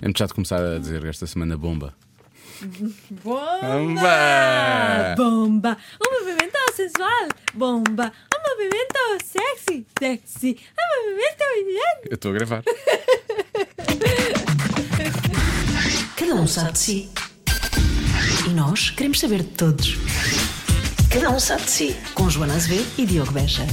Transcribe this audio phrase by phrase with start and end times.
[0.00, 1.94] É muito chato começar a dizer esta semana bomba.
[3.22, 5.14] Bomba!
[5.16, 5.76] Bomba!
[6.00, 7.28] Um movimento sensual!
[7.54, 8.12] Bomba!
[8.34, 9.86] Um movimento sexy!
[9.98, 10.56] Sexy!
[10.78, 11.44] Um movimento
[12.10, 12.62] Eu estou a gravar.
[16.16, 17.10] Cada um sabe de si.
[18.46, 19.96] E nós queremos saber de todos.
[21.12, 21.96] Cada um sabe de si.
[22.14, 23.66] Com Joana Azevedo e Diogo Beja.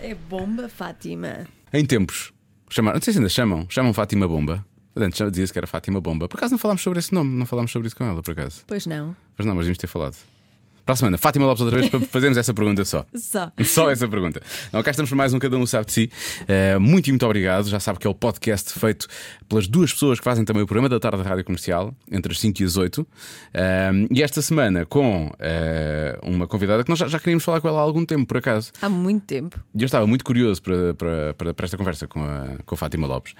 [0.00, 1.46] É bomba, Fátima.
[1.72, 2.32] Em tempos,
[2.70, 4.64] chamaram, não sei se ainda chamam, chamam Fátima Bomba.
[4.96, 6.28] Antes já dizia-se que era Fátima Bomba.
[6.28, 8.62] Por acaso não falámos sobre esse nome, não falámos sobre isso com ela, por acaso.
[8.66, 9.16] Pois não.
[9.36, 10.16] Mas não, mas devíamos ter falado.
[10.84, 13.06] Para a semana, Fátima Lopes outra vez para fazermos essa pergunta só.
[13.14, 13.50] Só.
[13.64, 14.42] Só essa pergunta.
[14.70, 16.10] Não, cá estamos para mais um Cada Um Sabe de Si.
[16.42, 17.70] Uh, muito e muito obrigado.
[17.70, 19.06] Já sabe que é o podcast feito
[19.48, 22.38] pelas duas pessoas que fazem também o programa da tarde da Rádio Comercial, entre as
[22.38, 23.00] 5 e as 8.
[23.00, 23.06] Uh,
[24.10, 25.30] e esta semana com uh,
[26.22, 28.70] uma convidada que nós já, já, queríamos falar com ela há algum tempo, por acaso.
[28.82, 29.58] Há muito tempo.
[29.74, 32.78] E eu estava muito curioso para, para, para, para esta conversa com a, com a
[32.78, 33.34] Fátima Lopes.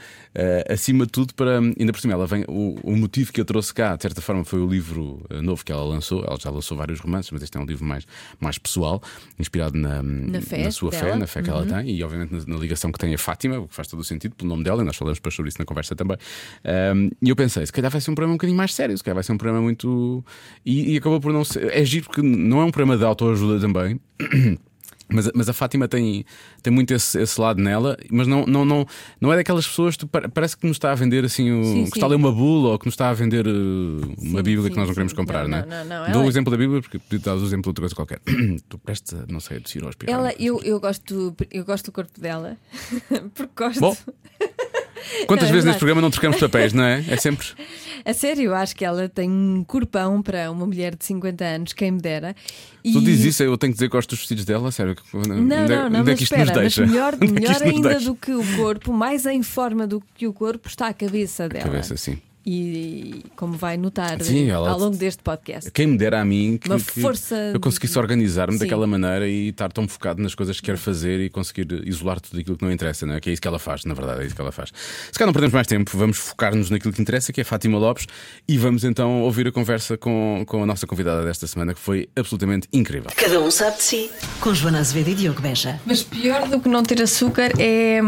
[0.70, 3.74] acima de tudo, para, ainda por cima, ela vem, o, o, motivo que a trouxe
[3.74, 6.24] cá, de certa forma, foi o livro novo que ela lançou.
[6.24, 8.06] Ela já lançou vários romances, mas este é um livro mais,
[8.40, 9.02] mais pessoal,
[9.38, 11.04] inspirado na, na, fé na sua dela.
[11.04, 11.56] fé, na fé que uhum.
[11.56, 14.00] ela tem e, obviamente, na, na, ligação que tem a Fátima, o que faz todo
[14.00, 16.16] o sentido pelo nome dela, e nós falamos depois sobre isso na conversa também.
[16.64, 19.04] Um, e eu pensei, se calhar vai ser um programa um bocadinho mais sério, se
[19.04, 20.24] calhar vai ser um programa muito.
[20.64, 21.70] E, e acabou por não ser.
[21.72, 24.00] É giro porque não é um programa de autoajuda também.
[25.14, 26.24] Mas, mas a Fátima tem,
[26.60, 28.86] tem muito esse, esse lado nela, mas não, não, não,
[29.20, 31.96] não é daquelas pessoas que parece que nos está a vender assim o, sim, que
[31.96, 34.64] está a ler uma bula ou que nos está a vender uh, uma sim, Bíblia
[34.64, 35.84] sim, que nós não queremos comprar, não, né?
[35.84, 37.94] não, não, Dou o exemplo da Bíblia porque podia dar o exemplo de outra coisa
[37.94, 38.20] qualquer.
[38.68, 42.20] tu prestes não sei, a descer aos Ela, eu, eu, gosto, eu gosto do corpo
[42.20, 42.56] dela
[43.34, 43.80] porque gosto.
[43.80, 43.96] Bom.
[45.26, 47.04] Quantas Não, é vezes neste programa não trocamos papéis, não é?
[47.08, 47.46] É sempre.
[48.04, 51.72] A sério, eu acho que ela tem um corpão para uma mulher de 50 anos,
[51.72, 52.36] quem me dera.
[52.84, 52.92] E...
[52.92, 54.94] Tu dizes isso, eu tenho que dizer que gosto dos vestidos dela, sério.
[55.12, 56.86] Não, é- não, não, onde é mas que isto espera, nos deixa?
[56.86, 57.14] melhor,
[57.62, 58.04] ainda deixa?
[58.04, 61.64] do que o corpo, mais em forma do que o corpo, está a cabeça dela.
[61.64, 62.18] Cabeça, sim.
[62.46, 65.70] E como vai notar Sim, ela- ao longo deste podcast.
[65.70, 69.48] Quem me dera a mim que, Uma que força eu conseguisse organizar-me daquela maneira e
[69.48, 72.70] estar tão focado nas coisas que quero fazer e conseguir isolar tudo aquilo que não
[72.72, 73.20] interessa, não é?
[73.20, 74.70] Que é isso que ela faz, na verdade, é isso que ela faz.
[75.10, 78.06] Se calhar não perdemos mais tempo, vamos focar-nos naquilo que interessa, que é Fátima Lopes,
[78.46, 82.08] e vamos então ouvir a conversa com, com a nossa convidada desta semana, que foi
[82.14, 83.10] absolutamente incrível.
[83.16, 84.10] Cada um sabe de si.
[84.40, 85.80] Com Joana Azevedo e Diogo Beja.
[85.86, 88.00] Mas pior do que não ter açúcar é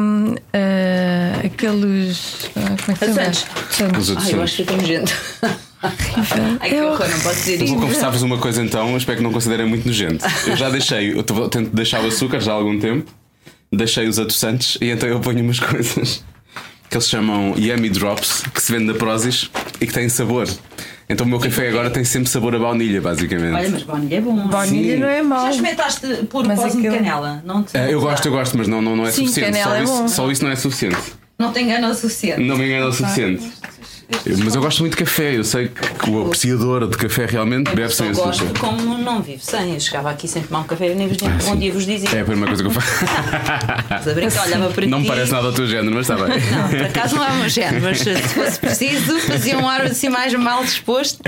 [0.53, 2.51] ah, aqueles.
[2.57, 4.26] ah, como é que se chama?
[4.27, 5.13] Ai, eu acho que estou nojento.
[6.61, 7.77] Ai, que horror, não posso dizer Vou isto.
[7.81, 10.25] confessar-vos uma coisa então, espero que não considerem muito nojento.
[10.47, 13.11] Eu já deixei, eu tento deixar o açúcar já há algum tempo,
[13.73, 16.25] deixei os adoçantes e então eu ponho umas coisas
[16.89, 19.51] que eles chamam Yummy Drops, que se vende na Prozis
[19.81, 20.49] e que têm sabor.
[21.09, 23.55] Então o meu café agora tem sempre sabor a baunilha, basicamente.
[23.55, 24.49] Olha, mas baunilha é bom.
[24.49, 25.01] Baunilha Sim.
[25.01, 25.49] não é Já mau.
[25.49, 27.43] experimentaste pôr Mas pozinho de aquilo- canela?
[27.45, 29.53] Não te É, eu gosto, eu gosto, mas não, não, não é Sim, suficiente.
[29.53, 30.09] canela Só é isso, bom.
[30.09, 30.99] só isso não é suficiente.
[31.39, 32.41] Não te engana o suficiente.
[32.43, 33.53] Não me engana o suficiente.
[34.25, 37.75] Eu- mas eu gosto muito de café, eu sei que o apreciador de café realmente
[37.75, 39.75] bebe sem Eu gosto como não vivo sem.
[39.75, 42.09] Eu chegava aqui sem tomar um café e nem vos dizia bom dia vos dizia.
[42.17, 43.05] É a primeira coisa que eu faço.
[43.85, 46.39] Estás a brincar, olhava para Não me parece nada ao teu género, mas está bem.
[46.41, 49.83] Não, por acaso não é o meu género, mas se fosse preciso, fazia um ar
[49.83, 51.21] assim mais mal disposto.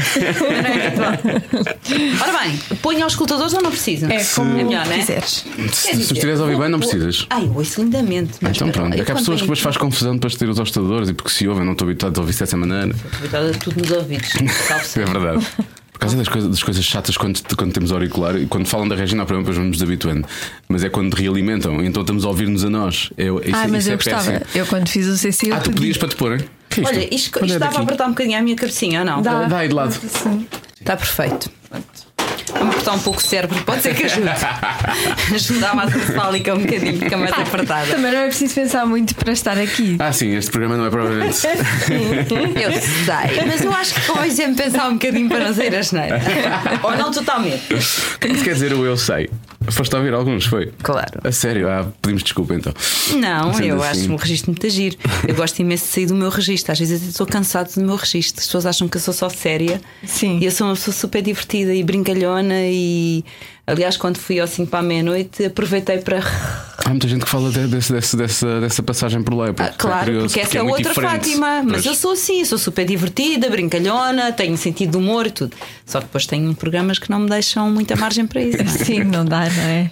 [2.22, 4.08] Ora bem, ponho aos escutadores ou não precisam?
[4.10, 4.98] É como É melhor, não é?
[4.98, 5.44] quiseres.
[5.72, 7.26] Se, se estiveres a ouvir bem, não precisas.
[7.30, 8.32] Ai, eu ouço lindamente.
[8.40, 10.58] mas Então pronto, é que há pessoas que depois faz confusão depois de ter os
[10.58, 12.67] hostadores e porque se ouvem, não estou habituado a ouvir-se dessa maneira.
[12.74, 14.30] Habituada a tudo nos ouvidos.
[14.96, 15.46] É verdade.
[15.92, 18.94] Por causa das coisas, das coisas chatas quando, quando temos auricular e quando falam da
[18.94, 20.26] Regina, para depois vamos nos habituando.
[20.68, 23.10] Mas é quando realimentam, então estamos a ouvir-nos a nós.
[23.18, 24.22] É, isso, Ah, mas isso eu é gostava.
[24.30, 24.46] péssimo.
[24.54, 25.80] Eu quando fiz o CC, Ah, tu pedi.
[25.80, 26.14] pedias para te?
[26.16, 26.86] Que é isto?
[26.94, 27.76] Olha, isto, isto estava daqui.
[27.78, 29.22] a apertar um bocadinho a minha cabecinha, ou não?
[29.22, 29.44] Dá.
[29.46, 29.92] Dá aí de lado.
[29.92, 30.46] Sim.
[30.80, 31.50] Está perfeito.
[32.52, 34.28] Vamos apertar um pouco o cérebro, pode ser que ajude.
[35.34, 37.86] Ajuda a massa cefálica um bocadinho, fica mais apertada.
[37.86, 39.96] Também não é preciso pensar muito para estar aqui.
[39.98, 41.38] Ah, sim, este programa não é provavelmente.
[41.48, 45.82] Eu sei, mas eu acho que convém sempre pensar um bocadinho para não sair a
[45.82, 46.20] geneira.
[46.82, 47.72] Ou não totalmente.
[47.72, 49.30] O que é que quer dizer o eu sei?
[49.70, 50.72] Foste a ouvir alguns, foi?
[50.82, 51.20] Claro.
[51.24, 51.68] A sério?
[51.68, 52.72] Ah, pedimos desculpa então.
[53.18, 54.02] Não, Sendo eu assim.
[54.04, 54.96] acho um registro muito giro.
[55.26, 56.72] Eu gosto imenso de sair do meu registro.
[56.72, 58.40] Às vezes eu estou cansado do meu registro.
[58.40, 59.80] As pessoas acham que eu sou só séria.
[60.04, 60.38] Sim.
[60.40, 62.54] E eu sou uma pessoa super divertida e brincalhona.
[62.66, 63.24] E
[63.70, 66.18] aliás, quando fui ao 5 para a meia-noite, aproveitei para.
[66.84, 69.48] Há muita gente que fala de- desse, desse- dessa, dessa passagem por lá.
[69.48, 70.94] Ah, Porque, claro, curioso, porque essa é, muito outra.
[70.94, 71.62] Fátima.
[71.62, 71.86] Mas Pois.
[71.86, 75.54] eu sou assim, sou super divertida, brincalhona, tenho sentido de humor e tudo.
[75.84, 78.58] Só que depois tenho programas que não me deixam muita margem para isso.
[78.58, 78.78] não é?
[78.84, 79.90] Sim, não dá, não é?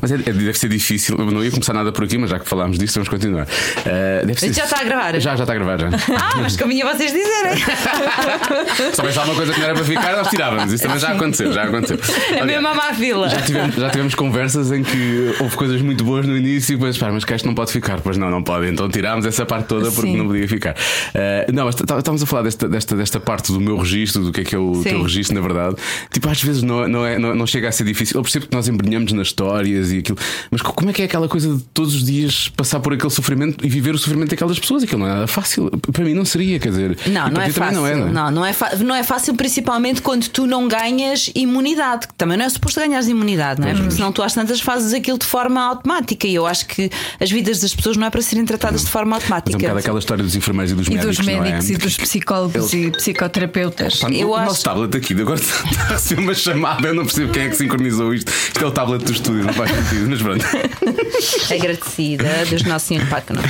[0.00, 1.16] Mas é- é- deve ser difícil.
[1.18, 3.44] Eu não ia começar nada por aqui, mas já que falámos disso, vamos continuar.
[3.46, 4.52] Uh, deve ser...
[4.52, 5.18] Já está a gravar?
[5.20, 5.78] Já, já está a gravar.
[5.80, 5.88] Já.
[6.16, 7.56] Ah, mas caminha vocês dizerem.
[8.94, 10.72] Se houvesse alguma coisa que não era para ficar, nós tirávamos.
[10.72, 11.52] Isso também já aconteceu.
[11.52, 11.98] Já aconteceu.
[11.98, 13.28] A Aliás, mesma má fila.
[13.28, 16.96] Já tivemos, já tivemos conversas em que houve coisas muito boas no início e depois,
[16.98, 18.00] pá, mas que isto não pode ficar.
[18.00, 18.68] Pois não, não pode.
[18.68, 20.16] Então tirámos essa parte toda porque Sim.
[20.16, 20.74] não podia ficar.
[20.74, 24.32] Uh, não, mas tá- estávamos a falar desta, desta, desta parte do meu registro, do
[24.32, 24.82] que é que é o Sim.
[24.90, 25.76] teu registro, na verdade.
[26.10, 28.18] Tipo, às vezes não, não, é, não, não chega a ser difícil.
[28.18, 30.18] Eu percebo que nós embrenhamos nas histórias e aquilo,
[30.50, 33.10] mas co- como é que é aquela coisa de todos os dias passar por aquele
[33.10, 34.82] sofrimento e viver o sofrimento daquelas pessoas?
[34.82, 35.70] Aquilo não é nada fácil.
[35.92, 36.98] Para mim não seria, quer dizer.
[37.06, 37.76] Não, e não é fácil.
[37.80, 38.10] Não, é, não é?
[38.12, 42.08] não, não é, não é fácil, principalmente quando tu não ganhas imunidade.
[42.08, 43.74] que Também não é suposto ganhares imunidade, não é?
[43.74, 46.26] Porque senão tu às tantas fazes aquilo de forma automática.
[46.26, 49.16] E eu acho que as vidas das pessoas não é para serem tratadas de forma
[49.16, 49.58] Mas é um automática.
[49.58, 51.16] bocado aquela história dos enfermeiros e dos E médicos.
[51.16, 51.40] dos não é?
[51.40, 53.98] médicos e dos psicólogos e psicoterapeutas.
[53.98, 56.88] Pá, Eu o acho- nosso tablet aqui agora está a receber uma chamada.
[56.88, 58.30] Eu não percebo quem é que sincronizou isto.
[58.30, 60.10] Isto é o tablet do estúdio, não faz sentido.
[60.10, 60.44] Mas pronto,
[61.54, 63.46] Agradecida, Deus Nosso Senhor Pai que não é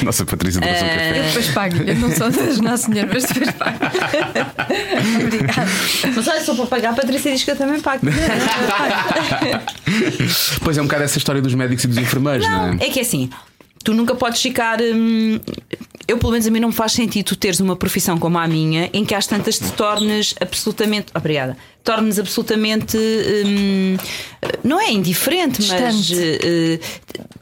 [0.00, 1.22] a nossa Patrícia do Passou Eu Café.
[1.22, 1.76] depois pago.
[1.76, 3.78] Eu não sou das Nossa Senhora, mas depois pago.
[5.24, 5.68] Obrigada.
[6.14, 8.02] Mas olha, só para pagar, a Patrícia diz que eu também pago.
[10.62, 12.86] Pois é, um bocado essa história dos médicos e dos enfermeiros, não, Não, é?
[12.86, 13.30] é que é assim,
[13.84, 14.78] tu nunca podes ficar.
[14.80, 15.38] hum,
[16.06, 18.46] eu, pelo menos, a mim não me faz sentido tu teres uma profissão como a
[18.48, 21.06] minha em que às tantas te tornes absolutamente.
[21.14, 21.56] Obrigada.
[21.88, 22.98] Tornes absolutamente.
[22.98, 23.96] hum,
[24.62, 26.04] não é indiferente, mas.
[26.04, 26.38] Distante.
[26.44, 26.78] eh,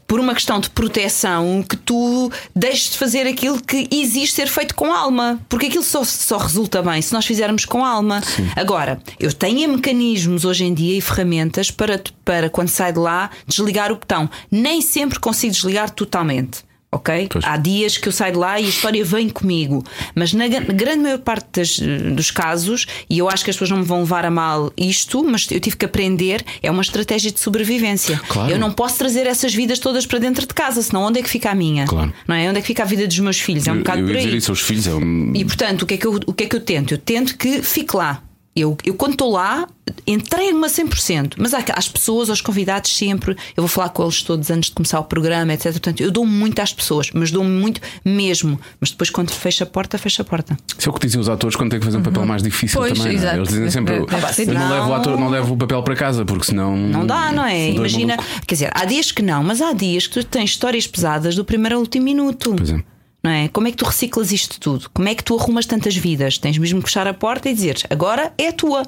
[0.07, 4.73] por uma questão de proteção, que tu deixes de fazer aquilo que exige ser feito
[4.77, 5.41] com alma.
[5.49, 8.23] Porque aquilo só, só resulta bem se nós fizermos com alma.
[8.55, 13.31] Agora, eu tenho mecanismos hoje em dia e ferramentas para, para quando sai de lá,
[13.49, 14.31] desligar o botão.
[14.49, 16.65] Nem sempre consigo desligar totalmente.
[16.97, 17.29] Ok?
[17.31, 17.45] Pois.
[17.45, 19.85] Há dias que eu saio de lá e a história vem comigo.
[20.15, 23.71] Mas na gra- grande maior parte das, dos casos, e eu acho que as pessoas
[23.71, 27.31] não me vão levar a mal isto, mas eu tive que aprender, é uma estratégia
[27.31, 28.21] de sobrevivência.
[28.29, 28.51] Claro.
[28.51, 31.29] Eu não posso trazer essas vidas todas para dentro de casa, senão onde é que
[31.29, 31.85] fica a minha?
[31.87, 32.13] Claro.
[32.27, 32.49] Não é?
[32.49, 33.67] Onde é que fica a vida dos meus filhos?
[33.67, 34.25] É um eu, bocado eu por aí.
[34.25, 34.87] dizer isso aos filhos.
[34.87, 35.33] É um...
[35.35, 36.95] E portanto, o que, é que eu, o que é que eu tento?
[36.95, 38.23] Eu tento que fique lá.
[38.57, 39.69] Eu, eu quando estou lá,
[40.07, 41.35] entrego-me a 100%.
[41.37, 43.33] Mas há, às pessoas, aos convidados, sempre.
[43.55, 45.73] Eu vou falar com eles todos antes de começar o programa, etc.
[45.73, 48.59] Portanto, eu dou muito às pessoas, mas dou muito mesmo.
[48.81, 50.57] Mas depois, quando fecha a porta, fecha a porta.
[50.79, 52.81] Isso é o que dizem os atores quando têm que fazer um papel mais difícil
[52.81, 53.05] Pois, também.
[53.05, 53.15] não é?
[53.23, 53.37] exato.
[53.37, 54.49] Eles dizem sempre: eu, Deve ser.
[54.49, 54.71] eu não, Não.
[54.75, 56.75] levo o ator, não levo o papel para casa, porque senão.
[56.77, 57.71] Não dá, não é?
[57.71, 58.41] Imagina, malucos.
[58.47, 61.45] quer dizer, há dias que não, mas há dias que tu tens histórias pesadas do
[61.45, 62.55] primeiro ao último minuto.
[62.57, 62.83] Pois é.
[63.27, 63.49] Não é?
[63.49, 64.89] Como é que tu reciclas isto tudo?
[64.95, 66.39] Como é que tu arrumas tantas vidas?
[66.39, 68.85] Tens mesmo que fechar a porta e dizer agora é a tua.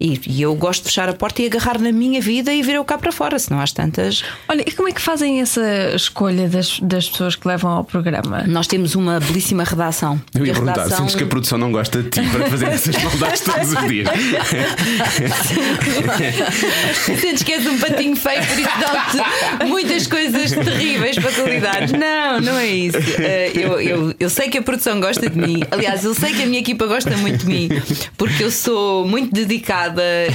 [0.00, 2.76] E, e eu gosto de fechar a porta e agarrar na minha vida e vir
[2.76, 4.24] eu cá para fora, senão às tantas.
[4.48, 5.60] Olha, e como é que fazem essa
[5.94, 8.44] escolha das, das pessoas que levam ao programa?
[8.46, 10.18] Nós temos uma belíssima redação.
[10.34, 12.96] Eu ia perguntar: redação- sentes que a produção não gosta de ti para fazer essas
[13.04, 14.08] maldades todos os dias?
[17.20, 21.92] Sentes que és um patinho feio, por isso dão-te muitas coisas terríveis facilidades.
[21.92, 22.96] Não, não é isso.
[23.18, 25.62] Eh, eu, eu, eu sei que a produção gosta de mim.
[25.70, 27.68] Aliás, eu sei que a minha equipa gosta muito de mim,
[28.16, 29.89] porque eu sou muito dedicada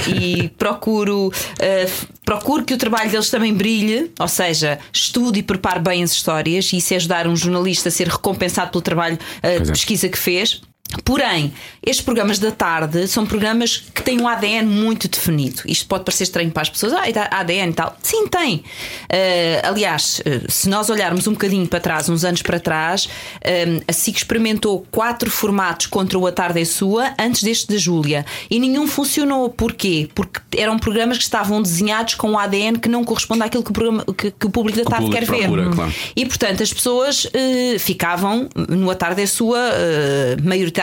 [0.07, 5.81] e procuro, f- procuro que o trabalho deles também brilhe, ou seja, estudo e preparo
[5.81, 9.61] bem as histórias, e isso é ajudar um jornalista a ser recompensado pelo trabalho Pois
[9.63, 9.71] de é.
[9.71, 10.61] pesquisa que fez.
[11.03, 11.51] Porém,
[11.85, 15.61] estes programas da tarde são programas que têm um ADN muito definido.
[15.65, 16.93] Isto pode parecer estranho para as pessoas.
[16.93, 17.97] Ah, dá ADN e tal.
[18.01, 18.63] Sim, tem.
[19.09, 23.09] Eh, aliás, eh, se nós olharmos um bocadinho para trás, uns anos para trás,
[23.41, 27.77] eh, a SIC experimentou quatro formatos contra o A Tarde é Sua antes deste da
[27.77, 28.25] Júlia.
[28.49, 29.49] E nenhum funcionou.
[29.49, 30.07] Porquê?
[30.15, 33.73] Porque eram programas que estavam desenhados com um ADN que não corresponde àquilo que o,
[33.73, 35.39] programa- que- que o público da tarde quer ver.
[35.39, 35.93] procura, claro.
[36.15, 40.74] E portanto as pessoas eh, ficavam no A Tarde é Sua eh, maioritariamente,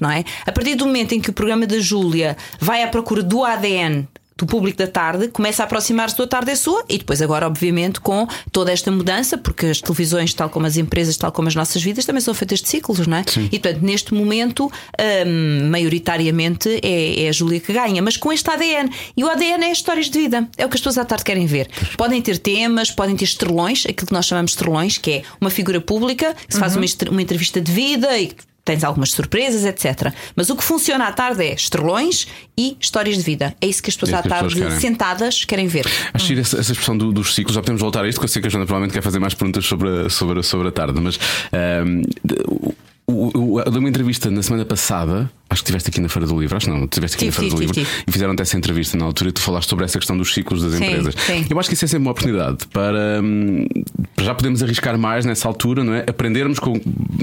[0.00, 0.24] não é?
[0.46, 4.06] A partir do momento em que o programa da Júlia vai à procura do ADN
[4.36, 7.46] do público da tarde, começa a aproximar-se do A Tarde é Sua e depois agora
[7.46, 11.54] obviamente com toda esta mudança, porque as televisões, tal como as empresas, tal como as
[11.54, 13.24] nossas vidas, também são feitas de ciclos, não é?
[13.52, 14.72] E portanto neste momento
[15.26, 19.62] hum, maioritariamente é, é a Júlia que ganha, mas com este ADN e o ADN
[19.64, 21.68] é histórias de vida, é o que as pessoas à tarde querem ver.
[21.98, 25.50] Podem ter temas, podem ter estrelões, aquilo que nós chamamos de estrelões, que é uma
[25.50, 28.32] figura pública que se faz uma, estre- uma entrevista de vida e
[28.64, 30.12] tens algumas surpresas, etc.
[30.36, 32.26] Mas o que funciona à tarde é estrelões
[32.56, 33.54] e histórias de vida.
[33.60, 34.80] É isso que as pessoas É à que tarde pessoas querem.
[34.80, 35.86] sentadas querem ver.
[36.12, 38.32] Acho que essa, essa expressão do- dos ciclos, já podemos voltar a isto, porque eu
[38.32, 40.72] sei que a Joana provavelmente quer fazer mais perguntas sobre a, sobre a, sobre a
[40.72, 41.18] tarde, mas
[43.06, 46.26] o- o- eu dei uma entrevista na semana passada, acho que estiveste aqui na Feira
[46.26, 48.42] do Livro, acho que não, estiveste aqui Tive, na Feira do tive, Livro e fizeram-te
[48.42, 51.14] essa entrevista na altura e tu falaste sobre essa questão dos ciclos das Sim, empresas.
[51.26, 51.44] sim.
[51.50, 53.66] Eu acho que isso é sempre uma oportunidade para, hum,
[54.20, 56.00] já podemos arriscar mais nessa altura, não é?
[56.06, 56.80] Aprendermos com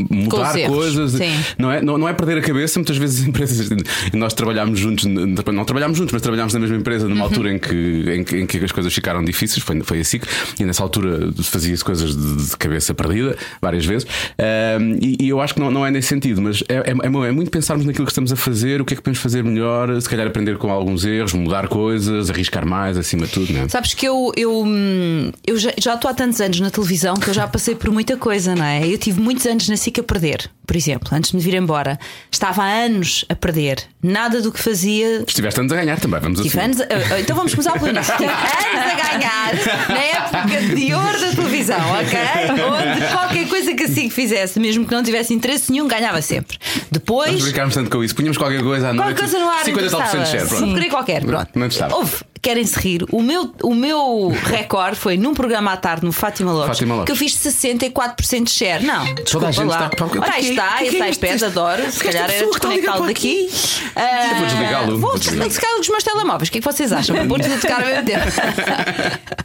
[0.10, 1.32] mudar Com coisas, sim.
[1.58, 1.82] não é?
[1.82, 2.80] Não, não é perder a cabeça.
[2.80, 3.70] Muitas vezes as empresas,
[4.14, 7.24] e nós trabalhámos juntos, não trabalhámos juntos, mas trabalhámos na mesma empresa numa Uhum.
[7.24, 10.20] altura em que, em, que, em que as coisas ficaram difíceis, foi, foi assim,
[10.60, 14.08] e nessa altura fazia-se coisas de, de cabeça perdida, várias vezes.
[14.38, 17.32] Ahm, e, e eu acho que não, não é nesse sentido, mas é, é, é
[17.32, 20.10] muito pensarmos naquilo que estamos a fazer, o que é que podemos fazer melhor, se
[20.10, 23.70] calhar aprender com alguns erros, mudar coisas, arriscar mais, acima de tudo, não é?
[23.70, 27.28] Sabes que eu, eu, hum, eu já já estou há tantos anos na televisão que
[27.30, 28.88] eu já passei por muita coisa, não é?
[28.88, 32.00] Eu tive muitos anos na SIC a perder, por exemplo, antes de me vir embora.
[32.32, 33.84] Estava há anos a perder.
[34.02, 35.24] Nada do que fazia.
[35.28, 36.66] Estiveste anos a ganhar também, vamos Tive assim.
[36.66, 38.14] anos a- então vamos começar pelo início.
[38.18, 42.18] Tive anos a ganhar na época de ouro da televisão, ok?
[42.98, 46.58] Onde qualquer coisa que a SIC fizesse, mesmo que não tivesse interesse nenhum, ganhava sempre.
[46.58, 47.42] Nós Depois.
[47.44, 49.20] brincámos tanto com isso, punhamos qualquer coisa à Qualquer noite.
[49.20, 50.26] coisa no ar 50 e tal de interessava.
[50.26, 50.82] share, pronto.
[50.82, 50.90] Sim.
[50.90, 51.50] Qualquer, pronto.
[51.56, 51.96] Não interessava.
[51.96, 53.06] Houve, querem-se rir.
[53.12, 57.06] O meu, o meu recorde foi num programa à tarde no Fátima Lopes, Fátima Lopes.
[57.06, 58.84] que eu fiz 64% de share.
[58.86, 59.90] Não, Toda desculpa gente lá.
[59.92, 61.26] está- Ora, aí é- está, é esse isto?
[61.26, 61.82] iPad adoro.
[61.84, 63.50] Se esta calhar era desconectá-lo daqui.
[63.96, 66.50] Ah, vou desligá-lo, Vou desligar os meus telemóveis.
[66.50, 67.16] O que é que vocês acham?
[67.16, 68.26] Vou pôr tudo a tocar ao mesmo tempo.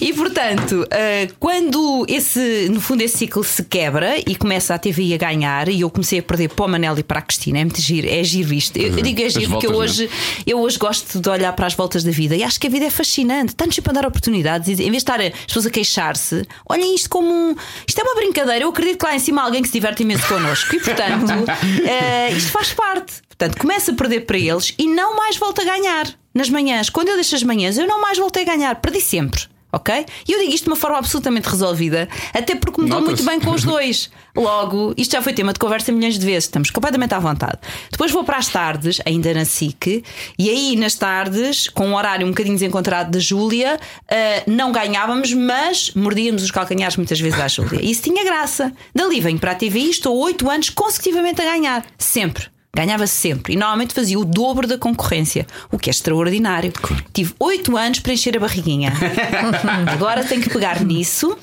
[0.00, 5.14] E portanto, ah, quando esse, no fundo, esse ciclo se quebra e começa a TVI
[5.14, 7.64] a ganhar, e eu comecei a perder para o Manel e para a Cristina, é
[7.64, 8.76] muito giro, é giro isto.
[8.78, 10.10] Eu, eu digo é giro porque eu voltas, hoje,
[10.46, 12.84] eu hoje gosto de olhar para as voltas da vida e acho que a vida
[12.84, 13.52] é fascinante.
[13.52, 16.94] Está-nos sempre a dar oportunidades e em vez de estar as pessoas a queixar-se, olhem
[16.94, 17.56] isto como um.
[17.86, 18.64] Isto é uma brincadeira.
[18.64, 21.32] Eu acredito que lá em cima há alguém que se diverte imenso connosco e, portanto,
[21.84, 23.22] eh, isto faz parte.
[23.28, 26.88] Portanto, começa a perder para eles e não mais volta a ganhar nas manhãs.
[26.88, 28.76] Quando eu deixo as manhãs, eu não mais voltei a ganhar.
[28.76, 29.42] Perdi sempre.
[29.72, 30.06] Ok?
[30.28, 33.40] E eu digo isto de uma forma absolutamente resolvida, até porque me dou muito bem
[33.40, 34.08] com os dois.
[34.36, 37.58] Logo, isto já foi tema de conversa milhões de vezes, estamos completamente à vontade.
[37.90, 40.02] Depois vou para as tardes, ainda na SIC,
[40.38, 45.32] e aí nas tardes, com um horário um bocadinho desencontrado da Júlia, ah, não ganhávamos,
[45.32, 47.80] mas mordíamos os calcanhares muitas vezes à Júlia.
[47.82, 48.72] Isso tinha graça.
[48.94, 51.86] Dali venho para a TV e estou oito anos consecutivamente a ganhar.
[51.96, 52.53] Sempre.
[52.74, 56.72] Ganhava sempre e normalmente fazia o dobro da concorrência, o que é extraordinário.
[57.12, 58.92] Tive oito anos para encher a barriguinha.
[59.86, 61.36] Agora tenho que pegar nisso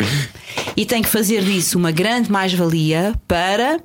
[0.75, 3.79] e tenho que fazer disso uma grande mais-valia para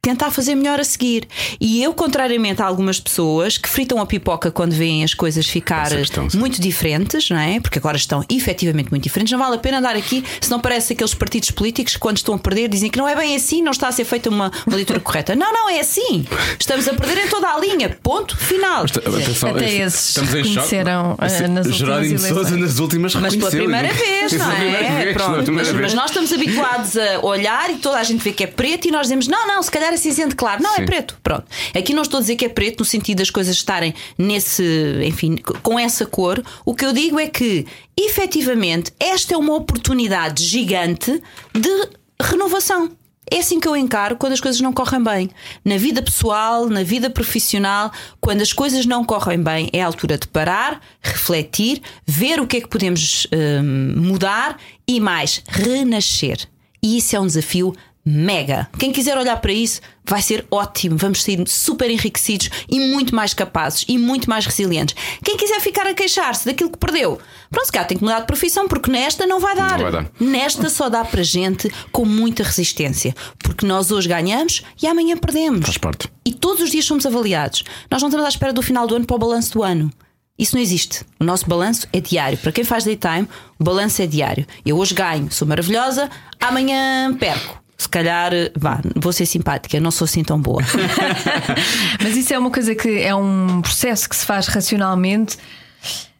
[0.00, 1.26] tentar fazer melhor a seguir.
[1.60, 5.88] E eu, contrariamente a algumas pessoas que fritam a pipoca quando veem as coisas ficar
[5.90, 7.60] questão, muito diferentes, não é?
[7.60, 9.32] Porque agora estão efetivamente muito diferentes.
[9.32, 12.34] Não vale a pena andar aqui, se não parece aqueles partidos políticos que, quando estão
[12.34, 14.76] a perder, dizem que não é bem assim, não está a ser feita uma, uma
[14.76, 15.34] leitura correta.
[15.34, 16.24] Não, não, é assim.
[16.58, 17.98] Estamos a perder em toda a linha.
[18.02, 18.84] Ponto final.
[18.84, 20.48] Atenção, Até esses estamos em choque.
[20.48, 22.50] reconheceram, ah, nas Sousa eleições.
[22.60, 25.02] nas últimas Mas pela primeira vez, não é?
[25.04, 25.52] vez, Pronto.
[25.52, 25.80] Mas, vez.
[25.80, 28.90] mas nós estamos habituados a olhar e toda a gente vê que é preto e
[28.90, 30.62] nós dizemos: não, não, se calhar é cinzento claro.
[30.62, 30.86] Não, é Sim.
[30.86, 31.18] preto.
[31.22, 31.44] Pronto.
[31.76, 34.64] Aqui não estou a dizer que é preto no sentido das coisas estarem nesse,
[35.04, 36.42] enfim, com essa cor.
[36.64, 37.66] O que eu digo é que,
[37.96, 41.22] efetivamente, esta é uma oportunidade gigante
[41.54, 41.88] de
[42.20, 42.90] renovação.
[43.30, 45.30] É assim que eu encaro quando as coisas não correm bem.
[45.64, 50.16] Na vida pessoal, na vida profissional, quando as coisas não correm bem, é a altura
[50.16, 56.48] de parar, refletir, ver o que é que podemos hum, mudar e mais, renascer.
[56.82, 57.74] E isso é um desafio
[58.04, 58.68] mega.
[58.78, 60.96] Quem quiser olhar para isso vai ser ótimo.
[60.96, 64.94] Vamos sair super enriquecidos e muito mais capazes e muito mais resilientes.
[65.22, 67.18] Quem quiser ficar a queixar-se daquilo que perdeu,
[67.50, 69.78] pronto, se calhar tem que mudar de profissão, porque nesta não vai dar.
[69.78, 70.10] Não vai dar.
[70.18, 73.14] Nesta só dá para gente com muita resistência.
[73.38, 75.66] Porque nós hoje ganhamos e amanhã perdemos.
[75.66, 76.08] Faz parte.
[76.24, 77.64] E todos os dias somos avaliados.
[77.90, 79.90] Nós não estamos à espera do final do ano para o balanço do ano.
[80.38, 81.04] Isso não existe.
[81.18, 82.38] O nosso balanço é diário.
[82.38, 83.28] Para quem faz daytime,
[83.58, 84.46] o balanço é diário.
[84.64, 86.08] Eu hoje ganho, sou maravilhosa,
[86.40, 87.60] amanhã perco.
[87.80, 90.60] Se calhar, vá, vou ser simpática, não sou assim tão boa.
[92.02, 95.36] Mas isso é uma coisa que é um processo que se faz racionalmente.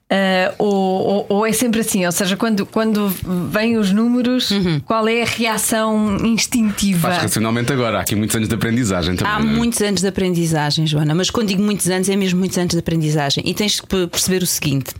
[0.08, 2.06] ah, ou, ou- ou é sempre assim?
[2.06, 3.08] Ou seja, quando, quando
[3.50, 4.78] vêm os números, Uhum.
[4.80, 7.08] qual é a reação instintiva?
[7.10, 7.98] Faz racionalmente agora.
[7.98, 9.32] Há aqui muitos anos de aprendizagem também.
[9.34, 9.42] Há é?
[9.42, 12.78] muitos anos de aprendizagem, Joana, mas quando digo muitos anos, é mesmo muitos anos de
[12.78, 13.42] aprendizagem.
[13.44, 14.94] E tens que pe- perceber o seguinte.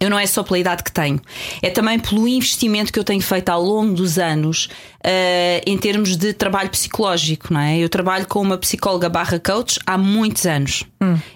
[0.00, 1.20] Eu não é só pela idade que tenho,
[1.62, 4.68] é também pelo investimento que eu tenho feito ao longo dos anos
[5.02, 7.78] eh, em termos de trabalho psicológico, não é?
[7.78, 10.84] Eu trabalho com uma psicóloga barra coach há muitos anos.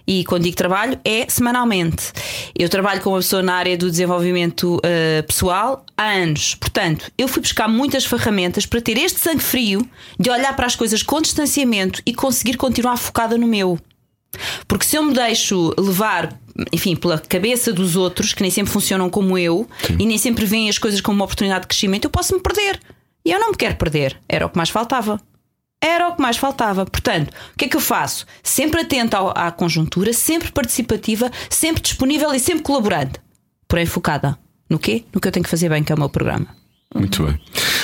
[0.07, 2.13] E quando digo trabalho, é semanalmente.
[2.59, 6.55] Eu trabalho com uma pessoa na área do desenvolvimento eh, pessoal há anos.
[6.55, 9.87] Portanto, eu fui buscar muitas ferramentas para ter este sangue frio
[10.19, 13.79] de olhar para as coisas com distanciamento e conseguir continuar focada no meu.
[14.67, 16.39] Porque se eu me deixo levar,
[16.73, 20.69] enfim, pela cabeça dos outros, que nem sempre funcionam como eu, e nem sempre veem
[20.69, 22.81] as coisas como uma oportunidade de crescimento, eu posso me perder.
[23.25, 24.19] E eu não me quero perder.
[24.29, 25.21] Era o que mais faltava.
[25.81, 26.85] Era o que mais faltava.
[26.87, 28.27] Portanto, o que é que eu faço?
[28.43, 33.21] Sempre atenta à conjuntura, sempre participativa, sempre disponível e sempre colaborante.
[33.69, 34.39] Porém, focada.
[34.69, 35.05] No quê?
[35.13, 36.49] No que eu tenho que fazer bem, que é o meu programa.
[36.95, 37.39] Muito bem.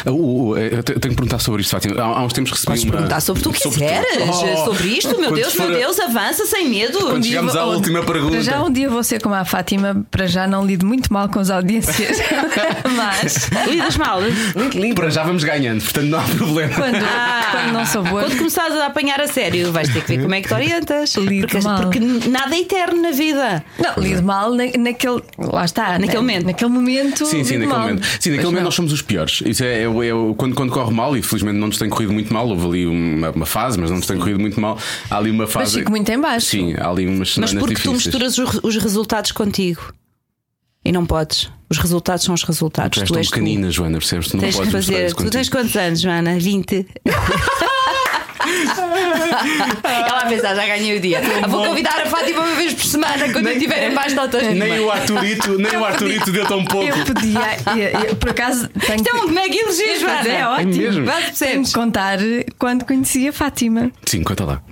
[0.07, 2.01] O- o- eu te- tenho que perguntar sobre isto, Fátima.
[2.01, 2.93] Há, há uns tempos recebi Podes uma.
[2.93, 4.29] perguntar sobre o que tu sobre quiseres.
[4.29, 4.65] Oh!
[4.65, 6.99] Sobre isto, meu Quando Deus, for- meu Deus, avança sem medo.
[6.99, 8.33] Quando dia chegamos à última pergunta.
[8.33, 11.29] Para já um dia vou ser como a Fátima, para já não lido muito mal
[11.29, 12.19] com as audiências.
[12.97, 14.21] Mas Lidas mal.
[14.95, 16.75] Para já vamos ganhando, portanto não há problema.
[16.75, 17.49] quando, Ah.
[17.53, 18.23] quando não sou boa.
[18.23, 21.15] Quando começares a apanhar a sério, vais ter que ver como é que te orientas.
[21.17, 21.81] Lido Porque, mal.
[21.83, 23.65] porque nada é eterno na vida.
[23.79, 25.23] Não, lido mal na- naquele.
[25.39, 25.93] Lá está.
[25.99, 26.21] Naquele né?
[26.21, 26.47] momento.
[26.47, 27.27] Naquele momento.
[27.27, 27.81] Sim, sim, naquele mal.
[27.81, 28.05] momento.
[28.05, 28.65] Sim, naquele Mas momento não.
[28.65, 29.43] nós somos os piores.
[29.47, 32.33] Isso é, é, é quando, quando corre mal, e felizmente não nos tem corrido muito
[32.33, 34.79] mal, houve ali uma, uma fase, mas não nos tem corrido muito mal.
[35.11, 35.79] Há ali uma Mas fase.
[35.79, 36.47] fico muito em baixo.
[36.47, 38.07] Sim, há ali umas Mas porque tu difíceis.
[38.07, 39.93] misturas os, os resultados contigo.
[40.85, 41.51] E não podes.
[41.71, 42.97] Os resultados são os resultados.
[42.99, 43.33] Tu és tu tão és tu.
[43.33, 44.29] pequenina, Joana, percebes?
[44.29, 45.15] Tu não Tens podes fazer.
[45.15, 46.39] Tu tens quantos anos, Joana?
[46.39, 46.87] 20.
[49.85, 51.21] Ela a pensar, já ganhei o dia.
[51.43, 54.43] Ah, vou convidar a Fátima uma vez por semana quando eu tiver em mais notas.
[54.43, 56.87] Nem o Arturito, nem o Arturito deu tão pouco.
[56.87, 57.57] Eu podia.
[57.77, 58.69] eu- eu, por acaso.
[58.69, 59.85] Tenho Isto é um que- mega elogio.
[60.05, 61.05] Mas é ótimo.
[61.07, 61.69] percebes?
[61.69, 62.19] que contar
[62.59, 63.91] quando conheci a Fátima.
[64.07, 64.63] Sim, conta lá.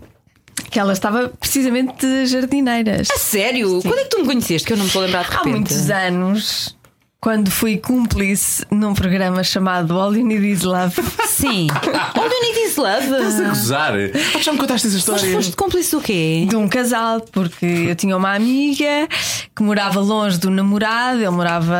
[0.70, 3.08] Que ela estava precisamente de jardineiras.
[3.10, 3.80] A sério?
[3.82, 4.66] Quando é que tu me conheceste?
[4.66, 5.52] Que eu não me estou a lembrar de Há repente.
[5.54, 6.76] muitos anos,
[7.24, 10.96] quando fui cúmplice num programa chamado All You Need Is Love.
[11.28, 11.68] Sim.
[11.70, 13.04] All you need is love.
[13.04, 13.92] Estás a gozar?
[14.34, 15.32] Ah, já me contaste essa Mas história.
[15.32, 16.46] foste cúmplice do quê?
[16.50, 19.08] De um casal, porque eu tinha uma amiga
[19.54, 21.76] que morava longe do namorado, ele morava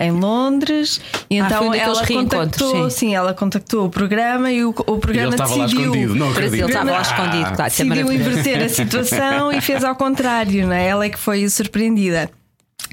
[0.00, 2.96] em Londres, e Ah, então ela contactou, sim.
[3.08, 3.14] sim.
[3.16, 5.80] ela contactou o programa e o, o E ele programa estava lá decidiu.
[5.90, 6.54] escondido, não acredito.
[6.54, 7.02] ele estava lá Ah.
[7.02, 7.62] escondido, claro.
[7.62, 10.86] é decidiu inverter a situação e fez ao contrário, não é?
[10.86, 12.30] Ela é que foi surpreendida.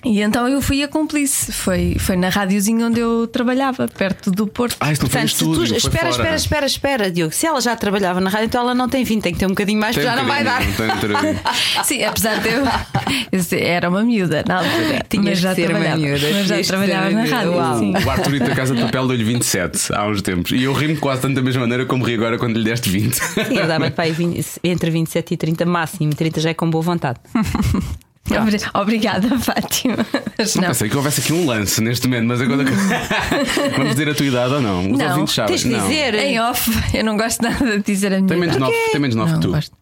[0.04, 1.52] E então eu fui a cúmplice.
[1.52, 4.76] Foi, foi na rádiozinha onde eu trabalhava, perto do Porto.
[4.80, 6.10] Ah, isso não foi Portanto, se estúdio, tu, foi espera, fora.
[6.10, 7.34] espera, espera, espera, Diogo.
[7.34, 9.50] Se ela já trabalhava na rádio, então ela não tem fim, tem que ter um
[9.50, 10.62] bocadinho mais, Tem porque já um não vai dar.
[10.66, 11.40] bocadinho.
[11.84, 12.64] Sim, apesar de eu,
[13.60, 15.06] era uma miúda na altura.
[15.10, 17.52] Tinhas mas já ser uma trabalhava, miúda, mas já trabalhava uma na rádio.
[17.54, 17.80] Uau.
[17.80, 17.94] sim.
[18.06, 20.52] O Arturito da Casa de Papel deu-lhe 27 há uns tempos.
[20.52, 23.14] E eu ri-me quase tanto da mesma maneira como ri agora quando lhe deste 20.
[23.14, 26.70] Sim, eu dava para aí 20 entre 27 e 30 máximo, 30 já é com
[26.70, 27.20] boa vontade.
[28.30, 29.98] Obri- Obrigada, Fátima.
[30.38, 30.70] Mas Não não.
[30.70, 32.64] pensei que houvesse aqui um lance neste momento, mas agora.
[33.76, 34.92] Vamos dizer a tua idade ou não?
[34.92, 35.56] Os Não, ouvintes sabem.
[35.58, 35.80] Tens não.
[35.88, 36.14] dizer.
[36.16, 38.72] Em off, eu não gosto nada de dizer a minha Tem menos idade.
[38.72, 39.52] 9 tem menos nove Não, que tu.
[39.52, 39.76] gosto.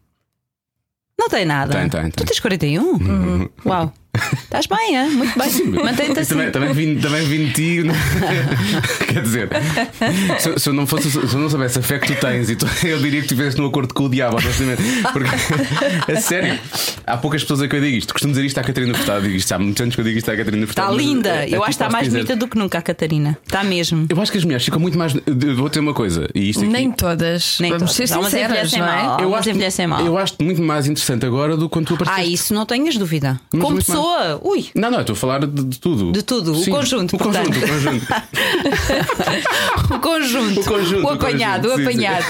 [1.18, 1.72] Não tem nada.
[1.72, 2.26] Tem, tem, Tu tem.
[2.26, 3.48] tens 41?
[3.66, 3.92] Uau.
[4.12, 5.04] Estás bem, é?
[5.08, 5.84] Muito bem.
[5.84, 6.30] Mantém-te assim.
[6.34, 7.82] Também, também, vim, também vim de ti.
[7.84, 7.94] né?
[9.06, 9.48] Quer dizer,
[10.38, 12.50] se, eu- se eu não fosse, se eu não soubesse a fé que tu tens,
[12.50, 14.82] e tu- eu diria que estivesse num acordo com o diabo, honestamente.
[15.12, 15.28] Porque,
[16.12, 16.58] a sério,
[17.06, 18.12] há poucas pessoas a que eu digo isto.
[18.12, 19.22] Costumo dizer isto à Catarina Furtado.
[19.22, 20.92] Digo isto há muitos anos que eu digo isto à Catarina Furtado.
[20.92, 21.28] Está linda.
[21.28, 23.38] é, é eu acho que tipo, está mais bonita do que nunca a Catarina.
[23.46, 24.06] Está mesmo.
[24.08, 25.14] Eu acho que as mulheres ficam muito mais.
[25.14, 26.72] eu Vou ter uma coisa, e isto aqui.
[26.72, 27.58] Nem todas.
[27.60, 28.10] Nem Vamos todas.
[28.10, 29.02] ser sinceras, envelhecem não é?
[29.02, 29.20] mal.
[29.20, 30.06] eu acho, mal.
[30.06, 32.32] eu acho muito mais interessante agora do que quando tu Ah, apareceste.
[32.34, 33.40] isso não tenhas dúvida.
[33.52, 33.84] Mas Como mais.
[34.00, 34.66] Pessoa, ui.
[34.74, 36.12] Não, não, eu estou a falar de, de tudo.
[36.12, 38.06] De tudo, o Sim, conjunto, O conjunto, o conjunto.
[39.90, 40.60] O conjunto.
[40.60, 42.24] O conjunto, O o apanhado, o sim, apanhado.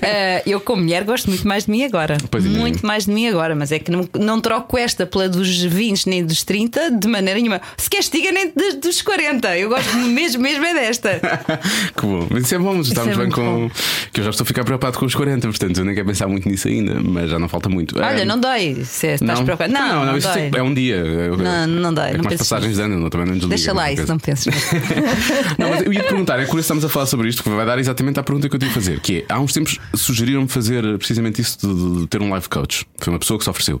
[0.00, 2.16] Eh, eu, como mulher, gosto muito mais de mim agora.
[2.30, 2.48] Pois é.
[2.48, 3.54] muito mais de mim agora.
[3.54, 7.38] Mas é que não, não troco esta pela dos 20 nem dos 30 de maneira
[7.38, 7.60] nenhuma.
[7.76, 9.58] Se queres, diga nem dos, dos 40.
[9.58, 11.20] Eu gosto mesmo, mesmo é desta.
[11.94, 12.26] que bom.
[12.30, 13.70] Mas isso é bom, estamos é bem com.
[14.12, 16.28] Que eu já estou a ficar preocupado com os 40, portanto eu nem quero pensar
[16.28, 17.98] muito nisso ainda, mas já não falta muito.
[17.98, 19.44] Olha, É, não dói se estás não.
[19.44, 19.72] preocupado.
[19.72, 20.50] Não, não, não, isso dói.
[20.54, 21.02] é um dia.
[21.36, 23.54] Não, não dói, É não penses passagens de ano, não, também não desliga.
[23.56, 24.52] Deixa lá isso, não penses.
[25.58, 27.78] Não, mas eu ia perguntar, é curioso estamos a falar sobre isto, que vai dar
[27.78, 30.82] exatamente à pergunta que eu tive a fazer, que é, há uns tempos sugeriram-me fazer
[30.98, 32.86] precisamente isso de, de ter um life coach.
[32.98, 33.80] Foi uma pessoa que se ofereceu.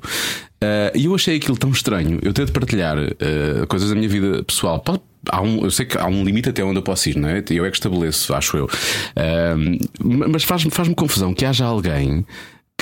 [0.62, 4.42] Ah, E eu achei aquilo tão estranho, eu de partilhar ah, coisas da minha vida
[4.44, 4.80] pessoal.
[4.80, 7.28] Pode- Há um, eu sei que há um limite até onde eu posso ir, não
[7.28, 7.44] é?
[7.50, 8.68] Eu é que estabeleço, acho eu.
[9.14, 9.54] Ah,
[10.02, 12.26] mas faz-me faz confusão que haja alguém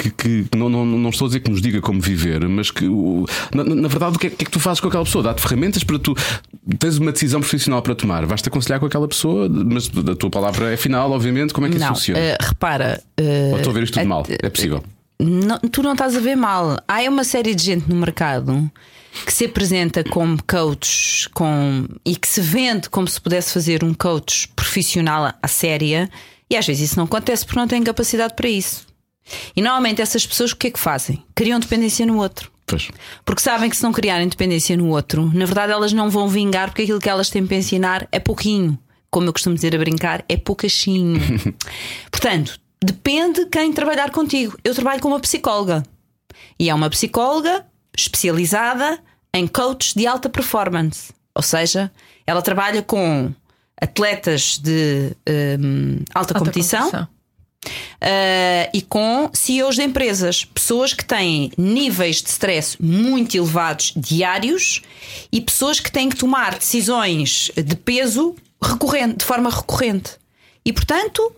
[0.03, 2.87] que, que não, não, não estou a dizer que nos diga como viver, mas que
[3.55, 5.23] na, na verdade o que, é, que é que tu fazes com aquela pessoa?
[5.25, 6.15] Dá-te ferramentas para tu
[6.79, 10.73] tens uma decisão profissional para tomar, vais-te aconselhar com aquela pessoa, mas a tua palavra
[10.73, 11.53] é final, obviamente.
[11.53, 12.19] Como é que isso Não, funciona?
[12.21, 13.03] eh, repara.
[13.17, 14.27] eh, Ou estou a ver isto tudo a- mal?
[14.29, 14.83] É possível.
[15.19, 16.79] Não, tu não estás a ver mal.
[16.89, 18.71] Há uma série de gente no mercado
[19.27, 23.93] que se apresenta como coach com, e que se vende como se pudesse fazer um
[23.93, 26.09] coach profissional à séria,
[26.49, 28.87] e às vezes isso não acontece porque não têm capacidade para isso.
[29.55, 31.23] E normalmente essas pessoas o que é que fazem?
[31.35, 32.51] Criam dependência no outro.
[32.67, 32.89] Pois.
[33.25, 36.69] Porque sabem que se não criarem dependência no outro, na verdade elas não vão vingar
[36.69, 38.79] porque aquilo que elas têm para ensinar é pouquinho.
[39.11, 41.21] Como eu costumo dizer a brincar, é poucachinho.
[42.13, 44.57] Portanto, depende quem trabalhar contigo.
[44.63, 45.83] Eu trabalho com uma psicóloga.
[46.59, 47.67] E é uma psicóloga
[47.97, 49.01] especializada
[49.35, 51.13] em coach de alta performance.
[51.35, 51.91] Ou seja,
[52.27, 53.33] ela trabalha com
[53.81, 55.17] atletas de
[55.59, 56.91] hum, alta, Alta competição.
[56.91, 57.09] competição.
[57.67, 64.81] Uh, e com CEOs de empresas, pessoas que têm níveis de stress muito elevados diários
[65.31, 70.13] e pessoas que têm que tomar decisões de peso recorrente, de forma recorrente.
[70.65, 71.35] E portanto,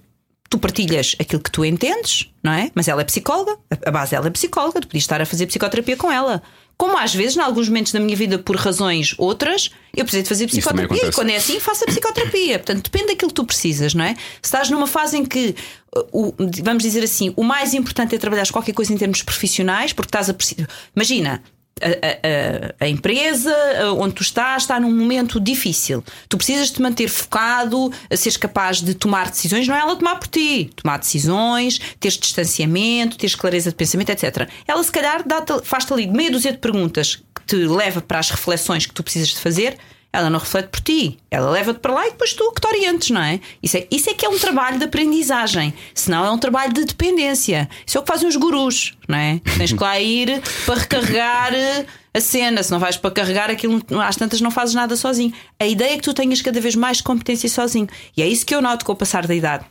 [0.48, 2.70] tu partilhas aquilo que tu entendes, não é?
[2.74, 5.96] Mas ela é psicóloga, a base dela é psicóloga, tu podias estar a fazer psicoterapia
[5.96, 6.42] com ela.
[6.76, 10.28] Como às vezes, em alguns momentos da minha vida, por razões outras, eu precisei de
[10.28, 11.06] fazer psicoterapia.
[11.06, 12.58] E quando é assim, faça psicoterapia.
[12.58, 14.14] Portanto, depende daquilo que tu precisas, não é?
[14.14, 15.54] Se estás numa fase em que,
[15.96, 19.92] uh, o, vamos dizer assim, o mais importante é trabalhar qualquer coisa em termos profissionais,
[19.92, 20.68] porque estás a precisar.
[20.94, 21.42] Imagina.
[21.82, 23.52] A, a- empresa
[23.98, 26.04] onde tu estás está num momento difícil.
[26.28, 30.28] Tu precisas te manter focado, seres capaz de tomar decisões, não é ela tomar por
[30.28, 30.70] ti.
[30.76, 34.48] Tomar decisões, teres distanciamento, teres clareza de pensamento, etc.
[34.66, 35.24] Ela, se calhar,
[35.64, 39.28] faz-te ali meia dúzia de perguntas que te leva para as reflexões que tu precisas
[39.30, 39.76] de fazer
[40.12, 41.18] ela não reflete por ti.
[41.30, 43.40] Ela leva-te para lá e depois tu que te orientes, não é?
[43.62, 43.86] Isso, é?
[43.90, 45.72] isso é que é um trabalho de aprendizagem.
[45.94, 47.68] Senão é um trabalho de dependência.
[47.86, 49.40] Isso é o que fazem os gurus, não é?
[49.56, 52.62] Tens que lá ir para recarregar eh, a cena.
[52.62, 55.32] Se não vais para carregar aquilo, às tantas não fazes nada sozinho.
[55.58, 57.88] A ideia é que tu tenhas cada vez mais competência sozinho.
[58.14, 59.64] E é isso que eu noto com o passar da idade.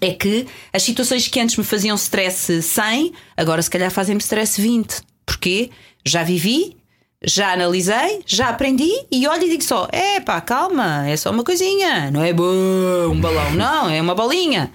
[0.00, 4.60] É que as situações que antes me faziam stress 100, agora se calhar fazem-me stress
[4.60, 5.00] 20.
[5.24, 5.70] Porquê?
[6.04, 6.76] Já vivi,
[7.22, 11.44] já analisei, já aprendi e olho e digo só: é pá, calma, é só uma
[11.44, 14.70] coisinha, não é bom, um balão, não, é uma bolinha.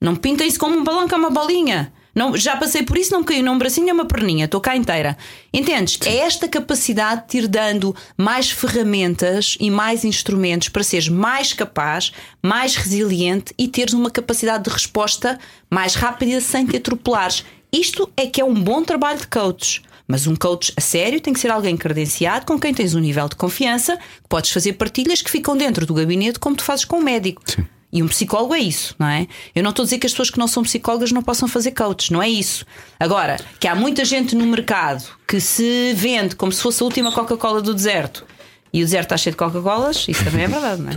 [0.00, 1.92] Não pintem isso como um balão que é uma bolinha.
[2.14, 5.16] Não, já passei por isso, não caiu num bracinho, é uma perninha, estou cá inteira.
[5.52, 5.98] Entendes?
[6.06, 11.52] É esta capacidade de te ir dando mais ferramentas e mais instrumentos para seres mais
[11.52, 17.44] capaz, mais resiliente e teres uma capacidade de resposta mais rápida sem te atropelares.
[17.72, 19.82] Isto é que é um bom trabalho de coach.
[20.06, 23.28] Mas um coach a sério tem que ser alguém credenciado com quem tens um nível
[23.28, 26.98] de confiança, que podes fazer partilhas que ficam dentro do gabinete como tu fazes com
[26.98, 27.42] um médico.
[27.46, 27.64] Sim.
[27.94, 29.28] E um psicólogo é isso, não é?
[29.54, 31.70] Eu não estou a dizer que as pessoas que não são psicólogas não possam fazer
[31.70, 32.66] coach, não é isso.
[32.98, 37.12] Agora, que há muita gente no mercado que se vende como se fosse a última
[37.12, 38.26] Coca-Cola do deserto
[38.74, 40.94] e o deserto está cheio de Coca-Colas, isso também é verdade, não é?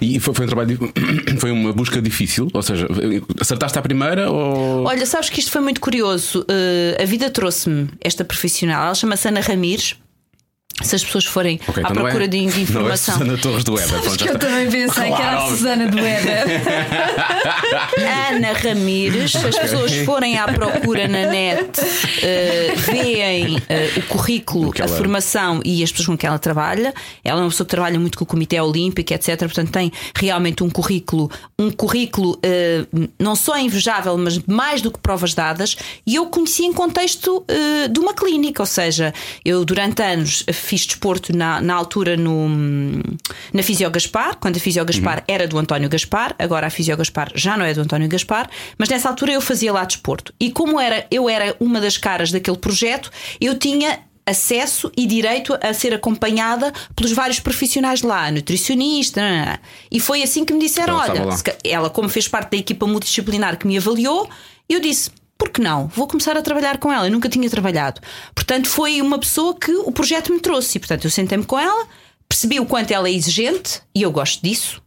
[0.00, 0.92] E foi, foi um trabalho,
[1.40, 2.86] foi uma busca difícil, ou seja,
[3.40, 4.84] acertaste à primeira ou.
[4.84, 6.42] Olha, sabes que isto foi muito curioso.
[6.42, 9.96] Uh, a vida trouxe-me esta profissional, ela chama-se Ana Ramires.
[10.82, 13.14] Se as pessoas forem Ok, à então não é- procura de, de Não é informação.
[13.18, 15.48] Susana Torres do já Que eu também pensei que era a Claro.
[15.56, 16.44] Susana do Éder.
[18.30, 21.80] Ana Ramires, se as pessoas forem à procura na net,
[22.22, 26.92] eh, veem eh, o currículo, a ela- formação e as pessoas com que ela trabalha.
[27.24, 29.38] Ela é uma pessoa que trabalha muito com o Comitê Olímpico, etc.
[29.38, 32.84] Portanto, tem realmente um currículo, um currículo eh,
[33.18, 35.76] não só invejável, mas mais do que provas dadas.
[36.06, 37.44] E eu conheci em contexto
[37.90, 39.12] de uma clínica, ou seja,
[39.44, 42.48] eu durante anos fiz desporto na, na altura no,
[43.52, 47.30] na Fisio Gaspar, quando a Fisio Gaspar era do António Gaspar, agora a Fisio Gaspar
[47.34, 50.34] já não é do António Gaspar, mas nessa altura eu fazia lá desporto.
[50.40, 55.56] E como era, eu era uma das caras daquele projeto, eu tinha acesso e direito
[55.62, 59.58] a ser acompanhada pelos vários profissionais lá, nutricionista, nananã.
[59.90, 62.86] e foi assim que me disseram: Ela estava olha, ela, como fez parte da equipa
[62.86, 64.28] multidisciplinar que me avaliou,
[64.68, 65.10] eu disse.
[65.38, 65.86] Por que não?
[65.88, 67.06] Vou começar a trabalhar com ela.
[67.06, 68.00] Eu nunca tinha trabalhado.
[68.34, 70.78] Portanto, foi uma pessoa que o projeto me trouxe.
[70.78, 71.86] E, portanto, eu sentei-me com ela,
[72.28, 74.82] percebi o quanto ela é exigente e eu gosto disso.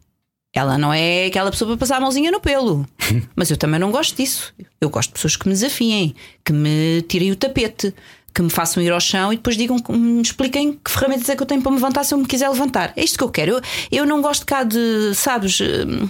[0.52, 2.84] Ela não é aquela pessoa para passar a mãozinha no pelo.
[3.36, 4.52] Mas eu também não gosto disso.
[4.80, 7.94] Eu gosto de pessoas que me desafiem, que me tirem o tapete,
[8.34, 11.42] que me façam ir ao chão e depois digam, me expliquem que ferramentas é que
[11.42, 12.92] eu tenho para me levantar se eu me quiser levantar.
[12.96, 13.52] É isto que eu quero.
[13.52, 13.60] Eu,
[13.92, 16.08] eu não gosto cá de, sabes, hum,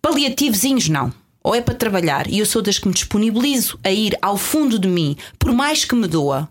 [0.00, 1.12] paliativozinhos, não.
[1.42, 4.78] Ou é para trabalhar e eu sou das que me disponibilizo a ir ao fundo
[4.78, 6.48] de mim, por mais que me doa.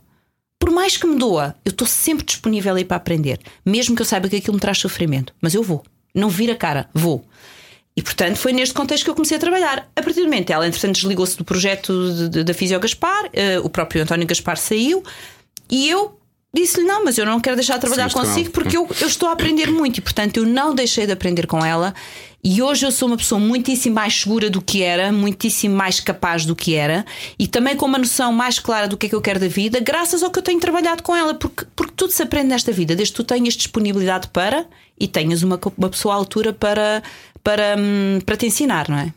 [0.60, 4.06] Por mais que me doa, eu estou sempre disponível aí para aprender, mesmo que eu
[4.06, 5.34] saiba que aquilo me traz sofrimento.
[5.41, 7.25] Mas eu vou, não vira a cara, vou.
[7.95, 9.89] E portanto foi neste contexto que eu comecei a trabalhar.
[9.95, 14.04] A partir do momento, ela entretanto desligou-se do projeto da Fisio Gaspar, eh, o próprio
[14.04, 15.04] António Gaspar saiu
[15.69, 16.21] e eu
[16.54, 19.30] disse-lhe: Não, mas eu não quero deixar de trabalhar com consigo porque eu, eu estou
[19.30, 21.94] a aprender muito e portanto eu não deixei de aprender com ela.
[22.44, 26.44] E hoje eu sou uma pessoa muitíssimo mais segura do que era, muitíssimo mais capaz
[26.44, 27.06] do que era
[27.38, 29.80] e também com uma noção mais clara do que é que eu quero da vida,
[29.80, 32.96] graças ao que eu tenho trabalhado com ela, porque, porque tudo se aprende nesta vida,
[32.96, 34.66] desde que tu tenhas disponibilidade para
[35.00, 37.04] e tenhas uma, uma pessoa à altura para,
[37.44, 39.14] para, hum, para te ensinar, não é?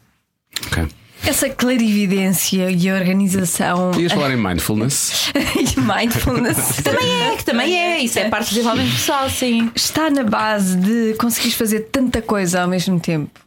[0.66, 1.04] Ok.
[1.26, 5.32] Essa clarividência e organização Ias falar em mindfulness.
[5.56, 9.70] e mindfulness Também é, que também é, isso é parte do desenvolvimento pessoal, sim.
[9.74, 13.43] está na base de conseguires fazer tanta coisa ao mesmo tempo.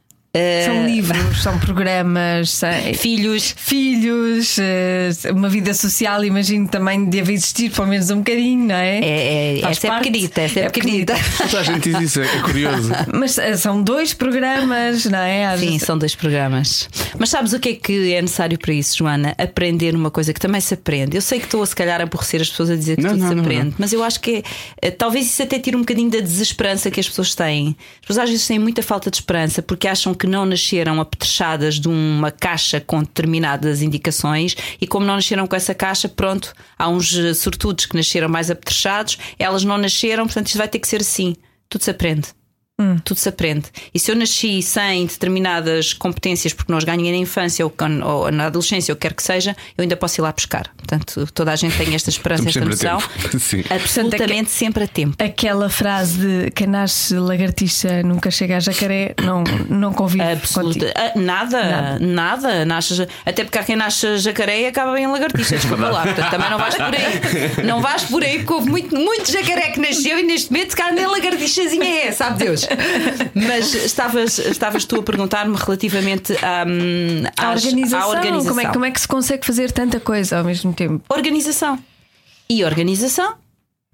[0.66, 3.56] São livros, são programas, são- Filhos.
[3.58, 9.00] filhos, eh, uma vida social, imagino também deve existir pelo menos um bocadinho, não é?
[9.00, 10.04] É, é, Faz essa é parte.
[10.12, 11.16] pequenita, essa é, pequenita.
[11.50, 12.92] Toda a gente diz isso, é curioso.
[13.14, 15.48] Mas eh, são dois programas, não é?
[15.48, 16.88] Às Sim, vezes- são dois programas.
[17.18, 19.34] Mas sabes o que é que é necessário para isso, Joana?
[19.40, 21.16] Aprender uma coisa que também se aprende.
[21.18, 23.12] Eu sei que estou a se calhar a aborrecer as pessoas a dizer que Não,
[23.12, 23.74] tudo não, se aprende, não.
[23.80, 24.44] mas eu acho que
[24.84, 27.76] é, eh, talvez isso até tire um bocadinho da desesperança que as pessoas têm.
[28.02, 31.80] As pessoas às vezes têm muita falta de esperança porque acham que não nasceram apetrechadas
[31.80, 36.90] de uma caixa com determinadas indicações e como não nasceram com essa caixa, pronto, há
[36.90, 40.88] uns eh, sortudos que nasceram mais apetrechados, elas não nasceram, portanto isto vai ter que
[40.88, 41.36] ser assim.
[41.70, 42.28] Tudo se aprende.
[43.04, 43.66] Tudo se aprende.
[43.92, 47.74] E se eu nasci sem determinadas competências porque não as ganhei na infância ou,
[48.06, 50.70] ou na adolescência, ou quer que seja, eu ainda posso ir lá buscar.
[50.78, 53.00] Portanto, toda a gente tem esta esperança, esta a noção.
[53.72, 55.16] Absolutamente sempre a tempo.
[55.18, 60.80] Aquela frase de quem nasce lagartixa nunca chega a jacaré, não, não convive Absoluta.
[60.80, 60.94] contigo.
[60.96, 65.56] Ah, nada, nada, Nasce, até porque há quem nasce jacaré e acaba em lagartixa.
[65.58, 67.66] Desculpa lá, portanto, também não vais por aí.
[67.66, 70.76] Não vais por aí, porque houve muito, muito jacaré que nasceu e neste momento, se
[70.76, 72.67] calhar, nem lagartixazinha é, sabe Deus.
[73.34, 78.50] Mas estavas, estavas tu a perguntar-me relativamente à, hum, às- organização, à organização.
[78.56, 81.04] Como, é, como é que se consegue fazer tanta coisa ao mesmo tempo?
[81.10, 81.78] Organização.
[82.50, 83.36] E organização.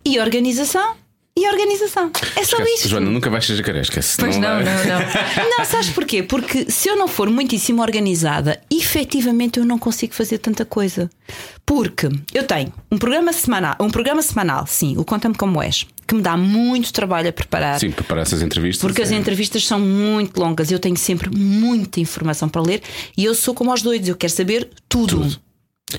[0.06, 0.96] E organização.
[1.36, 2.12] E organização.
[2.36, 2.76] É só Esquece.
[2.76, 2.90] isto.
[2.90, 4.18] Joana, nunca vais ser jacaré, esquece.
[4.20, 5.04] Pois não, vai- não, não.
[5.58, 6.22] Não, sabes porquê?
[6.22, 11.10] Porque se eu não for muitíssimo organizada, efetivamente eu não consigo fazer tanta coisa.
[11.66, 16.14] Porque eu tenho um programa semanal, um programa semanal, sim, o Conta-me Como És, que
[16.14, 17.80] me dá muito trabalho a preparar.
[17.80, 18.82] Sim, preparar essas entrevistas.
[18.82, 22.82] Porque as é- entrevistas são muito longas, eu tenho sempre muita informação para ler
[23.18, 25.22] e eu sou como aos doidos, eu quero saber tudo.
[25.22, 25.42] Tudo.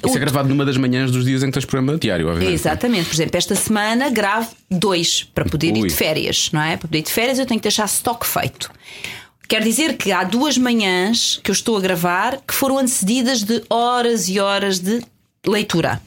[0.04, 2.54] Isso é gravado numa das manhãs dos dias em que tens programa diário, obviamente.
[2.54, 5.88] Exatamente, por exemplo, esta semana gravo dois para poder ir Ui.
[5.88, 6.76] de férias, não é?
[6.76, 8.70] Para poder ir de férias eu tenho que deixar stock feito.
[9.48, 13.62] Quer dizer que há duas manhãs que eu estou a gravar que foram antecedidas de
[13.68, 15.02] horas e horas de
[15.46, 16.00] leitura.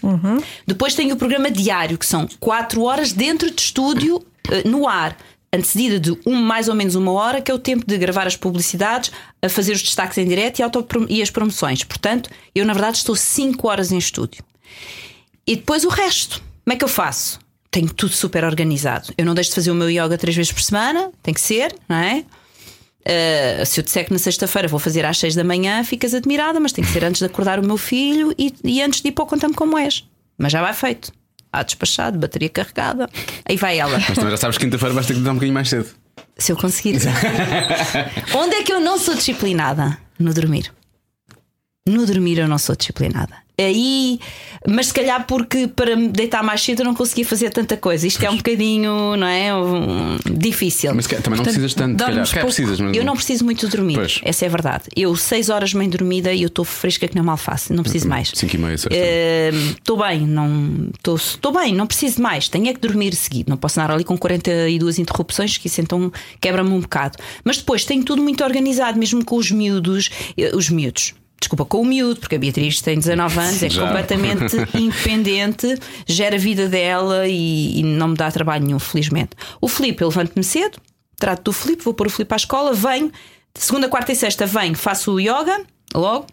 [0.65, 5.15] Depois tenho o programa diário, que são quatro horas dentro de estúdio, eh, no ar.
[5.51, 8.36] Antecedida de um, mais ou menos uma hora, que é o tempo de gravar as
[8.36, 10.63] publicidades, a fazer os destaques em direto e,
[11.17, 11.83] e as promoções.
[11.83, 14.43] Portanto, eu na verdade estou cinco horas em estúdio.
[15.45, 16.41] E depois o resto.
[16.65, 17.39] Como é que eu faço?
[17.71, 19.13] Tenho tudo super organizado.
[19.17, 21.73] Eu não deixo de fazer o meu yoga três vezes por semana, tem que ser,
[21.88, 22.25] não é?
[23.07, 26.60] Uh, se eu disser que na sexta-feira vou fazer às seis da manhã, ficas admirada,
[26.60, 29.12] mas tem que ser antes de acordar o meu filho e, e antes de ir
[29.13, 30.03] para o Conta-me Como És.
[30.38, 31.13] Mas já vai feito.
[31.58, 33.10] Há despachado, bateria carregada.
[33.46, 33.98] Aí vai ela.
[33.98, 35.88] Mas também já sabes que quinta-feira vais ter que dar um bocadinho mais cedo.
[36.38, 37.00] Se eu conseguir.
[38.36, 39.98] Onde é que eu não sou disciplinada?
[40.20, 40.72] No dormir.
[41.88, 43.46] No dormir eu não sou disciplinada.
[43.60, 44.20] Aí,
[44.67, 48.06] mas se calhar porque para me deitar mais cedo eu não conseguia fazer tanta coisa.
[48.06, 49.56] Isto é um bocadinho, não é?
[49.56, 50.93] Um, difícil.
[50.93, 52.32] Mas também não precisas tanto, calhar.
[52.32, 52.46] pouco.
[52.46, 54.20] precisas, mas Eu não preciso muito de dormir, Pois.
[54.24, 54.84] essa é a verdade.
[54.96, 58.08] Eu, seis horas bem dormida e eu estou fresca que não mal faço, não preciso
[58.08, 58.32] mais.
[58.36, 58.76] Cinco e meia.
[58.76, 62.48] Estou bem, não estou bem, não preciso mais.
[62.48, 63.50] Tenho é que dormir seguido.
[63.50, 67.17] Não posso andar ali com 42 interrupções, que isso então quebra-me um bocado.
[67.43, 71.15] Mas depois tenho tudo muito organizado, mesmo com os miúdos, eh, os miúdos.
[71.39, 73.86] Desculpa, com o miúdo, porque a Beatriz tem 19 anos, é Já.
[73.86, 79.32] completamente independente, gera a vida dela e, e não me dá trabalho nenhum, felizmente.
[79.62, 80.80] O Filipe, eu levanto-me cedo,
[81.17, 83.12] trato do Filipe, vou pôr o Filipe à escola, venho,
[83.54, 86.28] segunda, quarta e sexta venho, faço o yoga, logo,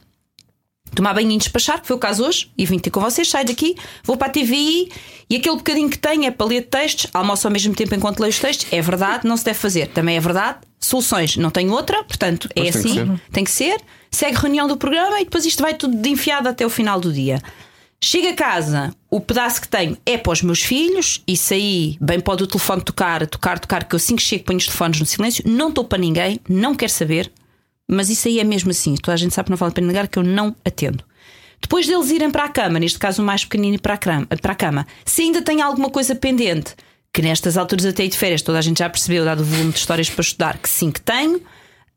[0.94, 3.46] tomar banho e despachar, que foi o caso hoje, e vim ter com vocês, saio
[3.46, 4.90] daqui, vou para a TVI
[5.28, 8.30] e aquele bocadinho que tenho é para ler textos, almoço ao mesmo tempo enquanto leio
[8.30, 12.02] os textos, é verdade, não se deve fazer, também é verdade, soluções, não tenho outra,
[12.04, 13.80] portanto é Pois tem que assim, tem que ser,
[14.11, 17.12] segue reunião do programa e depois isto vai tudo de enfiado até o final do
[17.12, 17.42] dia.
[18.00, 22.20] Chego a casa, o pedaço que tenho é para os meus filhos, isso aí, bem
[22.20, 25.07] pode o telefone tocar, tocar, tocar, que eu assim que chego ponho os telefones no
[25.07, 27.33] silêncio, não estou para ninguém, não quero saber,
[27.90, 28.94] mas isso aí é mesmo assim.
[28.94, 31.05] Toda a gente sabe que não vale a pena negar que eu não atendo.
[31.61, 34.53] Depois deles irem para a cama, neste caso o mais pequenino para a, cama, para
[34.53, 36.75] a cama, se ainda tem alguma coisa pendente,
[37.12, 39.79] que nestas alturas até de férias toda a gente já percebeu, dado o volume de
[39.79, 41.40] histórias para estudar, que sim que tenho,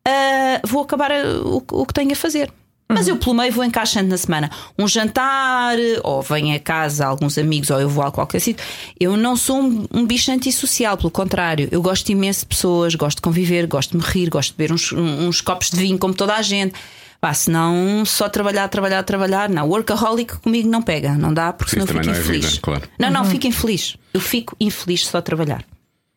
[0.06, 1.12] ah, vou acabar
[1.43, 2.50] o, o que tenho a fazer.
[2.89, 7.38] Mas eu pelo meio vou encaixando na semana um jantar, ou venho a casa alguns
[7.38, 8.65] amigos, ou eu vou a qualquer sítio.
[8.97, 13.17] Eu não sou um, um bicho antissocial, pelo contrário, eu gosto imenso de pessoas, gosto
[13.17, 16.13] de conviver, gosto de me rir, gosto de beber uns, uns copos de vinho como
[16.13, 16.73] toda a gente.
[17.19, 19.50] Pá, senão só trabalhar, trabalhar, trabalhar.
[19.50, 22.45] Não, workaholic comigo não pega, não dá, porque Sim, senão fico não é infeliz.
[22.45, 22.84] vida, claro.
[22.97, 23.97] Não, não, fico infeliz.
[24.13, 25.65] Eu fico infeliz só a trabalhar.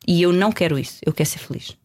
[0.06, 1.79] E eu não quero isso, eu quero ser feliz.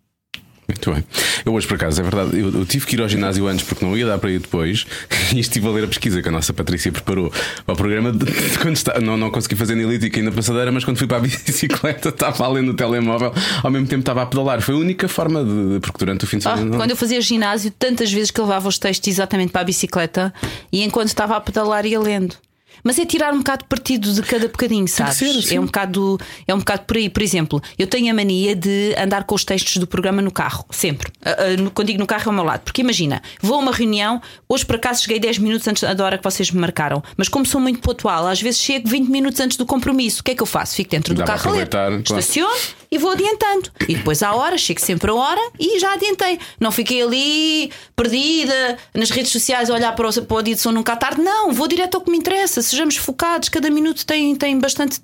[0.68, 1.04] Muito bem.
[1.46, 3.86] Eu hoje, por acaso, é verdade, eu, eu tive que ir ao ginásio antes porque
[3.86, 4.86] não ia dar para ir depois
[5.34, 7.32] e estive a ler a pesquisa que a nossa Patrícia preparou
[7.68, 10.98] ao programa de, de quando está, não, não consegui fazer analítica ainda passadeira, mas quando
[10.98, 14.60] fui para a bicicleta estava ali no telemóvel, ao mesmo tempo estava a pedalar.
[14.62, 15.80] Foi a única forma de.
[15.82, 16.72] Porque durante o fim de Ah, semana.
[16.72, 20.34] não- quando eu fazia ginásio, tantas vezes que levava os textos exatamente para a bicicleta
[20.72, 22.36] e enquanto estava a pedalar ia lendo.
[22.84, 25.18] Mas é tirar um bocado de partido de cada bocadinho, sabes?
[25.18, 25.56] ser assim.
[25.56, 27.10] é, um bocado, é um bocado por aí.
[27.10, 30.66] Por exemplo, eu tenho a mania de andar com os textos do programa no carro,
[30.70, 31.12] sempre.
[31.24, 32.62] Ah, no- Quando digo no carro é ao meu lado.
[32.62, 36.18] Porque imagina, vou a uma reunião, hoje por acaso cheguei 10 minutos antes da hora
[36.18, 39.58] que vocês me marcaram, mas como sou muito pontual, às vezes chego 20 minutos antes
[39.58, 40.22] do compromisso.
[40.22, 40.76] O que é que eu faço?
[40.76, 41.68] Fico dentro do Dá carro ler.
[42.02, 42.56] Estaciono
[42.92, 43.70] e vou adiantando.
[43.88, 46.40] E depois à hora, chego sempre a hora e já adiantei.
[46.60, 50.62] Não fiquei ali perdida nas redes sociais a olhar para o, para o dia de
[50.62, 51.22] som nunca à tarde.
[51.22, 52.62] Não, vou direto ao que me interessa.
[52.62, 55.00] Sejamos focados, cada minuto tem, tem bastante,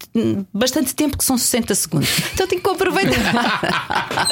[0.54, 2.10] bastante tempo, que são 60 segundos.
[2.34, 3.62] Então tenho que aproveitar.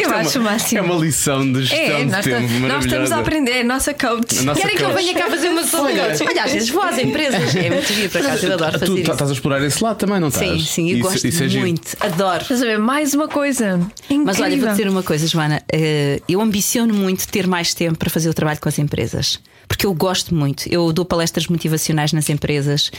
[0.00, 0.78] Eu é acho o uma, máximo.
[0.78, 3.64] é uma lição de gestão É, de nós, tempo nós estamos a aprender, é a
[3.64, 4.42] nossa coach.
[4.42, 5.02] Nossa Querem que eu coach.
[5.04, 6.02] venha cá fazer uma Olha.
[6.04, 7.54] Olha, Olha, às vezes vou às empresas.
[7.56, 8.46] É muito giro, por acaso.
[8.46, 9.12] Eu adoro Tu fazer tá- isso.
[9.12, 10.48] estás a explorar esse lado também, não estás?
[10.48, 11.60] Sim, sim, eu Isso- gosto isso é giro.
[11.62, 11.96] muito.
[12.00, 12.25] Adoro.
[12.42, 12.78] Estás a ver?
[12.78, 13.80] Mais uma coisa.
[14.04, 14.24] Incrível.
[14.24, 15.62] Mas olha, vou dizer uma coisa, Joana.
[15.72, 19.38] eh, eu ambiciono muito ter mais tempo para fazer o trabalho com as empresas.
[19.68, 20.68] Porque eu gosto muito.
[20.68, 22.90] Eu dou palestras motivacionais nas empresas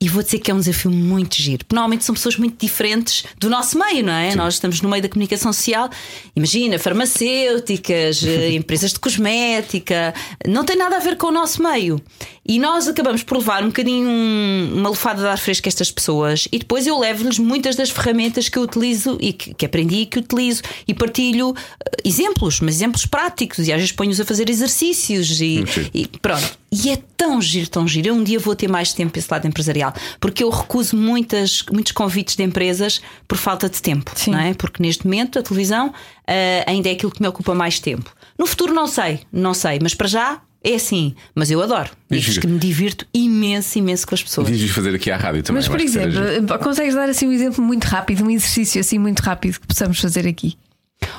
[0.00, 1.58] e vou dizer que é um desafio muito giro.
[1.58, 4.34] Porque normalmente são pessoas muito diferentes do nosso meio, não é?
[4.34, 5.88] Nós estamos no meio da comunicação social.
[6.34, 10.12] Imagina, farmacêuticas, eh, empresas de cosmética.
[10.46, 12.00] Não tem nada a ver com o nosso meio.
[12.50, 15.90] E nós acabamos por levar um bocadinho um- uma lefada de ar fresco a estas
[15.90, 19.96] pessoas e depois eu levo-lhes muitas das ferramentas que eu utilizo e que, que aprendi
[19.96, 24.24] e que utilizo e partilho eh, exemplos, mas exemplos práticos e às vezes ponho-os a
[24.24, 26.58] fazer exercícios e, e pronto.
[26.72, 28.08] E é tão giro, tão giro.
[28.08, 31.64] Eu um dia vou ter mais tempo para esse lado empresarial porque eu recuso muitas,
[31.70, 34.30] muitos convites de empresas por falta de tempo, Sim.
[34.30, 34.54] não é?
[34.54, 35.92] Porque neste momento a televisão
[36.26, 38.10] eh, ainda é aquilo que me ocupa mais tempo.
[38.38, 41.14] No futuro não sei, não sei, mas para já é assim.
[41.34, 41.90] Mas eu adoro.
[42.10, 42.40] Giro.
[42.40, 44.48] que me divirto imenso, imenso com as pessoas.
[44.48, 45.60] Devias fazer aqui à rádio também.
[45.60, 49.60] Mas, por exemplo, consegues dar assim um exemplo muito rápido, um exercício assim muito rápido
[49.60, 50.56] que possamos fazer aqui?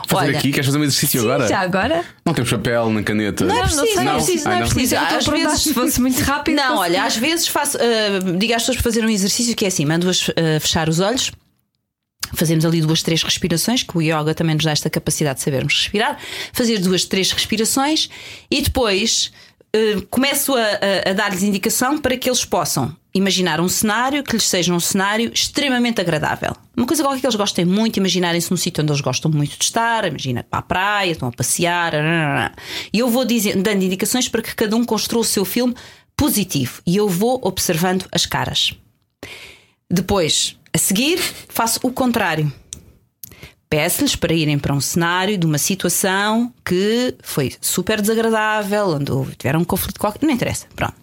[0.07, 1.47] fazer olha, aqui, queres fazer um exercício agora?
[1.47, 2.03] Já agora?
[2.25, 3.45] Não temos papel, nem caneta.
[3.45, 4.03] Não é Não, não preciso, sei.
[4.03, 4.69] não é preciso, não Ai, é não.
[4.69, 4.95] preciso.
[4.95, 6.55] É que Às estou a perguntar, vezes se fosse muito rápido.
[6.55, 9.67] Não, olha, às vezes faço, ah, digo às pessoas para fazerem um exercício que é
[9.69, 11.31] assim: mando-as ah, fechar os olhos.
[12.33, 15.73] Fazemos ali duas, três respirações, que o yoga também nos dá esta capacidade de sabermos
[15.73, 16.19] respirar.
[16.53, 18.09] Fazer duas, três respirações
[18.51, 19.31] e depois
[19.73, 24.33] ah, começo a, a- a dar-lhes indicação para que eles possam imaginar um cenário que
[24.33, 26.55] lhes seja um cenário extremamente agradável.
[26.77, 29.63] Uma coisa qualquer que eles gostem muito, imaginarem-se num sítio onde eles gostam muito de
[29.63, 31.93] estar, imagina para a praia, estão a passear.
[32.93, 35.73] E eu vou dizer, dando indicações para que cada um construa o seu filme
[36.15, 36.79] positivo.
[36.85, 38.75] E eu vou observando as caras.
[39.89, 41.17] Depois, a seguir,
[41.49, 42.51] faço o contrário.
[43.69, 49.35] Peço-lhes para irem para um cenário de uma situação que foi super desagradável, onde houve-
[49.35, 50.95] tiveram um conflito qualquer, não interessa, pronto.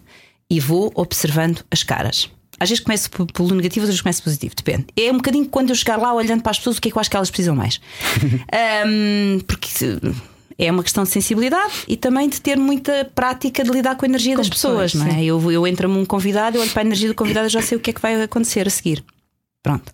[0.49, 2.29] E vou observando as caras.
[2.59, 4.87] Às vezes começo pelo negativo, às vezes começo positivo, depende.
[4.97, 6.97] É um bocadinho quando eu chegar lá olhando para as pessoas, o que é que
[6.97, 7.79] eu acho que elas precisam mais.
[8.51, 9.67] Ahm, porque
[10.57, 14.09] é uma questão de sensibilidade e também de ter muita prática de lidar com a
[14.09, 15.19] energia das pessoas, pessoas, não é?
[15.19, 15.25] sim.
[15.25, 17.77] Eu, eu entro-me um convidado, eu olho para a energia do convidado e já sei
[17.77, 19.03] o que é que vai acontecer a seguir.
[19.67, 19.91] Pronto.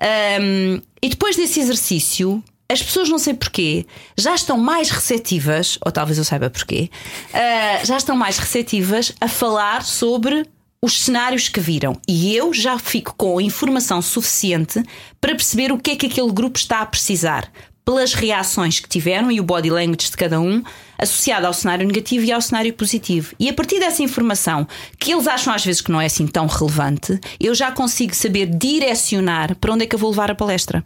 [0.00, 3.84] Ahm, e depois desse exercício, as pessoas, não sei porquê,
[4.16, 6.88] já estão mais receptivas, ou talvez eu saiba porquê,
[7.34, 10.46] ah, já estão mais receptivas a falar sobre
[10.82, 12.00] os cenários que viram.
[12.08, 14.82] E eu já fico com informação suficiente
[15.20, 17.52] para perceber o que é que aquele grupo está a precisar.
[17.84, 20.62] Pelas reações que tiveram e o body language de cada um,
[20.98, 23.34] associado ao cenário negativo e ao cenário positivo.
[23.38, 24.66] E a partir dessa informação,
[24.98, 28.46] que eles acham às vezes que não é assim tão relevante, eu já consigo saber
[28.46, 30.84] direcionar para onde é que eu vou levar a palestra.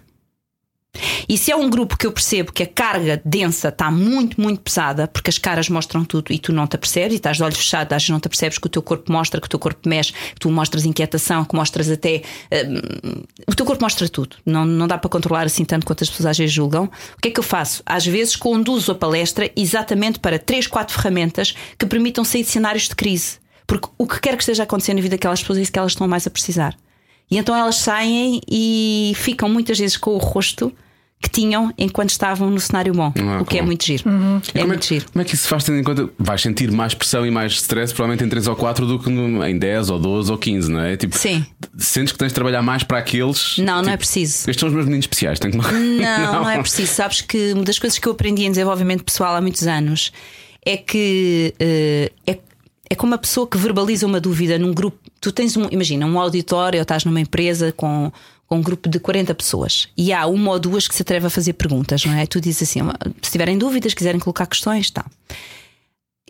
[1.28, 4.60] E se é um grupo que eu percebo que a carga densa está muito, muito
[4.60, 7.58] pesada, porque as caras mostram tudo e tu não te apercebes, e estás de olhos
[7.58, 9.88] fechados, às vezes não te apercebes que o teu corpo mostra, que o teu corpo
[9.88, 12.22] mexe, que tu mostras inquietação, que mostras até.
[12.52, 14.36] hum, o teu corpo mostra tudo.
[14.44, 16.84] Não, não dá para controlar assim tanto quanto as pessoas às vezes julgam.
[17.16, 17.82] O que é que eu faço?
[17.84, 22.88] Às vezes conduzo a palestra exatamente para três, quatro ferramentas que permitam sair de cenários
[22.88, 23.38] de crise.
[23.66, 25.92] Porque o que quer que esteja acontecendo na vida daquelas pessoas é isso que elas
[25.92, 26.76] estão mais a precisar.
[27.30, 30.72] E então elas saem e ficam muitas vezes com o rosto
[31.24, 33.10] que tinham enquanto estavam no cenário bom.
[33.18, 34.04] Ah, o que é muito giro.
[34.04, 35.06] E É como, é, muito giro.
[35.10, 36.10] como é que isso se faz tendo em conta?
[36.18, 39.58] Vais sentir mais pressão e mais stress, provavelmente em 3 ou 4 do que em
[39.58, 40.96] 10 ou 12 ou 15, não é?
[40.98, 41.46] Tipo, Sim.
[41.78, 43.56] Sentes que tens de trabalhar mais para aqueles.
[43.56, 44.50] Não, não é tipo, preciso.
[44.50, 46.92] Estes são os meus meninos especiais, tenho que Não, não, é preciso.
[46.92, 50.12] Sabes que uma das coisas que eu aprendi em desenvolvimento pessoal há muitos anos
[50.64, 52.38] é que eh, é,
[52.90, 54.98] é como uma pessoa que verbaliza uma dúvida num grupo.
[55.20, 58.12] Tu tens um, imagina, um auditório ou estás numa empresa com
[58.46, 61.30] com um grupo de 40 pessoas e há uma ou duas que se atreve a
[61.30, 62.26] fazer perguntas, não é?
[62.26, 62.80] Tu dizes assim:
[63.22, 65.04] se tiverem dúvidas, quiserem colocar questões, tá.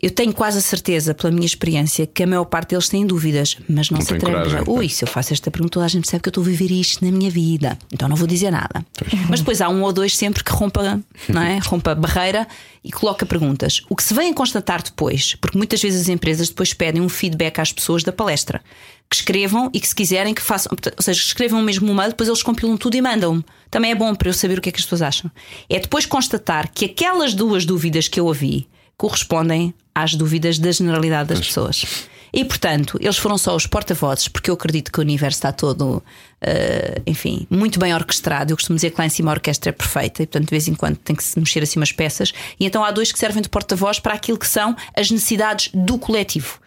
[0.01, 3.57] Eu tenho quase a certeza, pela minha experiência, que a maior parte deles têm dúvidas,
[3.67, 4.59] mas não, Não se atrevem.
[4.59, 4.93] Ui, pois.
[4.93, 7.03] se eu faço esta pergunta, toda a gente sabe que eu estou a viver isto
[7.03, 8.85] na minha vida, então não vou dizer nada.
[9.29, 11.59] Mas depois há um ou dois sempre que rompa, não é?
[11.63, 12.45] rompa a barreira
[12.83, 13.83] e coloca perguntas.
[13.89, 17.09] O que se vem a constatar depois, porque muitas vezes as empresas depois pedem um
[17.09, 18.61] feedback às pessoas da palestra,
[19.09, 22.09] que escrevam e que se quiserem que façam, ou seja, que escrevam mesmo um mail,
[22.09, 23.45] depois eles compilam tudo e mandam-me.
[23.71, 25.31] Também é bom para eu saber o que é que as pessoas acham.
[25.69, 28.67] É depois constatar que aquelas duas dúvidas que eu ouvi
[28.97, 32.07] correspondem às dúvidas da generalidade das pessoas.
[32.35, 36.03] E portanto, eles foram só os porta-vozes, porque eu acredito que o universo está todo,
[36.41, 38.51] eh, enfim, muito bem orquestrado.
[38.51, 40.67] Eu costumo dizer que lá em cima a orquestra é perfeita e, portanto, de vez
[40.67, 42.33] em quando tem que se mexer assim umas peças.
[42.59, 45.97] E então há dois que servem de porta-voz para aquilo que são as necessidades do
[45.97, 46.59] coletivo.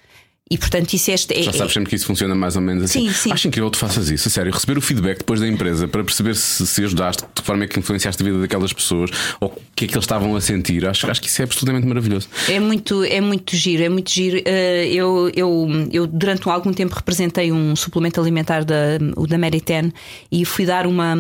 [0.51, 1.14] E portanto, isso é.
[1.14, 3.09] é Já sabes sempre que isso funciona mais ou menos assim.
[3.09, 3.32] Sim, sim.
[3.32, 4.53] Acho incrível que tu faças isso, a sério.
[4.53, 7.66] Receber o feedback depois da empresa para perceber se, se ajudaste, de que forma é
[7.66, 10.86] que influenciaste a vida daquelas pessoas ou o que é que eles estavam a sentir.
[10.86, 12.28] Acho, acho que isso é absolutamente maravilhoso.
[12.49, 14.40] É muito, é muito giro, é muito giro.
[14.44, 19.92] Eh, Eu, eu, eu durante algum tempo representei um suplemento alimentar da, o da Meriten
[20.32, 21.14] e fui dar uma,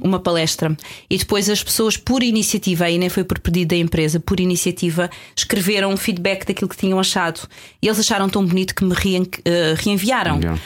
[0.00, 0.76] uma palestra.
[1.08, 5.10] E depois as pessoas, por iniciativa, aí nem foi por pedido da empresa, por iniciativa,
[5.34, 7.40] escreveram um feedback daquilo que tinham achado.
[7.82, 10.36] E eles acharam tão bonito que me reen- eh, reenviaram.
[10.36, 10.58] Enviaram.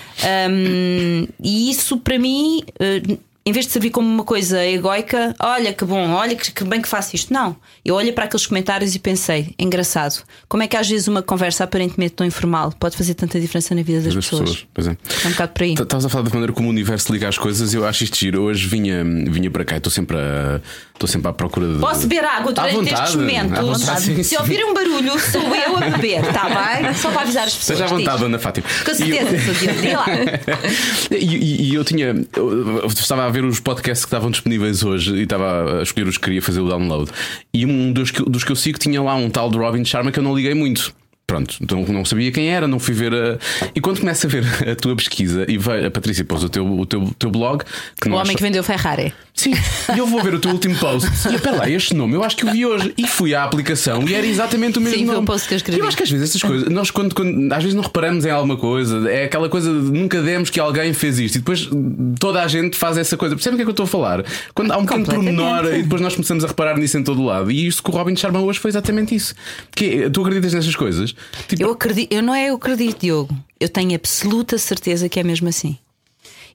[0.51, 3.03] Um, e isso para mim, eh,
[3.45, 6.81] em vez de servir como uma coisa egoica, olha que bom, olha que, que bem
[6.81, 7.33] que faço isto.
[7.33, 7.57] Não.
[7.83, 11.65] Eu olhei para aqueles comentários e pensei, engraçado, como é que às vezes uma conversa
[11.65, 14.67] aparentemente tão informal pode fazer tanta diferença na vida das, Das pessoas?
[14.75, 14.97] Pois é.
[15.25, 15.73] É um bocado por aí.
[15.73, 18.43] Estavas a falar da maneira como o universo liga as coisas, eu acho isto giro.
[18.43, 20.61] Hoje vinha, vinha para cá estou sempre, a,
[21.01, 21.79] estou sempre à procura de.
[21.81, 23.59] Posso beber água durante vontade, estes momentos?
[23.59, 24.37] vontade, sim, Se sim.
[24.37, 26.93] ouvirem um barulho, sou eu a beber, está bem?
[26.95, 27.79] Só para avisar as pessoas.
[27.79, 28.27] Seja à vontade, Diz.
[28.27, 28.67] Ana Fátima.
[28.85, 29.81] Com certeza, Diogo.
[29.81, 30.07] Diga lá.
[31.11, 32.15] E, e- e eu tinha.
[32.37, 36.07] Eu, eu estava a ver os podcasts que estavam disponíveis hoje e estava a escolher
[36.07, 37.11] os que queria fazer o download.
[37.53, 40.13] E um dos que, dos que eu sigo tinha lá um tal de Robin Sharma
[40.13, 40.93] que eu não liguei muito.
[41.31, 43.39] Pronto, então não sabia quem era, não fui ver a.
[43.73, 46.67] E quando começo a ver a tua pesquisa e vai, a Patrícia pôs o teu,
[46.67, 47.63] o teu, teu blog.
[48.01, 49.15] Que O homem que vendeu Ferrari.
[49.33, 49.53] Sim,
[49.95, 51.09] e eu vou ver o teu último post.
[51.31, 52.93] E espera lá, este nome eu acho que o vi hoje.
[52.99, 55.27] E fui à aplicação e era exatamente o mesmo Sim, foi o nome.
[55.29, 55.79] post que eu escrevi.
[55.79, 58.25] E eu acho que às vezes essas coisas, nós quando, quando- às vezes não reparamos
[58.25, 61.71] em alguma coisa, é aquela coisa de nunca demos que alguém fez isto e depois
[62.19, 63.37] toda a gente faz essa coisa.
[63.37, 64.25] Percebem o que é que eu estou a falar?
[64.53, 67.25] Quando há um pequeno pormenor e depois nós começamos a reparar nisso em todo o
[67.25, 67.53] lado.
[67.53, 69.33] E isto com o Robin Sharma hoje foi exatamente isso.
[69.77, 71.15] Que tu acreditas nessas coisas?
[71.49, 73.37] Tipo, Eu acredito, eu não é eu acredito, Diogo.
[73.59, 75.79] Eu tenho absoluta certeza que é mesmo assim.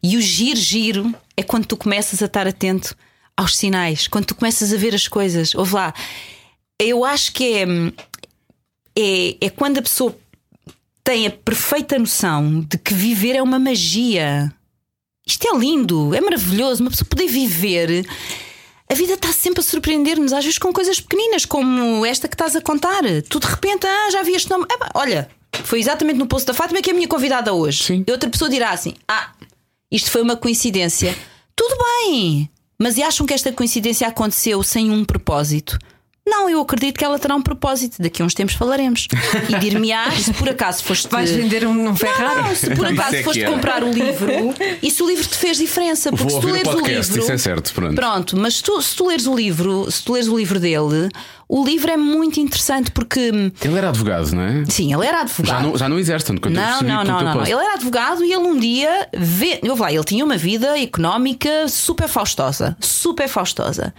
[0.02, 2.96] E o giro, giro é quando tu começas a estar atento
[3.36, 5.54] aos sinais, quando tu começas a ver as coisas.
[5.56, 5.94] Ouve lá,
[6.80, 7.66] eu acho que é,
[8.98, 10.16] é, é quando a pessoa
[11.04, 14.52] tem a perfeita noção de que viver é uma magia.
[15.26, 16.82] Isto é lindo, é maravilhoso.
[16.84, 18.06] Uma pessoa poder viver.
[18.90, 22.56] A vida está sempre a surpreender-nos, às vezes com coisas pequeninas, como esta que estás
[22.56, 23.02] a contar.
[23.28, 24.66] Tu de repente, ah, já vi este nome.
[24.94, 25.30] Olha,
[25.64, 27.84] foi exatamente no posto da Fátima que é a minha convidada hoje.
[27.84, 28.04] Sim.
[28.08, 29.32] E outra pessoa dirá assim: Ah,
[29.92, 31.18] isto foi uma coincidência.
[31.56, 35.80] Tudo bem, mas e acham que esta coincidência aconteceu sem um propósito?
[36.28, 38.02] Não, eu acredito que ela terá um propósito.
[38.02, 39.08] Daqui a uns tempos falaremos.
[39.48, 41.08] E dir-me-ás, se por acaso foste.
[41.08, 42.42] Vais vender um, um Ferrari?
[42.42, 43.52] Não, se por Isso acaso é foste é.
[43.52, 44.28] comprar o livro
[44.82, 46.72] e se o livro te fez diferença, porque Vou se tu ouvir o leres o
[46.78, 47.22] podcast, livro.
[47.24, 47.96] isso é certo, pronto.
[47.96, 51.10] Pronto, mas tu- se tu leres o livro, se tu leres o livro dele,
[51.48, 54.64] o livro é muito interessante porque ele era advogado, não é?
[54.68, 55.64] sim, ele era Já advogado.
[55.64, 57.42] não, já não exerce tanto quanto eu Não, percebi não, não, não, não.
[57.44, 61.68] Ele era advogado e ele um dia vê, eu lá, ele tinha uma vida económica
[61.68, 63.94] super faustosa, super faustosa.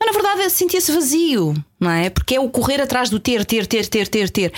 [0.00, 2.08] Mas na verdade sentia-se vazio, não é?
[2.08, 4.52] Porque é o correr atrás do ter, ter, ter, ter, ter, ter.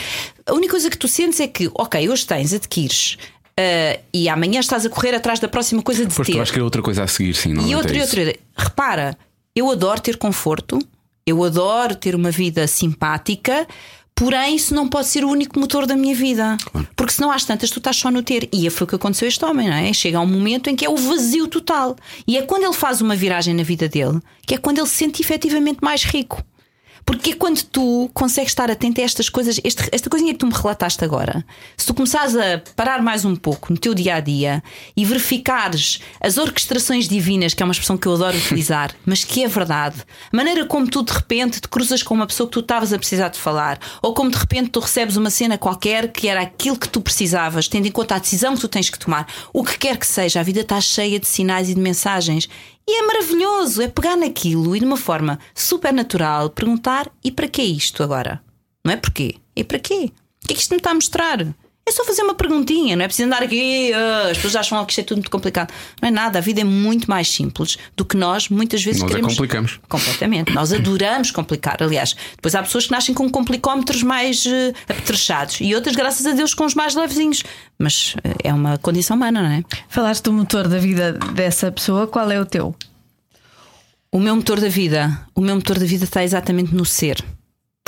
[0.47, 3.17] A única coisa que tu sentes é que, ok, hoje tens, adquires,
[3.59, 6.33] ah, e amanhã estás a correr atrás da próxima coisa de Pois ter.
[6.33, 7.51] tu vais querer outra coisa a seguir, sim.
[7.51, 9.19] E normalmente outra, é e outra, repara,
[9.55, 10.79] eu adoro ter conforto,
[11.27, 13.67] eu adoro ter uma vida simpática,
[14.21, 16.59] porém isso não pode ser o único motor da minha vida.
[16.95, 18.51] Porque senão às tantas tu estás só no ter.
[18.53, 19.91] E foi o que aconteceu a este homem, não é?
[19.95, 21.97] Chega a um momento em que é o vazio total.
[22.29, 24.97] E é quando ele faz uma viragem na vida dele que é quando ele se
[24.97, 26.43] sente efetivamente mais rico.
[27.11, 30.47] Porque é quando tu consegues estar atento a estas coisas, este- esta coisinha que tu
[30.47, 31.45] me relataste agora,
[31.77, 34.63] se tu começares a parar mais um pouco no teu dia a dia
[34.97, 39.43] e verificares as orquestrações divinas, que é uma expressão que eu adoro utilizar, mas que
[39.43, 39.97] é verdade,
[40.33, 42.99] a maneira como tu de repente te cruzas com uma pessoa que tu estavas a
[42.99, 46.79] precisar de falar, ou como de repente tu recebes uma cena qualquer que era aquilo
[46.79, 49.77] que tu precisavas, tendo em conta a decisão que tu tens que tomar, o que
[49.77, 52.49] quer que seja, a vida está cheia de sinais e de mensagens.
[52.87, 57.49] E é maravilhoso, é pegar naquilo e de uma forma super natural perguntar: e para
[57.49, 58.43] que isto agora?
[58.85, 59.37] Não é porquê?
[59.55, 60.11] É para quê?
[60.43, 61.39] O que é que isto me está a mostrar?
[61.91, 63.93] É só fazer uma perguntinha, não é preciso andar aqui.
[63.93, 65.73] ah, as pessoas acham que isto é tudo muito complicado.
[66.01, 69.11] Não é nada, a vida é muito mais simples do que nós muitas vezes Nós
[69.11, 69.33] queremos.
[69.33, 69.81] complicamos.
[69.89, 70.55] Completamente.
[70.55, 71.83] Nós adoramos complicar.
[71.83, 76.31] Aliás, depois há pessoas que nascem com complicómetros mais uh, apetrechados e outras, graças a
[76.31, 77.43] Deus, com os mais levezinhos.
[77.77, 79.65] Mas eh, é uma condição humana, não é?
[79.89, 82.73] Falaste do motor da vida dessa pessoa, qual é o teu?
[84.13, 87.17] O meu motor da vida, o meu motor da vida está exatamente no ser.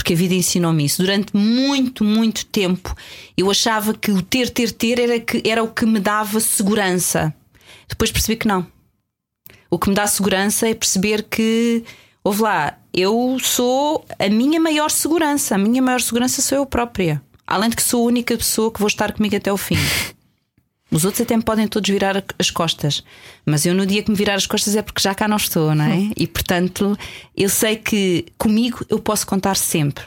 [0.02, 1.00] Porque a vida ensinou-me isso.
[1.00, 2.92] Durante muito, muito tempo
[3.36, 7.32] eu achava que o ter, ter, ter era, que, era o que me dava segurança.
[7.88, 8.66] Depois percebi que não.
[9.70, 11.84] O que me dá segurança é perceber que,
[12.24, 15.54] ouve lá, eu sou a minha maior segurança.
[15.54, 17.22] A minha maior segurança sou eu própria.
[17.46, 19.76] Além de que sou a única pessoa que vou estar comigo até o fim.
[20.92, 23.02] Os outros até me podem todos virar as costas,
[23.46, 25.74] mas eu no dia que me virar as costas é porque já cá não estou,
[25.74, 26.10] não é?
[26.14, 26.96] E portanto,
[27.34, 30.04] eu sei que comigo eu posso contar sempre.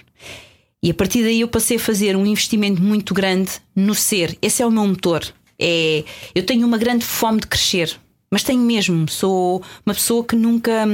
[0.83, 4.37] E a partir daí eu passei a fazer um investimento muito grande no ser.
[4.39, 5.25] Esse é o meu motor.
[5.57, 6.03] É,
[6.35, 9.09] eu tenho uma grande fome de crescer, mas tenho mesmo.
[9.09, 10.85] Sou uma pessoa que nunca.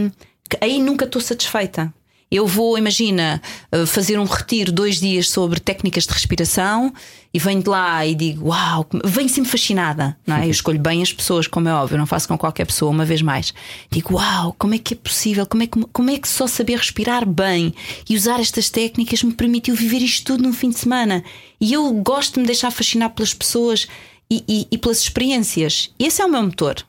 [0.49, 1.93] que aí nunca estou satisfeita.
[2.31, 3.41] Eu vou, imagina,
[3.73, 6.93] eh, fazer um retiro dois dias sobre técnicas de respiração
[7.33, 10.45] e venho de lá e digo, uau, venho sempre fascinada, não é?
[10.45, 13.21] Eu escolho bem as pessoas, como é óbvio, não faço com qualquer pessoa, uma vez
[13.21, 13.53] mais.
[13.91, 15.45] Digo, uau, como é que é possível?
[15.45, 17.73] Como é que, como é que só saber respirar bem
[18.09, 21.21] e usar estas técnicas me permitiu viver isto tudo num fim de semana?
[21.59, 23.89] E eu gosto de me deixar fascinar pelas pessoas
[24.29, 25.93] e, e, e pelas experiências.
[25.99, 26.85] Esse é o meu motor.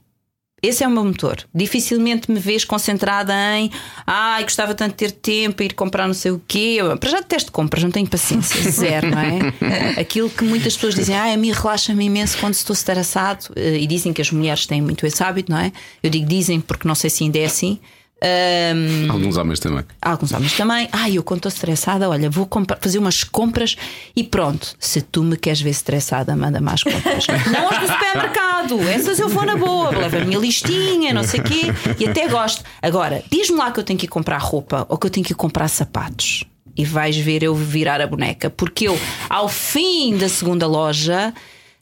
[0.63, 1.39] Esse é o meu motor.
[1.53, 3.69] Dificilmente me vês concentrada em
[4.07, 6.79] ai, gostava tanto de ter tempo a ir comprar não sei o quê.
[7.01, 8.63] Para já detesto compras, não tenho paciência.
[8.71, 10.01] Zero, não é?
[10.01, 13.47] Aquilo que muitas pessoas dizem, ai, a mim relaxa-me imenso quando estou estressado.
[13.57, 15.73] eh, E dizem que as mulheres têm muito esse hábito, não é?
[16.03, 17.81] Eu digo dizem porque não sei se ainda é assim.
[18.25, 19.85] Ahm, Alguns homens também.
[20.01, 20.89] Alguns homens também.
[20.93, 22.49] Ai, eu quando estou estressada, olha, vou
[22.81, 23.77] fazer umas compras
[24.15, 24.77] e pronto.
[24.79, 27.27] Se tu me queres ver estressada, manda mais compras.
[27.53, 28.81] não as do supermercado.
[28.89, 29.91] Essas eu vou na boa.
[29.91, 31.63] Levo a minha listinha, não sei o quê.
[31.99, 32.63] E até gosto.
[32.81, 35.33] Agora, diz-me lá que eu tenho que ir comprar roupa ou que eu tenho que
[35.33, 36.45] ir comprar sapatos.
[36.77, 38.49] E vais ver eu virar a boneca.
[38.49, 38.99] Porque eu,
[39.29, 41.35] ao fim da segunda loja.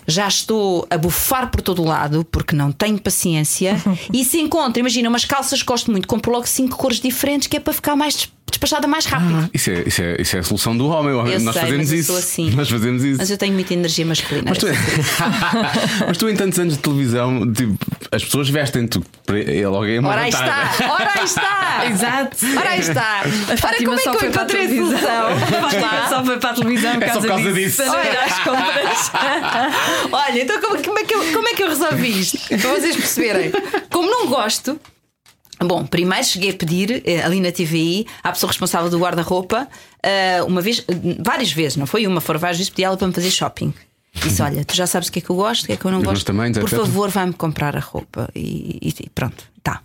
[0.06, 3.80] Já estou a bufar por todo o lado porque não tenho paciência.
[4.12, 7.56] e se encontro, imagina, umas calças que gosto muito, compro logo cinco cores diferentes que
[7.56, 9.48] é para ficar mais despachada mais rápido.
[9.54, 11.12] Isso é, isso, é, isso é a solução do homem.
[11.12, 12.06] Eu Nós sei, fazemos mas eu isso.
[12.08, 12.50] sou assim.
[12.50, 13.18] Nós fazemos isso.
[13.18, 14.46] Mas eu tenho muita energia masculina.
[14.48, 14.66] Mas tu,
[16.06, 17.76] mas tu, em tantos anos de televisão, tipo,
[18.12, 19.00] as pessoas vestem-te.
[19.46, 20.72] É logo uma Ora aí está!
[20.88, 21.86] Ora aí está!
[21.90, 22.36] Exato.
[22.58, 23.22] Ora aí está!
[23.48, 26.08] Ora, Fátima como é que eu foi para a encontrei a televisão.
[26.08, 27.82] Só foi para a televisão por É causa, por causa disso.
[27.82, 27.90] disso.
[27.92, 29.12] Para ir às compras.
[30.12, 32.38] Olha, então como, como é que eu, como é que eu resolvi isto?
[32.48, 33.52] Para vocês perceberem.
[33.90, 34.78] Como não gosto.
[35.62, 39.68] Bom, primeiro cheguei a pedir eh, ali na TVI à pessoa responsável do guarda-roupa,
[40.02, 43.06] eh, uma vez, eh, várias vezes, não foi uma, foram várias vezes, pedi ela para
[43.06, 43.74] me fazer shopping.
[44.14, 45.84] Disse: Olha, tu já sabes o que é que eu gosto, o que é que
[45.84, 46.24] eu não os gosto.
[46.24, 48.28] tamanhos, Por favor, vai-me comprar a roupa.
[48.34, 49.82] E, e- pronto, tá.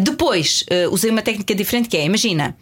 [0.00, 2.54] Depois usei uma técnica diferente que é: imagina,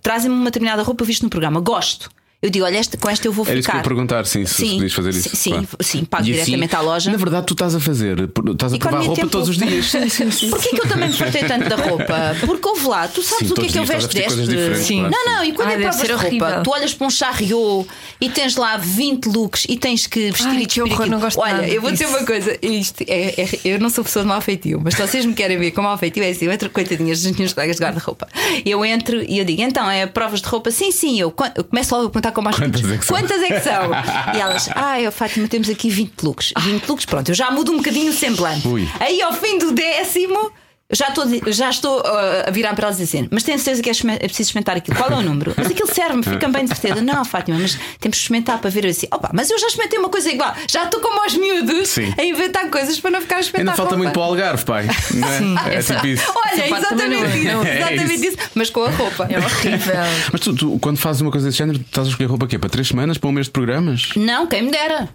[0.00, 2.08] trazem-me uma determinada roupa visto no programa, gosto.
[2.42, 3.78] Eu digo: Olha, esta, com esta eu vou Era isso que eu ficar.
[3.78, 5.28] ia perguntar, sim, se Sim, podias fazer isso.
[5.30, 5.68] sim, sim, claro.
[5.80, 7.10] sim, pago E assim, diretamente à loja.
[7.12, 8.18] Na verdade, tu estás a fazer,
[8.50, 9.30] estás a provar roupa tempo.
[9.30, 9.92] todos os dias.
[10.50, 12.36] Porquê que eu também me fartei tanto da roupa?
[12.44, 14.76] Porque houve lá, tu sabes Sim, o que é que eu vesto deste?
[14.82, 14.98] Sim.
[15.08, 15.14] claro.
[15.14, 17.86] Não, não, e quando Ai, é provas de roupa, tu olhas para um charriot
[18.20, 21.38] e tens lá 20 looks e tens que vestir Ai, e que horror, não gosto
[21.40, 24.28] Olha, nada eu vou dizer uma coisa, isto é, é- eu não sou pessoa de
[24.28, 26.68] mau feitio, mas se vocês me querem ver com mau feitio, é assim, eu entro
[26.70, 28.26] coitadinhas das minhas colegas de guarda-roupa.
[28.66, 30.72] Eu entro e eu digo, então, é provas de roupa?
[30.72, 32.98] Sim, sim, eu, eu começo logo a perguntar com mais Quantas é?
[33.06, 33.92] Quantas é que são?
[34.34, 36.52] E elas, ah, eu, Fátima, temos aqui 20 looks.
[36.58, 38.66] 20 looks, pronto, eu já mudo um bocadinho o semblante.
[38.66, 38.88] Ui.
[38.98, 40.52] Aí ao fim do décimo.
[40.94, 43.88] Já estou, já estou uh, a virar para elas e dizer, mas tenho certeza que
[43.88, 44.94] é, é preciso experimentar aquilo.
[44.96, 45.54] Qual é o número?
[45.56, 47.00] Mas aquilo serve-me, fica bem de certeza.
[47.00, 49.06] Não, Fátima, mas temos que experimentar para ver assim.
[49.10, 50.54] Opa, mas eu já experimentei uma coisa igual.
[50.70, 52.12] Já estou como aos miúdos Sim.
[52.18, 53.72] a inventar coisas para não ficar a experimentar.
[53.72, 54.86] Ainda falta muito para o Algarve, pai.
[55.14, 55.38] Não é?
[55.38, 56.32] Sim, é tipo isso.
[56.34, 57.38] Olha, não exatamente é.
[57.38, 57.62] isso.
[57.62, 58.24] É Exatamente isso.
[58.26, 58.50] isso.
[58.54, 59.26] Mas com a roupa.
[59.30, 59.94] É horrível.
[60.30, 62.58] Mas tu, tu, quando fazes uma coisa desse género, estás a escolher roupa quê?
[62.58, 63.16] Para três semanas?
[63.16, 64.10] Para um mês de programas?
[64.14, 65.08] Não, quem me dera.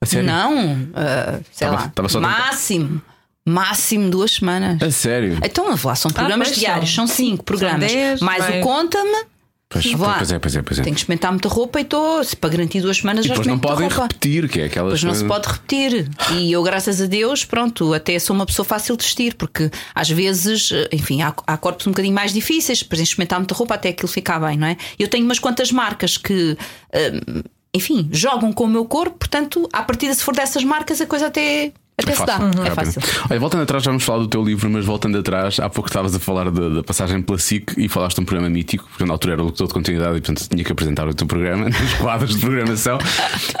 [0.00, 0.26] A sério?
[0.26, 1.92] Não, uh, sei Tava- lá.
[1.94, 3.00] tava máximo.
[3.46, 4.80] Máximo duas semanas.
[4.80, 5.38] A sério?
[5.44, 7.06] Então, vamos lá, são programas pois diários, são.
[7.06, 7.90] são cinco programas.
[7.92, 8.60] dez, mais vai.
[8.60, 9.32] o conta-me.
[9.68, 10.14] Pois, Vá lá.
[10.18, 10.82] pois é, pois é, pois é.
[10.82, 12.22] Tenho que experimentar muita roupa e estou.
[12.22, 14.02] Se para garantir duas semanas E já depois não podem roupa.
[14.02, 16.10] repetir, que é aquelas Pois não se pode repetir.
[16.34, 20.10] E eu, graças a Deus, pronto, até sou uma pessoa fácil de vestir, porque às
[20.10, 23.88] vezes, enfim, há, há corpos um bocadinho mais difíceis, por exemplo, experimentar muita roupa até
[23.88, 24.76] aquilo ficar bem, não é?
[24.98, 26.54] Eu tenho umas quantas marcas que.
[26.94, 27.42] hum,
[27.74, 31.28] enfim, jogam com o meu corpo, portanto, à partida, se for dessas marcas, a coisa
[31.28, 31.72] até,
[32.04, 32.92] Até se dá, Fácil, é rápido.
[32.92, 33.02] fácil.
[33.30, 36.14] Olha, voltando atrás, já vamos falar do teu livro, mas voltando atrás, há pouco estavas
[36.14, 39.12] a falar da, da passagem pela SIC e falaste de um programa mítico, porque na
[39.12, 42.34] altura era locutor de continuidade e portanto tinha que apresentar o teu programa nos quadros
[42.34, 42.98] de programação.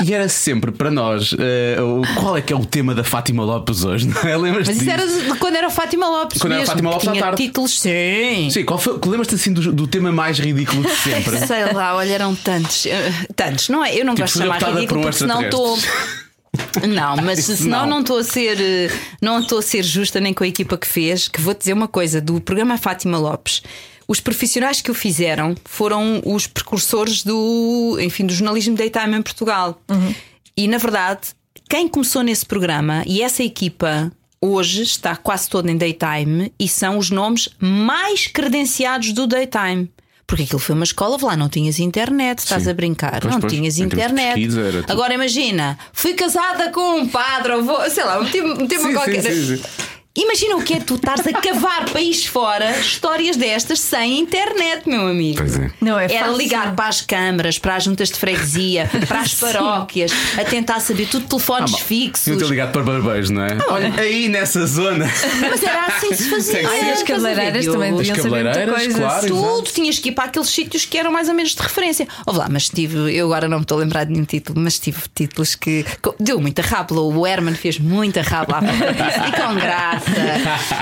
[0.04, 3.84] E era sempre para nós o- qual é que é o tema da Fátima Lopes
[3.84, 4.36] hoje, não é?
[4.36, 5.32] Lembras-te Mas isso era disso?
[5.32, 6.40] de- quando era Fátima Lopes.
[6.40, 7.36] Quando era mesmo, Fátima Lopes à tarde.
[7.42, 8.48] títulos, sim.
[8.50, 11.38] Sim, qual foi, lembras-te assim do, do tema mais ridículo de sempre?
[11.46, 12.86] Sei lá, olha, eram tantos.
[12.86, 13.94] eh, Tantos, não é?
[13.94, 15.78] Eu não Tipo, gosto de chamar ridículo por um porque senão estou.
[16.88, 18.00] Não, mas senão não.
[18.00, 18.90] estou a ser
[19.20, 21.88] não estou a ser justa nem com a equipa que fez, que vou dizer uma
[21.88, 23.62] coisa do programa Fátima Lopes.
[24.06, 29.80] Os profissionais que o fizeram foram os precursores do, enfim, do jornalismo daytime em Portugal.
[30.56, 31.28] E na verdade,
[31.70, 36.98] quem começou nesse programa e essa equipa hoje está quase toda em daytime e são
[36.98, 39.88] os nomes mais credenciados do daytime.
[40.32, 42.70] Porque aquilo foi uma escola, lá não tinhas internet, estás Sim.
[42.70, 44.48] a brincar, Pois, não pois, tinhas internet.
[44.88, 48.56] Agora imagina, fui casada com um padre, ou vou, sei lá, um tema
[48.88, 49.22] Sim, qualquer.
[49.22, 49.62] sim, sim, sim.
[50.14, 55.06] Imagina o que é tu estares a cavar país fora histórias destas sem internet, meu
[55.08, 55.38] amigo.
[55.38, 55.70] Pois é.
[55.80, 56.36] Não é Era fácil.
[56.36, 61.06] ligar para as câmaras, para as juntas de freguesia, para as paróquias, a tentar saber
[61.08, 62.24] tudo telefones fixos.
[62.24, 63.56] Tinham ter ligado para barbeiros, não é?
[63.68, 65.10] Olha, aí nessa zona.
[65.40, 66.68] Mas era assim que se fazia.
[66.68, 68.98] Ai, as Estás a ver, cabeleireiras também deviam As saber muita coisa.
[68.98, 69.26] claro.
[69.28, 72.06] Tudo, tinhas que ir para aqueles sítios que eram mais ou menos de referência.
[72.26, 74.78] Ouve lá, mas tive, eu agora não me estou a lembrar de nenhum título, mas
[74.78, 75.86] tive títulos que
[76.20, 77.00] deu muita rábula.
[77.00, 80.01] O Herman fez muita rábula à volta disso, e com graça.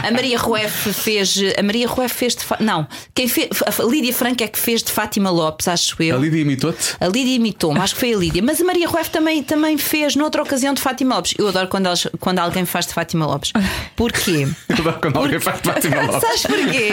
[0.06, 1.34] A Maria Rueff fez.
[1.58, 2.42] A Maria Rueff fez de.
[2.44, 3.48] Fa- Não, quem fez.
[3.66, 6.16] A Lídia Franca é que fez de Fátima Lopes, acho eu.
[6.16, 6.94] A Lídia imitou-te?
[7.00, 8.42] A Lídia imitou-me, acho que foi a Lídia.
[8.42, 11.34] Mas a Maria Rueff também, também fez noutra ocasião de Fátima Lopes.
[11.38, 13.52] Eu adoro quando, elas- quando alguém faz de Fátima Lopes.
[13.96, 14.48] Porquê?
[15.00, 16.20] Quando alguém faz Fátima Lopes.
[16.20, 16.90] Sabes porquê?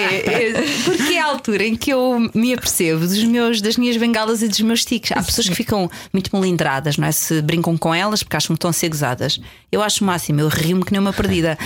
[0.86, 4.48] Porque é a altura em que eu me apercebo dos meus, das minhas bengalas e
[4.48, 5.12] dos meus tiques.
[5.12, 7.12] Há pessoas que ficam muito melindradas, não é?
[7.12, 9.40] Se brincam com elas porque acham que estão a ser gozadas.
[9.72, 11.58] Eu acho o máximo, eu rio-me que nem uma perdida.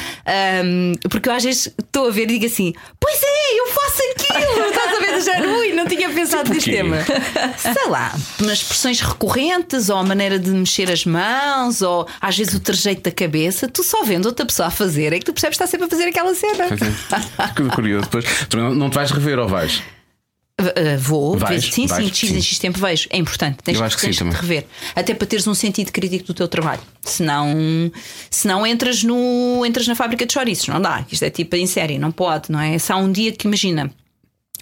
[0.59, 4.01] Ahm, porque eu às vezes estou a ver e digo assim: Pois é, eu faço
[4.11, 4.65] aquilo!
[4.71, 5.59] Estás a ver do género?
[5.59, 6.77] Ui, não tinha pensado neste quê?
[6.77, 6.97] tema.
[7.57, 12.53] Sei lá, umas expressões recorrentes, ou a maneira de mexer as mãos, ou às vezes
[12.53, 13.67] o trejeito da cabeça.
[13.67, 15.89] Tu só vendo outra pessoa a fazer é que tu percebes que está sempre a
[15.89, 16.67] fazer aquela cena.
[16.67, 16.91] Pois é.
[17.55, 18.05] Que curioso.
[18.05, 19.81] Depois, tu não, não te vais rever ou vais?
[20.61, 23.07] Uh, vou, Vais, sim, vais, sim, de X em X tempo vejo.
[23.09, 24.39] É importante, tens, Eu acho que tens sim, também.
[24.39, 24.65] rever.
[24.95, 26.81] Até para teres um sentido crítico do teu trabalho.
[27.01, 27.91] Senão,
[28.29, 30.67] senão entras, no, entras na fábrica de chouriços.
[30.67, 31.05] Não dá.
[31.11, 32.77] Isto é tipo em série, não pode, não é?
[32.87, 33.91] Há um dia que imagina.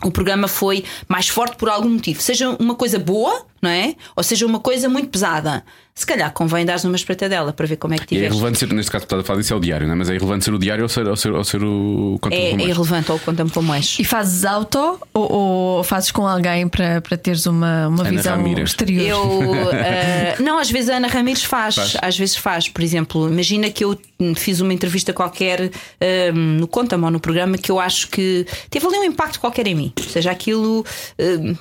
[0.04, 3.96] O programa foi mais forte por algum motivo, seja uma coisa boa, não é?
[4.16, 5.64] Ou seja uma coisa muito pesada.
[5.96, 8.26] Se calhar convém dar uma espreitadela para ver como é que E é tiveste.
[8.28, 9.98] irrelevante ser, neste caso, estás a falar disso é o diário, não é?
[9.98, 12.52] Mas é irrelevante ser o diário ou ser, ou ser, ou ser o conto É,
[12.52, 13.98] é irrelevante ou conta-me como és.
[14.00, 15.30] E fazes auto ou,
[15.78, 18.70] ou fazes com alguém para, para teres uma, uma Ana visão Ramírez.
[18.70, 19.06] exterior?
[19.06, 21.98] Eu eh, não, às vezes a Ana Ramires faz, Faz.
[22.02, 22.70] às vezes faz.
[22.70, 24.00] Por exemplo, imagina que eu
[24.38, 28.86] fiz uma entrevista qualquer eh, no Conta-me ou no programa que eu acho que teve
[28.88, 29.92] ali um impacto qualquer em mim.
[30.02, 30.86] Ou seja, aquilo
[31.18, 31.56] eh,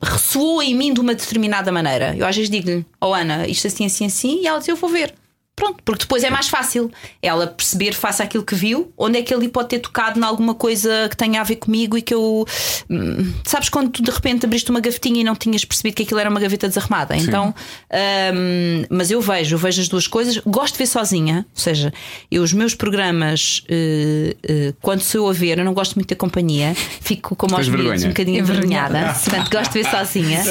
[0.00, 1.39] ressoou em mim de uma determinada
[1.72, 2.14] maneira.
[2.16, 4.90] Eu às vezes digo-lhe, oh Ana, isto assim, assim, assim, e ela diz, eu vou
[4.90, 5.14] ver.
[5.60, 6.90] Pronto, porque depois é mais fácil
[7.22, 10.54] ela perceber, face àquilo que viu, onde é que ele pode ter tocado em alguma
[10.54, 12.46] coisa que tenha a ver comigo e que eu.
[12.88, 16.18] hum, Sabes quando tu de repente abriste uma gavetinha e não tinhas percebido que aquilo
[16.18, 17.14] era uma gaveta desarrumada?
[17.14, 17.54] Então,
[18.34, 20.38] hum, mas eu vejo, eu vejo as duas coisas.
[20.46, 21.92] Gosto de ver sozinha, ou seja,
[22.30, 26.08] eu os meus programas, eh, eh, quando sou eu a ver, eu não gosto muito
[26.08, 28.98] da companhia, fico como aos miúdos, um bocadinho Envergonhada.
[28.98, 29.20] envergonhada.
[29.24, 30.42] Portanto, gosto de ver sozinha.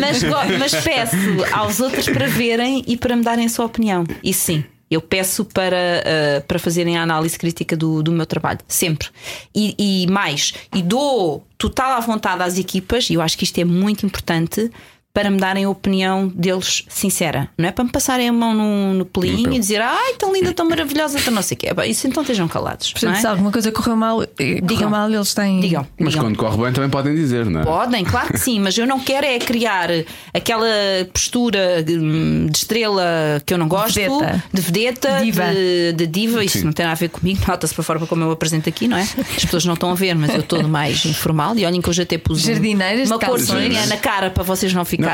[0.00, 1.16] Mas, go- mas peço
[1.52, 4.05] aos outros para verem e para me darem a sua opinião.
[4.22, 4.64] E sim.
[4.88, 9.08] Eu peço para, uh, para fazerem a análise crítica do, do meu trabalho, sempre.
[9.52, 13.58] E, e mais, e dou total à vontade às equipas, e eu acho que isto
[13.58, 14.70] é muito importante,
[15.16, 17.48] para me darem a opinião deles sincera.
[17.56, 20.52] Não é para me passarem a mão no, no pelinho e dizer ai, tão linda,
[20.52, 21.68] tão maravilhosa, tão não sei o quê.
[21.86, 22.92] Isso então estejam calados.
[22.92, 23.20] Portanto, não é?
[23.22, 24.90] se alguma coisa correu mal, eh, correu Digam.
[24.90, 25.60] mal eles têm.
[25.60, 25.86] Digam.
[25.98, 26.26] Mas digam.
[26.26, 27.64] quando corre bem também podem dizer, não é?
[27.64, 29.88] Podem, claro que sim, mas eu não quero é criar
[30.34, 30.66] aquela
[31.14, 34.44] postura hum, de estrela que eu não gosto, Vedeta.
[34.52, 35.44] de vedeta, Diva.
[35.46, 36.44] De, de diva.
[36.44, 36.64] Isso Sim.
[36.64, 39.00] não tem nada a ver comigo, nota-se para fora como eu apresento aqui, não é?
[39.02, 41.94] As pessoas não estão a ver, mas eu estou mais informal e olhem que eu
[41.94, 45.05] já até pus Jardineiras uma corzinha na cara para vocês não ficarem.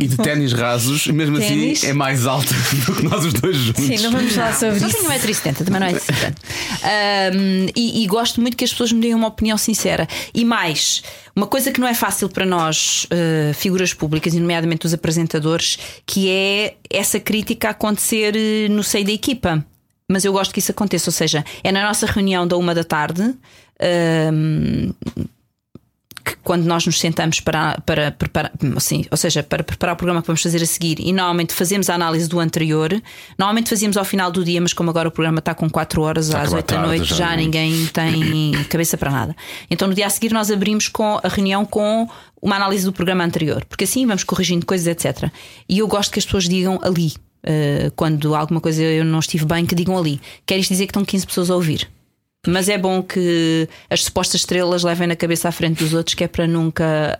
[0.00, 1.78] E de ténis rasos, mesmo Ténis.
[1.78, 2.52] assim é mais alta
[2.86, 3.84] do que nós os dois juntos.
[3.84, 4.98] Sim, não vamos falar sobre Só isso.
[4.98, 6.42] tenho 1,70m, também não é assim tanto.
[6.82, 10.06] Ahm, e, e gosto muito que as pessoas me deem uma opinião sincera.
[10.34, 11.02] E mais,
[11.34, 15.78] uma coisa que não é fácil para nós, eh, figuras públicas, e nomeadamente os apresentadores,
[16.06, 19.64] que é essa crítica acontecer eh, no seio da equipa.
[20.08, 22.84] Mas eu gosto que isso aconteça, ou seja, é na nossa reunião da uma da
[22.84, 23.34] tarde.
[23.80, 24.92] ahm,
[26.26, 30.20] que quando nós nos sentamos para, para preparar, assim, ou seja, para preparar o programa
[30.20, 32.90] que vamos fazer a seguir e normalmente fazemos a análise do anterior,
[33.38, 36.26] normalmente fazíamos ao final do dia, mas como agora o programa está com 4 horas
[36.26, 39.36] Já às acaba 8 da noite, já já, não- ninguém tem cabeça para nada.
[39.70, 42.08] Então no dia a seguir nós abrimos com a reunião com
[42.42, 45.30] uma análise do programa anterior, porque assim vamos corrigindo coisas, etc.
[45.68, 47.12] E eu gosto que as pessoas digam ali.
[47.48, 50.20] eh, quando alguma coisa eu não estive bem, que digam ali.
[50.44, 51.88] Quer isto dizer que estão 15 pessoas a ouvir.
[52.46, 56.24] Mas é bom que as supostas estrelas levem na cabeça à frente dos outros, que
[56.24, 57.18] é para nunca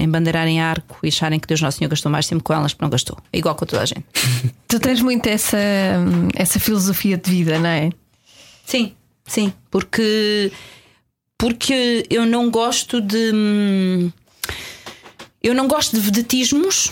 [0.00, 2.90] embandeirarem arco e acharem que Deus Nosso Senhor gastou mais tempo com elas, porque não
[2.90, 3.18] gastou.
[3.32, 4.04] É igual com toda a gente.
[4.68, 5.58] Tu tens muito essa,
[6.34, 7.90] essa filosofia de vida, não é?
[8.64, 8.92] Sim,
[9.26, 10.50] sim, porque
[11.36, 14.10] porque eu não gosto de
[15.42, 16.90] eu não gosto de vedetismos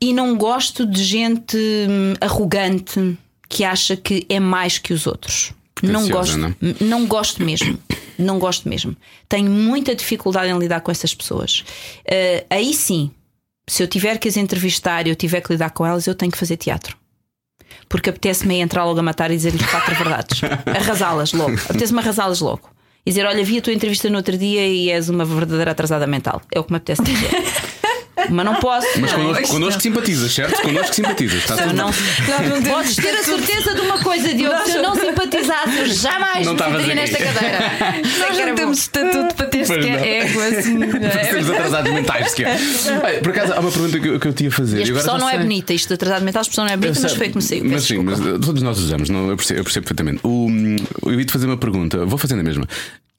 [0.00, 3.16] e não gosto de gente hum, arrogante
[3.48, 5.54] que acha que é mais que os outros.
[5.82, 6.54] Não gosto, não?
[6.62, 7.78] N- não gosto mesmo.
[8.18, 8.94] Não gosto mesmo.
[9.28, 11.64] Tenho muita dificuldade em lidar com essas pessoas.
[12.04, 13.10] Eh, aí sim,
[13.66, 16.30] se eu tiver que as entrevistar e eu tiver que lidar com elas, eu tenho
[16.30, 16.96] que fazer teatro.
[17.88, 20.40] Porque apetece-me entrar logo a matar e dizer-lhes quatro verdades.
[20.66, 21.54] Arrasá-las logo.
[21.68, 22.70] Apetece-me arrasá-las logo.
[23.04, 26.06] E dizer: Olha, vi a tua entrevista no outro dia e és uma verdadeira atrasada
[26.06, 26.42] mental.
[26.54, 27.30] É o que me apetece dizer.
[28.30, 28.86] Mas não posso.
[29.00, 29.22] Mas não é?
[29.22, 30.60] connosco, connosco simpatizas, certo?
[30.62, 31.38] Connosco simpatizas.
[31.38, 32.62] Está tudo não, bem.
[32.62, 34.64] Podes ter a certeza de uma coisa, Diogo.
[34.64, 37.58] Se eu não simpatizasse, eu jamais Não me nesta cadeira.
[38.18, 40.04] Nós que não temos estatuto para ter sequer não.
[40.04, 40.74] ego assim.
[40.74, 41.22] não é?
[41.22, 42.58] Estamos atrasados mentais sequer.
[43.22, 44.78] Por acaso, há uma pergunta que eu, que eu tinha a fazer.
[44.78, 45.72] E a expressão não é bonita.
[45.72, 47.64] Isto de atrasado mental, a expressão não é bonita, mas foi como saiu.
[47.64, 50.20] Mas sim, mas todos nós usamos, não, eu, percebo, eu percebo perfeitamente.
[50.22, 52.66] O, hum, eu ia te fazer uma pergunta, vou fazendo a mesma.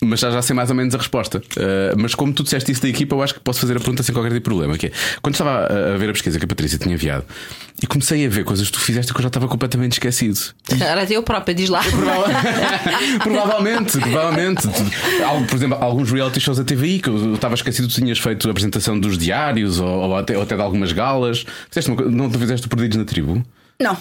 [0.05, 1.39] Mas já, já sei mais ou menos a resposta.
[1.39, 4.03] Uh, mas como tu disseste isso da equipa, eu acho que posso fazer a pergunta
[4.03, 4.77] sem qualquer tipo de problema.
[4.77, 4.91] Que é,
[5.21, 7.23] quando estava a, a ver a pesquisa que a Patrícia tinha enviado
[7.81, 10.39] e comecei a ver coisas que tu fizeste que eu já estava completamente esquecido.
[10.79, 11.81] Era eu própria, diz lá.
[13.21, 14.67] provavelmente, provavelmente.
[14.67, 17.99] Tu- algo, por exemplo, alguns reality shows da TVI que eu estava esquecido que tu
[18.01, 21.45] tinhas feito a apresentação dos diários ou, ou até, ou até de algumas galas.
[21.69, 23.43] Fizeste uma não te fizeste Perdidos na Tribo?
[23.79, 23.97] Não.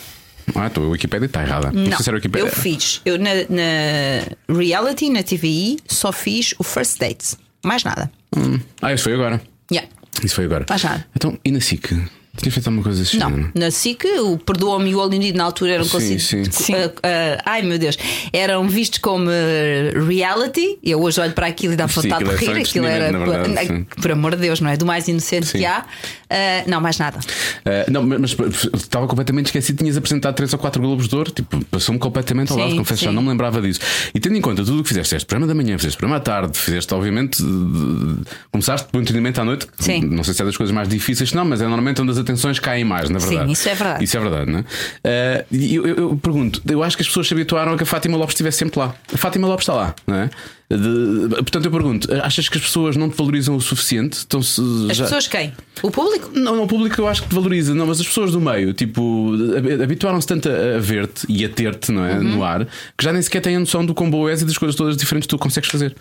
[0.54, 1.70] Ah, então a Wikipedia está errada.
[1.72, 2.46] Não, se era a Wikipédia.
[2.46, 3.00] eu fiz.
[3.04, 7.36] Eu na, na reality, na TVI, só fiz o first date.
[7.64, 8.10] Mais nada.
[8.36, 8.58] Hum.
[8.80, 9.40] Ah, isso foi agora.
[9.70, 9.88] Yeah.
[10.22, 10.66] Isso foi agora.
[10.68, 11.06] Mais nada.
[11.14, 11.92] Então, e na SIC?
[12.36, 13.18] Tinhas feito alguma coisa assim?
[13.18, 16.56] Não, na SIC, o Perdoa-me e o Need na altura eram Sim, considerados.
[16.56, 16.74] sim.
[16.74, 17.98] ah, ah, ai meu Deus,
[18.32, 20.78] eram vistos como ah, reality.
[20.82, 22.62] Eu hoje olho para aquilo e dá vontade de aquilo é rir.
[22.62, 24.76] Aquilo era, verdade, por, amor de Deus, não é?
[24.78, 25.58] Do mais inocente Sim.
[25.58, 25.84] que há.
[26.30, 27.20] Ah, não, mais nada.
[27.66, 29.76] Ah, não, mas, mas estava completamente esquecido.
[29.76, 33.04] Tinhas apresentado 3 ou 4 Globos de Ouro, tipo, passou-me completamente ao Sim, lado, confesso,
[33.04, 33.80] já não me lembrava disso.
[34.14, 36.20] E tendo em conta tudo o que fizeste, fizeste programa da manhã, fizeste programa à
[36.20, 39.66] tarde, fizeste, obviamente, de- começaste por entretenimento à noite.
[39.78, 40.00] Sim.
[40.06, 42.58] Não sei se é das coisas mais difíceis, não, mas é normalmente onde as atenções
[42.58, 43.52] caem mais, na Sim, verdade.
[43.52, 44.04] isso é verdade.
[44.04, 44.58] Isso é verdade, não
[45.04, 45.44] é?
[45.50, 47.86] E eu, eu- eu pergunto, eu acho que as pessoas se habituaram a que a
[47.86, 48.94] Fátima Lopes estivesse sempre lá.
[49.12, 50.30] A Fátima Lopes está lá, não é?
[50.70, 54.14] De- portanto, eu pergunto, achas que as pessoas não te valorizam o suficiente?
[54.14, 54.58] Estão-se
[54.90, 55.52] As já- pessoas quem?
[55.82, 56.30] O público?
[56.32, 58.72] não, não, o público eu acho que te valoriza, não, mas as pessoas do meio,
[58.72, 62.14] tipo, hab- habituaram-se tanto a a ver-te e a ter-te, não é?
[62.14, 62.22] Uhum.
[62.36, 62.64] No ar,
[62.96, 64.96] que já nem sequer têm a noção do quão boa és e das coisas todas
[64.96, 65.94] diferentes que tu consegues fazer.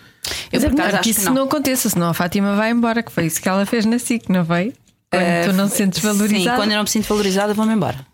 [0.54, 1.34] Mas é melhor que acho isso não.
[1.34, 1.44] não.
[1.44, 4.46] aconteça, senão a Fátima vai embora, que foi isso que ela fez na SIC, não
[4.46, 4.74] foi?
[5.12, 6.58] Quando tu não te sentes Sim, valorizada.
[6.58, 8.06] quando eu não me sinto valorizada, vou-me embora.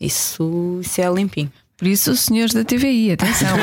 [0.00, 1.50] Isso, isso é limpinho.
[1.76, 3.48] Por isso, os senhores da TVI, atenção.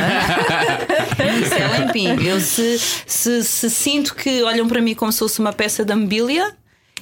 [1.41, 2.21] Isso é limpinho.
[2.21, 5.95] Eu se, se, se sinto que olham para mim como se fosse uma peça de
[5.95, 6.53] mobília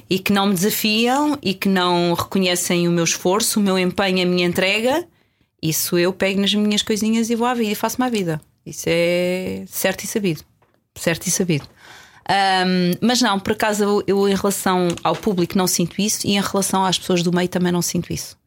[0.07, 4.21] e que não me desafiam e que não reconhecem o meu esforço, o meu empenho,
[4.21, 5.03] a minha entrega,
[5.61, 8.39] isso eu pego nas minhas coisinhas e vou à vida e faço-me à vida.
[8.65, 10.43] Isso é certo e sabido.
[10.95, 11.67] Certo e sabido.
[12.29, 16.33] Ahm, mas não, por acaso eu, eu, em relação ao público, não sinto isso e
[16.33, 18.37] em relação às pessoas do meio também não sinto isso.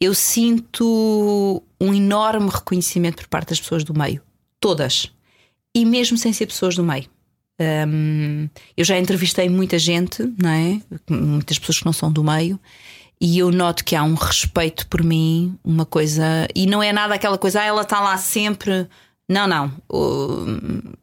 [0.00, 4.22] Eu sinto um enorme reconhecimento por parte das pessoas do meio,
[4.58, 5.12] todas,
[5.74, 7.04] e mesmo sem ser pessoas do meio.
[7.60, 10.80] Hum, eu já entrevistei muita gente, não é?
[11.10, 12.58] Muitas pessoas que não são do meio,
[13.20, 17.14] e eu noto que há um respeito por mim, uma coisa, e não é nada
[17.14, 18.88] aquela coisa, ah, ela está lá sempre.
[19.28, 19.72] Não, não.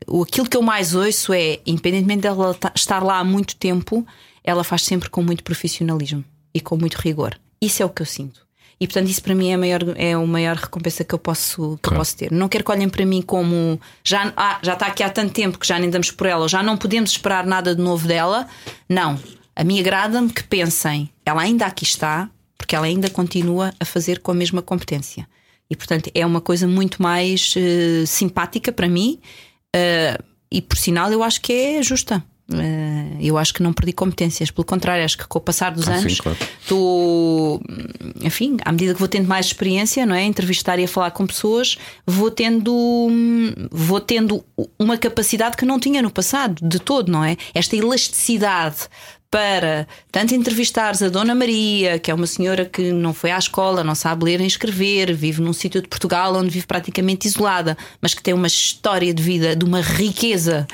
[0.07, 4.05] O, aquilo que eu mais ouço é, independentemente dela ta- estar lá há muito tempo,
[4.43, 6.23] ela faz sempre com muito profissionalismo
[6.53, 7.37] e com muito rigor.
[7.61, 8.45] Isso é o que eu sinto.
[8.79, 11.55] E portanto, isso para mim é a maior, é a maior recompensa que eu posso,
[11.55, 11.97] que eu Claro.
[11.97, 12.31] posso ter.
[12.31, 15.57] Não quero que olhem para mim como já, ah, já está aqui há tanto tempo
[15.57, 18.47] que já nem damos por ela, ou já não podemos esperar nada de novo dela.
[18.89, 19.17] Não.
[19.55, 24.19] A mim agrada-me que pensem, ela ainda aqui está, porque ela ainda continua a fazer
[24.19, 25.25] com a mesma competência.
[25.69, 29.19] E portanto é uma coisa muito mais eh, simpática para mim
[29.75, 30.17] eh,
[30.51, 32.23] e por sinal eu acho que é justa.
[32.53, 35.87] Eh, Eu acho que não perdi competências, pelo contrário, acho que com o passar dos
[35.87, 36.37] Ah, anos claro.
[36.61, 37.59] estou,
[38.21, 40.23] enfim, à medida que vou tendo mais experiência, não é?
[40.23, 43.07] Entrevistar e a falar com pessoas, vou tendo,
[43.71, 44.45] vou tendo
[44.77, 47.35] uma capacidade que não tinha no passado, de todo, não é?
[47.55, 48.77] Esta elasticidade
[49.35, 53.83] para tanto entrevistares a Dona Maria, que é uma senhora que não foi à escola,
[53.83, 58.13] não sabe ler nem escrever, vive num sítio de Portugal onde vive praticamente isolada, mas
[58.13, 60.65] que tem uma história de vida de uma riqueza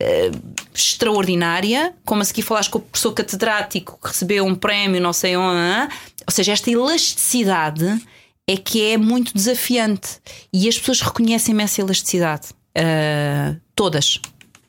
[0.00, 0.32] eh,
[0.74, 5.36] extraordinária, como a seguir falaste com o professor catedrático que recebeu um prémio, não sei
[5.36, 5.94] onde,
[6.26, 8.04] ou seja, esta elasticidade
[8.48, 10.18] é que é muito desafiante
[10.52, 12.48] e as pessoas reconhecem-me essa elasticidade.
[12.74, 14.20] Eh, todas.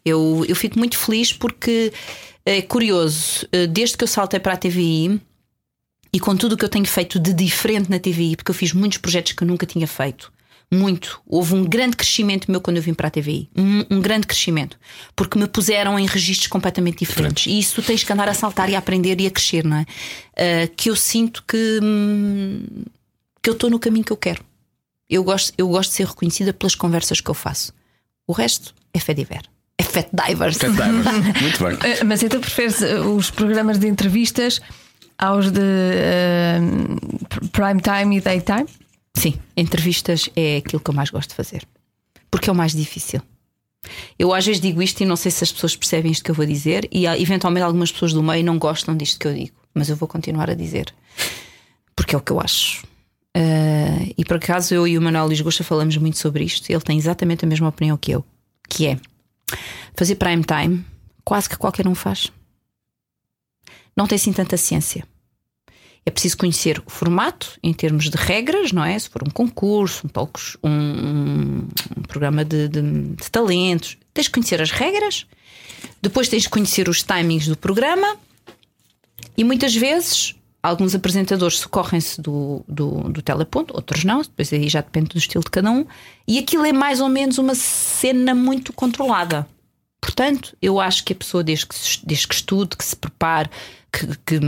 [0.05, 1.91] Eu, eu fico muito feliz porque
[2.49, 5.21] é curioso, eh, desde que eu saltei para a TVI
[6.11, 8.73] e com tudo o que eu tenho feito de diferente na TVI, porque eu fiz
[8.73, 10.33] muitos projetos que eu nunca tinha feito.
[10.71, 11.21] Muito.
[11.27, 13.49] Houve um grande crescimento meu quando eu vim para a TVI.
[13.55, 14.79] Um, um grande crescimento.
[15.15, 17.45] Porque me puseram em registros completamente diferentes.
[17.45, 19.77] E isso tu tens que andar a saltar e a aprender e a crescer, não
[19.77, 19.85] é?
[20.35, 22.63] Ah, que eu sinto que, hum,
[23.41, 24.43] que eu estou no caminho que eu quero.
[25.07, 27.73] Eu gosto, eu gosto de ser reconhecida pelas conversas que eu faço.
[28.27, 29.43] O resto é fé diver.
[29.79, 30.57] É fat divers.
[30.57, 31.05] Cat Divers.
[31.41, 31.77] Muito bem.
[31.89, 34.59] Eh, Mas então preferes eh, os programas de entrevistas
[35.17, 36.59] aos de eh,
[37.53, 38.65] prime time e daytime?
[39.15, 41.65] Sim, entrevistas é aquilo que eu mais gosto de fazer.
[42.29, 43.21] Porque é o mais difícil.
[44.19, 46.35] Eu às vezes digo isto e não sei se as pessoas percebem isto que eu
[46.35, 49.89] vou dizer, e eventualmente algumas pessoas do meio não gostam disto que eu digo, mas
[49.89, 50.93] eu vou continuar a dizer.
[51.95, 52.83] Porque é o que eu acho.
[53.33, 56.97] Ah, e por acaso eu e o Manuel Lisgocha falamos muito sobre isto, ele tem
[56.97, 58.25] exatamente a mesma opinião que eu,
[58.69, 58.99] que é
[59.95, 60.85] fazer prime time,
[61.23, 62.31] quase que qualquer um faz.
[63.95, 65.05] Não tem assim tanta ciência.
[66.05, 68.97] É preciso conhecer o formato em termos de regras, não é?
[68.97, 72.81] Se for um concurso, um, talk, sh- um, um- um programa de, de-
[73.15, 75.25] de talentos, tens de conhecer as regras,
[76.01, 78.17] depois tens de conhecer os timings do programa
[79.37, 84.81] e muitas vezes alguns apresentadores socorrem-se do, do, do teleponto, outros não, depois aí já
[84.81, 85.85] depende do estilo de cada um,
[86.27, 89.47] e aquilo é mais ou menos uma cena muito controlada.
[90.01, 93.49] Portanto, eu acho que a pessoa, desde que, desde que estude, que se prepare,
[93.91, 94.39] que, que,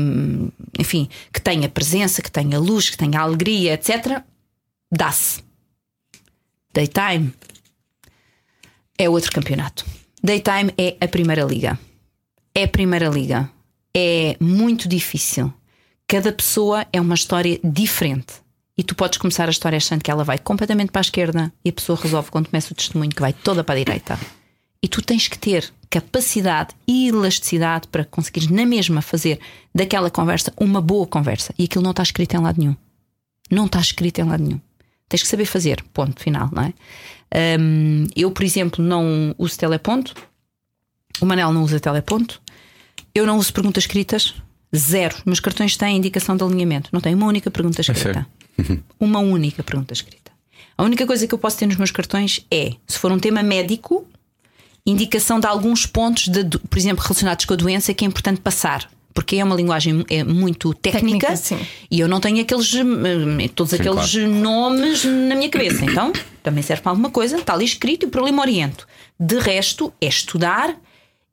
[0.80, 4.22] enfim, que tenha presença, que tenha luz, que tenha alegria, etc.,
[4.92, 5.44] dá-se.
[6.74, 7.34] Daytime
[8.98, 9.86] é outro campeonato.
[10.24, 11.78] Daytime é a primeira liga.
[12.56, 13.50] É a primeira liga.
[13.94, 15.54] É muito difícil.
[16.12, 18.34] Cada pessoa é uma história diferente.
[18.78, 21.70] E tu podes começar a história achando que ela vai completamente para a esquerda e
[21.70, 24.20] a pessoa resolve quando começa o testemunho que vai toda para a direita.
[24.84, 29.40] E tu tens que ter capacidade e elasticidade para conseguires na mesma fazer
[29.74, 31.54] daquela conversa uma boa conversa.
[31.58, 32.76] E aquilo não está escrito em lado nenhum.
[33.50, 34.60] Não está escrito em lado nenhum.
[35.08, 37.58] Tens que saber fazer, ponto final, não é?
[37.58, 40.14] Hum, eu, por exemplo, não uso teleponto.
[41.22, 42.42] O Manel não usa teleponto.
[43.16, 44.36] Eu não uso perguntas escritas.
[44.76, 45.16] Zero.
[45.18, 46.90] Os meus cartões têm indicação de alinhamento.
[46.92, 48.26] Não tem uma única pergunta escrita.
[49.00, 50.32] Uma única pergunta escrita.
[50.78, 53.44] A única coisa que eu posso ter nos meus cartões é, se for um tema
[53.44, 54.08] médico,
[54.86, 58.90] indicação de alguns pontos, de, por exemplo, relacionados com a doença, que é importante passar.
[59.14, 61.60] Porque é uma linguagem é muito técnica, Técnica, sim.
[61.90, 65.84] e eu não tenho aqueles hum, todos aqueles nomes na minha cabeça.
[65.84, 68.88] Então, também serve para alguma coisa, está ali escrito e por ali me oriento.
[69.20, 70.76] De resto, é estudar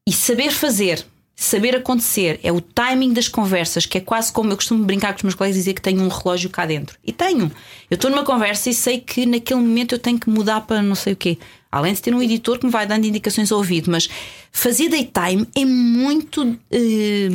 [0.04, 1.06] e saber fazer,
[1.40, 2.40] saber acontecer.
[2.42, 5.34] É o timing das conversas, que é quase como eu costumo brincar com os meus
[5.36, 6.98] colegas e dizer que tenho um relógio cá dentro.
[7.04, 7.52] E tenho.
[7.88, 10.96] Eu estou numa conversa e sei que naquele momento eu tenho que mudar para não
[10.96, 11.38] sei o quê.
[11.70, 14.08] Além de ter um editor que me vai dando indicações ao ouvido, mas
[14.50, 17.28] fazer daytime é muito eh,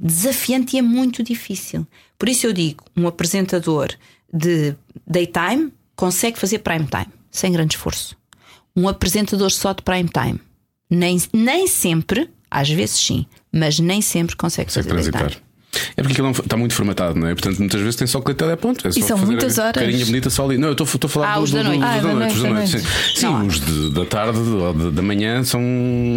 [0.00, 1.84] desafiante e é muito difícil.
[2.16, 3.88] Por isso eu digo: um apresentador
[4.32, 8.16] de daytime consegue fazer prime time, sem grande esforço.
[8.76, 10.38] Um apresentador só de prime time,
[10.88, 15.22] nem, nem sempre, às vezes sim, mas nem sempre consegue Consegue fazer transitar.
[15.22, 15.48] daytime.
[15.96, 17.34] É porque aquilo não- está muito formatado, não é?
[17.34, 18.88] Portanto, muitas vezes tem só que ler teleponto.
[18.88, 19.82] É só são muitas a horas.
[19.82, 20.56] Carinha bonita só ali.
[20.56, 21.80] Não, eu estou estou a falar Ah, do- os da do- do- noite.
[21.82, 22.34] dos Ah, da da noite.
[22.36, 25.60] os da noite, da Sim, Sim, os de- da tarde ou de- da manhã são,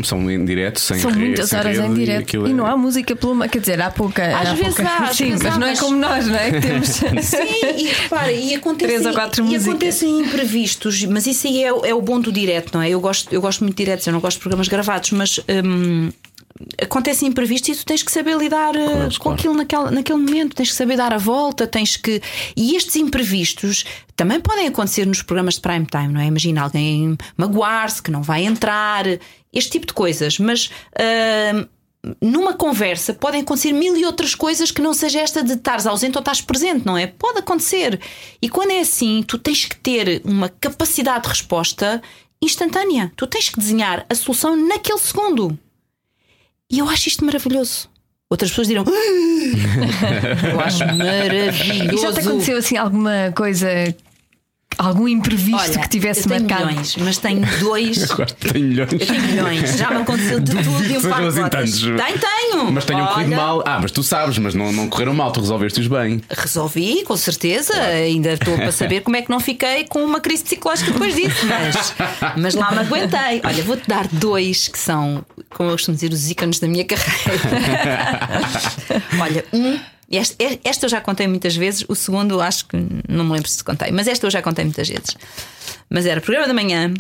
[0.06, 2.34] são em direto, sem São re- muitas sem horas rede, em e direto.
[2.48, 3.38] E é- não há música pelo.
[3.50, 4.26] Quer dizer, há pouca.
[4.26, 4.90] Às há vezes pouca.
[4.90, 6.52] há, às Sim, vezes mas há, não é mas- como nós, não é?
[6.52, 6.88] Que temos.
[6.88, 7.38] Sim,
[7.78, 9.12] e repara, e acontecem,
[9.52, 12.90] e acontecem imprevistos, mas isso aí é, o- é o bom do direto, não é?
[12.90, 16.10] Eu gosto, eu gosto muito de diretos, eu não gosto de programas gravados, mas hum,
[16.82, 19.40] acontecem imprevistos e tu tens que saber lidar eh, eles, com claro.
[19.40, 22.22] aquilo naquele, naquele momento, tens que saber dar a volta, tens que.
[22.56, 23.86] E estes imprevistos
[24.16, 26.26] também podem acontecer nos programas de prime time, não é?
[26.26, 29.06] Imagina alguém magoar-se, que não vai entrar,
[29.54, 30.70] este tipo de coisas, mas.
[31.56, 31.68] hum,
[32.20, 36.18] numa conversa podem acontecer mil e outras coisas que não seja esta de estares ausente
[36.18, 37.06] ou estás presente, não é?
[37.06, 38.00] Pode acontecer.
[38.42, 42.02] E quando é assim, tu tens que ter uma capacidade de resposta
[42.42, 43.12] instantânea.
[43.16, 45.58] Tu tens que desenhar a solução naquele segundo.
[46.72, 47.90] E eu acho isto maravilhoso.
[48.30, 48.86] Outras pessoas dirão.
[48.88, 51.96] "Ah!" eu acho maravilhoso.
[51.96, 53.68] E já te aconteceu assim alguma coisa,
[54.78, 56.68] algum imprevisto Olha, que tivesse eu tenho marcado?
[56.68, 58.08] milhões, mas tenho dois.
[58.10, 58.92] Agora tenho milhões.
[58.94, 61.82] Eu tenho milhões, já me aconteceu de tudo Duvido e um par de assim tantos.
[61.82, 62.72] Tenho, tenho.
[62.72, 63.64] Mas tenham corrido Olha, mal.
[63.66, 66.22] Ah, mas tu sabes, mas não, não correram mal, tu resolveste-os bem.
[66.30, 67.74] Resolvi, com certeza.
[67.74, 71.46] Ainda estou para saber como é que não fiquei com uma crise psicológica depois disso,
[71.48, 71.94] mas,
[72.38, 73.42] mas lá me aguentei.
[73.44, 75.24] Olha, vou-te dar dois que são,
[75.56, 77.40] como eu costumo dizer, os ícones da minha carreira.
[79.22, 79.80] Olha, um.
[80.10, 82.76] Este, esta eu já contei muitas vezes, o segundo acho que
[83.08, 85.16] não me lembro se contei, mas esta eu já contei muitas vezes.
[85.90, 86.94] Mas era programa da manhã,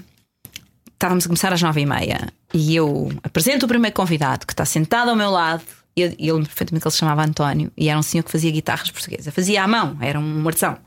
[0.94, 4.64] estávamos a começar às nove e meia e eu apresento o primeiro convidado que está
[4.64, 5.64] sentado ao meu lado.
[5.94, 8.32] E eu, eu lembro perfeitamente que ele se chamava António e era um senhor que
[8.32, 10.78] fazia guitarras portuguesas, fazia à mão, era um artesão.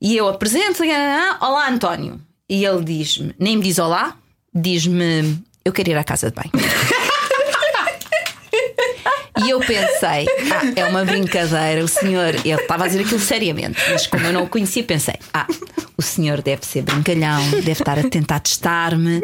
[0.00, 2.20] E eu apresento, ah, olá António.
[2.48, 4.16] E ele diz-me, nem me diz olá,
[4.54, 6.52] diz-me, eu quero ir à casa de banho.
[9.42, 13.80] E eu pensei, ah, é uma brincadeira, o senhor, ele estava a dizer aquilo seriamente,
[13.90, 15.46] mas como eu não o conhecia, pensei, ah,
[15.96, 19.20] o senhor deve ser brincalhão, deve estar a tentar testar-me.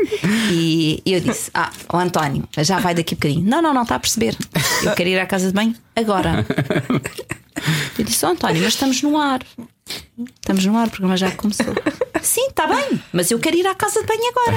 [0.50, 3.48] E eu disse, ah, o António, já vai daqui a bocadinho.
[3.48, 4.36] Não, não, não, está a perceber.
[4.82, 6.44] Eu quero ir à casa de banho agora.
[7.98, 9.40] Eu disse, oh, António, mas estamos no ar.
[10.40, 11.66] Estamos no ar, o programa já começou.
[12.22, 14.56] Sim, está bem, mas eu quero ir à casa de banho agora.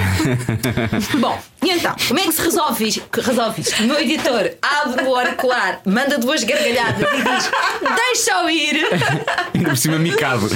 [1.17, 3.03] Bom, e então, como é que se resolve isto?
[3.21, 3.81] Resolve isto?
[3.81, 7.51] O meu editor abre o auricular, manda duas gargalhadas e diz:
[7.95, 8.85] Deixa-o ir.
[9.55, 10.49] Ainda por cima, micado.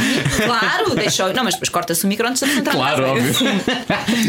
[0.45, 1.33] Claro, deixa-o ir.
[1.33, 3.33] Não, mas depois corta-se o micro antes de entrar Claro, óbvio.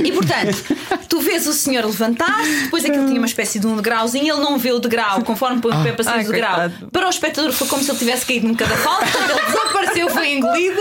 [0.04, 0.64] E portanto,
[1.08, 4.56] tu vês o senhor levantar-se, depois aquilo tinha uma espécie de um degrauzinho, ele não
[4.56, 6.54] vê o degrau, conforme põe o pé para cima do degrau.
[6.54, 6.90] coitado.
[6.92, 10.37] Para o espectador foi como se ele tivesse caído num cadafalso, portanto, ele desapareceu, foi
[10.38, 10.80] engolido,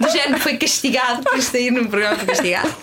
[0.00, 2.74] do género foi castigado, por sair no programa foi castigado.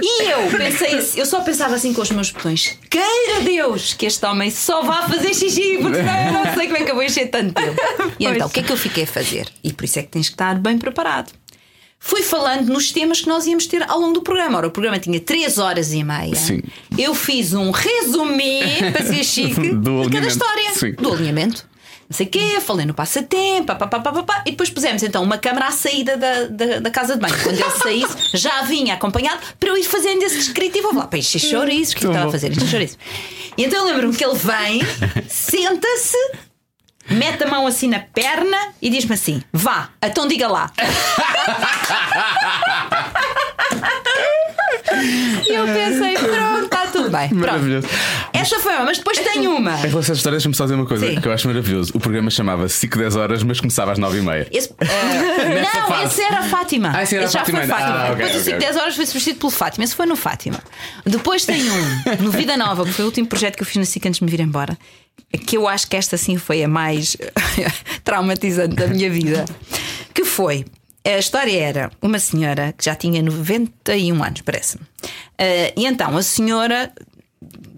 [0.00, 4.06] E eu pensei, assim- eu só pensava assim com os meus botões: queira Deus que
[4.06, 6.94] este homem só vá fazer xixi, porque senão eu não sei como é que eu
[6.94, 7.76] vou encher tanto tempo.
[8.18, 8.36] E Pois.
[8.36, 9.48] então, o que é que eu fiquei a fazer?
[9.64, 11.32] E por isso é que tens que estar bem preparado.
[12.00, 14.58] Fui falando nos temas que nós íamos ter ao longo do programa.
[14.58, 16.36] Ora, o programa tinha 3 horas e meia.
[16.36, 16.62] Sim.
[16.96, 20.74] Eu fiz um resumé para ser chique Do de cada história.
[20.74, 20.92] Sim.
[20.92, 21.66] Do alinhamento.
[22.08, 25.22] Não sei o quê, falei no passatempo, pá, pá, pá, pá, e depois pusemos então
[25.22, 27.36] uma câmara à saída da, da, da casa de banho.
[27.42, 30.88] Quando ele saísse, já vinha acompanhado para eu ir fazendo esse descritivo.
[30.88, 32.50] Eu vou lá, para encher chouriços, o que eu estava a fazer?
[32.50, 32.98] Encher chouriços.
[33.58, 34.80] E então eu lembro-me que ele vem,
[35.28, 36.16] senta-se,
[37.10, 40.72] mete a mão assim na perna e diz-me assim: vá, então diga lá.
[45.48, 46.68] E eu pensei, pronto,
[47.08, 47.28] tudo bem.
[47.28, 47.46] Pronto.
[47.46, 47.88] Maravilhoso.
[48.32, 49.72] Essa foi uma, mas depois tenho uma.
[49.72, 51.20] Em relação a essa história, deixa-me só dizer uma coisa Sim.
[51.20, 51.92] que eu acho maravilhoso.
[51.94, 54.48] O programa chamava 5, 10 horas, mas começava às 9 e meia.
[54.50, 56.04] Esse, Nessa não, fase.
[56.04, 56.92] esse era a Fátima.
[56.94, 57.74] Ah, esse era a já Fátima foi ainda.
[57.76, 57.98] Fátima.
[57.98, 58.44] Ah, Depois o ok.
[58.44, 59.84] 5 10 horas foi substituído pelo Fátima.
[59.84, 60.58] Esse foi no Fátima.
[61.04, 63.84] Depois tem um, no Vida Nova, que foi o último projeto que eu fiz na
[63.84, 64.76] SIC antes de me vir embora.
[65.46, 67.16] Que eu acho que esta sim foi a mais
[68.04, 69.44] traumatizante da minha vida.
[70.14, 70.64] Que foi.
[71.04, 74.84] A história era uma senhora que já tinha 91 anos, parece-me.
[75.38, 76.92] Eh, e então a senhora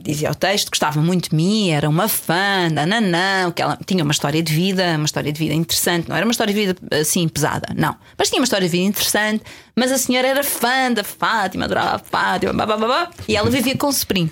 [0.02, 4.12] dizia o texto, gostava muito de mim, era uma fã, nananã, que ela tinha uma
[4.12, 7.28] história de vida, uma história de vida interessante, não era uma história de vida assim
[7.28, 7.94] pesada, não.
[8.16, 9.44] Mas tinha uma história de vida interessante,
[9.76, 13.50] mas a senhora era fã da Fátima, adorava a Fátima, blá, blá, blá, e ela
[13.50, 14.30] vivia com sobrinho.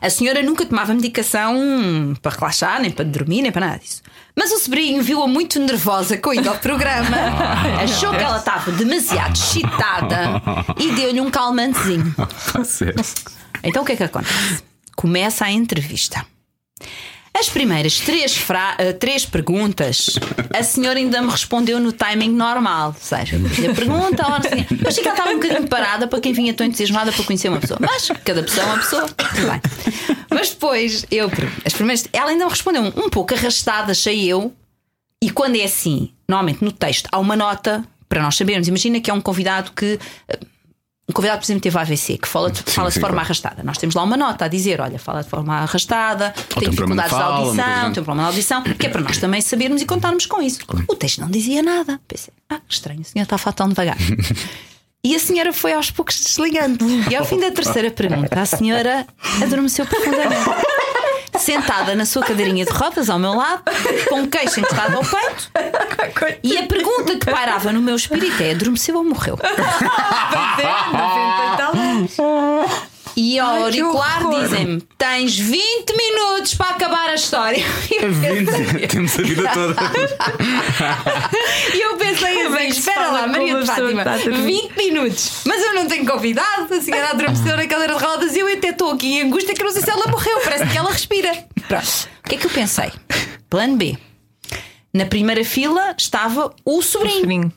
[0.00, 4.02] A senhora nunca tomava medicação para relaxar, nem para dormir, nem para nada disso.
[4.36, 7.16] Mas o sobrinho viu-a muito nervosa com ida ao programa,
[7.82, 10.42] achou que ela estava demasiado excitada
[10.78, 12.14] e deu-lhe um calmantezinho.
[12.64, 12.94] Sério.
[13.62, 14.62] Então o que é que acontece?
[14.96, 16.24] Começa a entrevista.
[17.36, 20.18] As primeiras três, fra- eh, três perguntas,
[20.56, 22.88] a senhora ainda me respondeu no timing normal.
[22.88, 24.64] Ou seja, a pergunta, a hora assim.
[24.86, 27.58] Achei que ela estava um bocadinho parada para quem vinha tão entusiasmada para conhecer uma
[27.60, 27.78] pessoa.
[27.80, 29.08] Mas cada pessoa é uma pessoa.
[29.08, 29.60] Tudo bem.
[30.30, 31.30] Mas depois, eu,
[31.64, 34.52] as primeiras, ela ainda me respondeu um, pouco arrastada, achei eu.
[35.22, 38.68] E quando é assim, normalmente no texto há uma nota para nós sabermos.
[38.68, 39.98] Imagina que é um convidado que.
[41.06, 43.26] Um convidado, por exemplo, teve AVC, que fala, fala de sim, forma claro.
[43.26, 43.62] arrastada.
[43.62, 46.76] Nós temos lá uma nota a dizer: olha, fala de forma arrastada, tem tem de
[46.76, 49.82] dificuldades de fala, audição, tem um problema de audição, que é para nós também sabermos
[49.82, 50.60] e contarmos com isso.
[50.88, 52.00] O texto não dizia nada.
[52.08, 53.98] Pensei: ah, que estranho, a senhora está a falar tão devagar.
[55.06, 56.86] E a senhora foi aos poucos desligando.
[57.10, 59.06] E ao fim da terceira pergunta, a senhora
[59.42, 60.40] adormeceu profundamente.
[61.38, 63.62] Sentada na sua cadeirinha de rodas ao meu lado,
[64.08, 65.50] com o queixo encostado ao peito,
[66.42, 69.38] e a pergunta que pairava no meu espírito é: adormeceu ou morreu?
[73.14, 74.42] Pois 90 e ao auricular horror.
[74.42, 77.64] dizem-me: tens 20 minutos para acabar a história.
[77.90, 79.76] E eu pensei- Temos a vida toda.
[81.74, 84.68] E eu pensei é assim: se espera lá, Maria de Fátima, está a dormir?
[84.68, 85.42] 20 minutos.
[85.46, 88.68] Mas eu não tenho convidado, a senhora adormeceu na cadeira de rodas e eu até
[88.70, 91.32] estou aqui em angústia que não sei se ela morreu, parece que ela respira.
[91.68, 92.08] Pronto.
[92.24, 92.90] O que é que eu pensei?
[93.48, 93.96] Plano B.
[94.92, 97.20] Na primeira fila estava o sobrinho.
[97.20, 97.52] Sobrinho.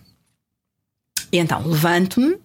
[1.31, 2.37] E então levanto-me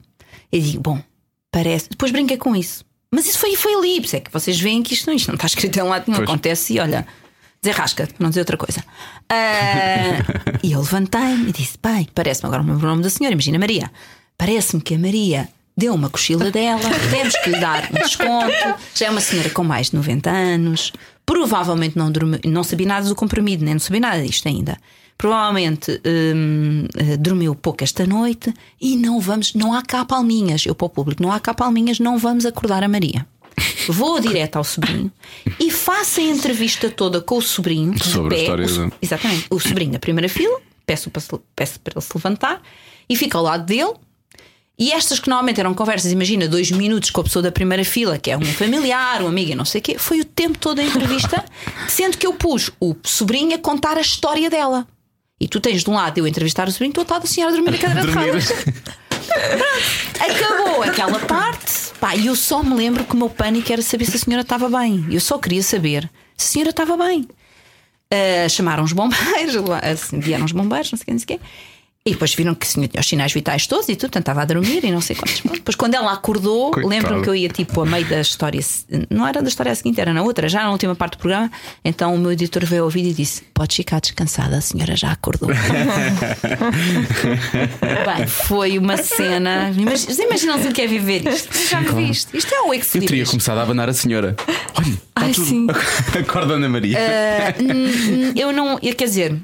[0.51, 1.03] e digo: Bom,
[1.51, 1.89] parece.
[1.91, 2.85] Depois brinquei com isso.
[3.15, 5.29] Mas isso foi, foi ali, por isso é que vocês veem que isto não, isto
[5.29, 6.29] não está escrito em lado, não Pois.
[6.29, 6.75] acontece.
[6.75, 7.07] E olha,
[7.63, 8.83] desenrasca, para não dizer outra coisa.
[9.29, 10.23] Ah,
[10.63, 13.91] e eu levantei-me e disse: Pai, parece-me agora o nome da senhora, imagina Maria.
[14.39, 18.55] Parece-me que a Maria deu uma cochila dela, temos que lhe dar um desconto.
[18.95, 20.93] Já é uma senhora com mais de 90 anos,
[21.25, 24.77] provavelmente não, dormiu, não sabia nada do comprimido, nem não sabia nada disto ainda.
[25.23, 30.67] Provavelmente hum, eh, dormiu pouco esta noite e não vamos, não há cá palminhas.
[30.67, 33.25] Eu para o público, não há cá palminhas, não vamos acordar a Maria.
[33.87, 35.13] Vou direto ao sobrinho
[35.61, 37.97] e faço a entrevista toda com o sobrinho.
[38.03, 39.47] Sobre a pé, história o Exatamente.
[39.49, 41.23] O sobrinho na primeira fila, peço para,
[41.55, 42.61] peço para ele se levantar
[43.09, 43.95] e fica ao lado dele.
[44.77, 48.19] E estas que normalmente eram conversas, imagina, dois minutos com a pessoa da primeira fila,
[48.19, 50.81] que é um familiar, um amigo e não sei o quê, foi o tempo todo
[50.81, 51.45] a entrevista,
[51.87, 54.85] sendo que eu pus o sobrinho a contar a história dela.
[55.43, 57.53] E tu tens de um lado eu entrevistar o sobrinho, do outro lado a senhora
[57.53, 58.53] a dormir na cadeira de rodas.
[60.21, 64.05] Acabou aquela parte, pá, e eu só me lembro que o meu pânico era saber
[64.05, 65.05] se a senhora estava bem.
[65.11, 67.27] Eu só queria saber se a senhora estava bem.
[68.09, 71.39] Ah, chamaram os bombeiros, assim, vieram os bombeiros, não sei o que, não sei o
[71.39, 71.41] quê.
[72.05, 74.85] E depois viram que tinha os sinais vitais todos e tudo, portanto estava a dormir
[74.85, 75.41] e não sei quantos.
[75.41, 78.61] Depois, quando ela acordou, lembro-me que eu ia tipo a meio da história,
[79.09, 81.49] não era da história seguinte, era na outra, já na última parte do programa.
[81.85, 85.13] Então o meu editor veio ao vídeo e disse: Pode ficar descansada, a senhora já
[85.13, 85.49] acordou.
[88.17, 89.71] Bem, foi uma cena.
[89.71, 91.57] Imag- Vocês imaginam se quer viver isto?
[91.69, 92.37] Já me viste?
[92.37, 93.11] Isto é o Eu ex-libris.
[93.11, 94.35] teria começado a abanar a senhora.
[94.77, 95.47] Olha, Ai, tudo.
[95.47, 95.67] sim.
[96.19, 96.99] Acorda, Ana Maria.
[97.61, 99.37] Hum, eu não, eu, quer dizer,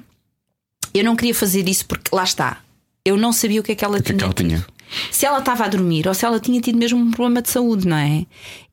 [0.98, 2.58] eu não queria fazer isso porque lá está.
[3.04, 4.16] Eu não sabia o que é que ela é tinha.
[4.18, 4.66] que ela tinha?
[5.10, 7.86] Se ela estava a dormir ou se ela tinha tido mesmo um problema de saúde,
[7.86, 8.24] não é?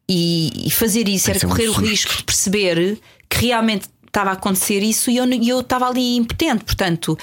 [0.10, 1.86] E, e fazer isso era Isso é um correr o susto.
[1.90, 3.00] risco de perceber
[3.30, 6.64] que realmente estava a acontecer isso e eu eu estava ali impotente.
[6.64, 7.18] Portanto,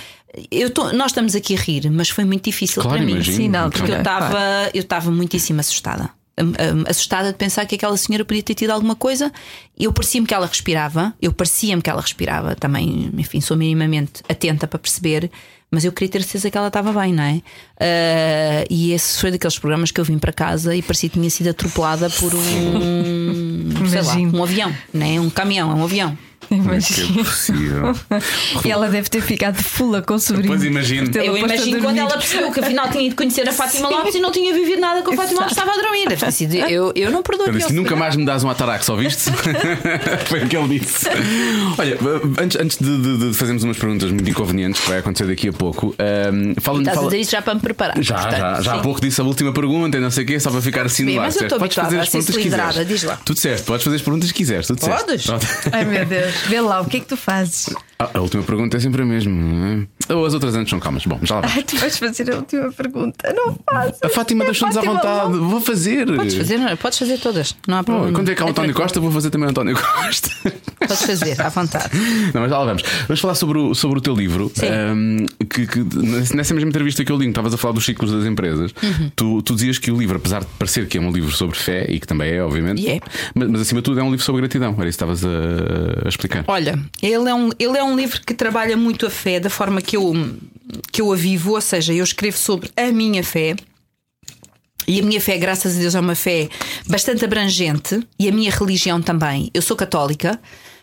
[0.50, 3.12] eu tô- nós estamos aqui a rir, mas foi muito difícil Claro, para mim.
[3.12, 3.36] imagino.
[3.36, 4.70] Sim, na Porque eu estava claro.
[4.74, 6.10] eu estava muitíssimo assustada.
[6.38, 9.30] Hum, hum, Assustada de pensar que aquela senhora podia ter tido alguma coisa.
[9.78, 12.54] Eu parecia-me que ela respirava, eu parecia-me que ela respirava.
[12.56, 15.30] Também, enfim, sou minimamente atenta para perceber,
[15.70, 17.42] mas eu queria ter certeza que ela estava bem, não é?
[17.80, 21.30] Ah, e esse foi daqueles programas que eu vim para casa e parecia que tinha
[21.30, 25.20] sido atropelada por um, sei lá, um avião, não é?
[25.20, 26.16] Um caminhão, é um avião.
[26.50, 27.20] É Imagino.
[27.20, 27.94] é possível?
[28.64, 30.48] E ela deve ter ficado fula com o sobrinho.
[30.48, 31.10] Pois imagino.
[31.14, 34.20] Eu a imagino quando ela percebeu que afinal tinha ido conhecer a Fátima Lopes e
[34.20, 36.08] não tinha vivido nada com a Fátima Lopes, estava a dormir.
[36.08, 38.84] Deve ter sido- Eu, eu não perdoo Eu disse: nunca mais me dás um atarax,
[38.84, 39.30] só viste?
[40.26, 41.06] Foi o que ele disse.
[41.78, 41.98] Olha,
[42.38, 45.52] antes, antes de, de- de fazermos umas perguntas muito inconvenientes que vai acontecer daqui a
[45.52, 45.94] pouco,
[46.32, 46.82] um, fala-me.
[46.82, 47.10] Estás a Fala...
[47.10, 48.02] dizer isso já para me preparar.
[48.02, 48.82] Já, portanto, já, já há sim.
[48.82, 51.14] pouco disse a última pergunta e não sei o quê, só para ficar assim Bem,
[51.16, 51.26] no ar.
[51.26, 52.88] mas eu estou Podes fazer as a ser perguntas que quiseres.
[52.88, 53.16] diz lá.
[53.24, 54.66] Tudo certo, podes fazer as perguntas que quiseres.
[54.68, 55.26] Podes?
[55.72, 57.68] Ai meu Deus, vê lá, o que é que tu fazes?
[57.98, 59.32] Ah, A última pergunta é sempre a mesma.
[59.32, 60.12] não é?
[60.14, 61.04] Ou as outras antes são calmas.
[61.06, 61.50] Bom, já lá vai.
[61.56, 63.32] Ai, tu vais fazer a última pergunta.
[63.32, 63.98] Não faças.
[64.02, 65.38] A Fátima É deixou-nos à vontade.
[65.38, 66.06] Vou fazer.
[66.06, 68.12] Podes fazer, podes fazer todas, não há Oh, problema.
[68.12, 68.82] quando é que há o António tranquilo.
[68.84, 70.30] Costa, vou fazer também o António Costa.
[70.80, 71.90] Podes fazer, à vontade.
[72.34, 72.82] Não, mas já lá vamos.
[73.06, 74.50] Vamos falar sobre o, sobre o teu livro.
[74.54, 74.66] Sim.
[74.66, 75.78] Ahm, que, que
[76.34, 79.10] nessa mesma entrevista que eu li, estavas a falar dos ciclos das empresas, Uhum.
[79.14, 81.86] tu, tu dizias que o livro, apesar de parecer que é um livro sobre fé,
[81.88, 83.00] e que também é, obviamente, E é.
[83.34, 84.74] Mas, mas acima de tudo é um livro sobre gratidão.
[84.78, 85.28] Era isso que estavas a,
[86.04, 86.21] a explicar.
[86.46, 89.80] Olha, ele é, um, ele é um livro que trabalha muito a fé da forma
[89.80, 90.12] que eu,
[90.90, 93.56] que eu a vivo, ou seja, eu escrevo sobre a minha fé.
[94.86, 96.48] E a minha fé, graças a Deus, é uma fé
[96.88, 99.48] bastante abrangente e a minha religião também.
[99.54, 100.40] Eu sou católica,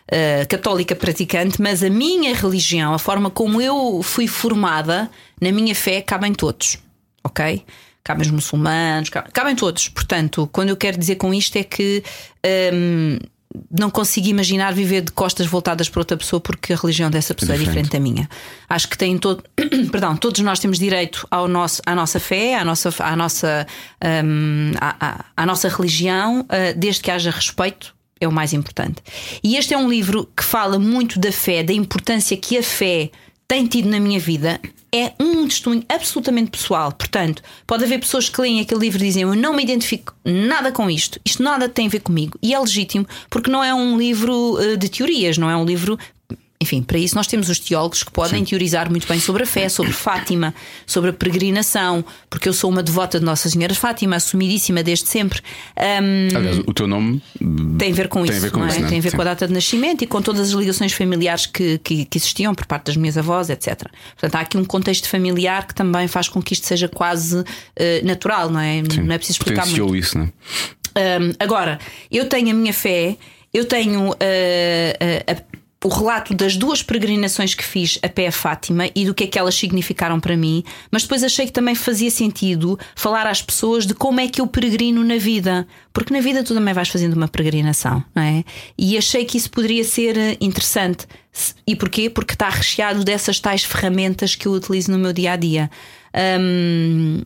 [0.08, 5.10] eh, católica praticante, mas a minha religião, a forma como eu fui formada,
[5.40, 6.78] na minha fé, cabem todos,
[7.22, 7.62] ok?
[8.02, 9.88] Cabem os muçulmanos, cabem, cabem todos.
[9.88, 12.02] Portanto, quando eu quero dizer com isto é que.
[12.72, 13.18] hum,
[13.70, 17.56] não consigo imaginar viver de costas voltadas para outra pessoa porque a religião dessa pessoa
[17.56, 17.86] é diferente.
[17.86, 18.28] diferente da minha.
[18.68, 19.42] Acho que tem todo,
[19.90, 23.66] perdão, todos nós temos direito ao nosso, à nossa fé, à nossa, à nossa,
[24.24, 27.94] hum, à, à- à nossa religião, ah, desde que haja respeito.
[28.22, 28.96] É o mais importante.
[29.42, 33.10] E este é um livro que fala muito da fé, da importância que a fé
[33.50, 34.60] tem tido na minha vida.
[34.94, 36.92] É um testemunho absolutamente pessoal.
[36.92, 40.70] Portanto, pode haver pessoas que leem aquele livro e dizem: Eu não me identifico nada
[40.70, 42.38] com isto, isto nada tem a ver comigo.
[42.40, 45.98] E é legítimo, porque não é um livro eh, de teorias, não é um livro.
[46.62, 49.68] Enfim, para isso nós temos os teólogos que podem teorizar muito bem sobre a fé,
[49.70, 50.54] sobre Fátima,
[50.86, 55.40] sobre a peregrinação, porque eu sou uma devota de Nossa Senhora Fátima, assumidíssima desde sempre.
[55.78, 57.22] Um, Aliás, o teu nome
[57.78, 58.68] tem a ver com tem isso, a ver com é?
[58.68, 58.88] isso, é?
[58.88, 59.16] tem a ver Sim.
[59.16, 62.54] com a data de nascimento e com todas as ligações familiares que, que, que existiam
[62.54, 63.88] por parte das minhas avós, etc.
[64.12, 67.42] Portanto, há aqui um contexto familiar que também faz com que isto seja quase
[67.74, 68.82] eh, natural, não é?
[68.82, 69.78] Não é preciso explicar muito.
[69.78, 70.30] potenciou isso, não é?
[71.20, 71.78] Um, agora,
[72.10, 73.16] eu tenho a minha fé,
[73.54, 74.14] eu tenho uh, uh,
[75.26, 79.24] a- o relato das duas peregrinações que fiz a pé a Fátima e do que
[79.24, 83.40] é que elas significaram para mim, mas depois achei que também fazia sentido falar às
[83.40, 86.90] pessoas de como é que eu peregrino na vida, porque na vida tu também vais
[86.90, 88.44] fazendo uma peregrinação, não é?
[88.76, 91.06] E achei que isso poderia ser eh, interessante.
[91.66, 92.10] E porquê?
[92.10, 95.70] Porque está recheado dessas tais ferramentas que eu utilizo no meu dia a dia.
[96.38, 97.22] Um,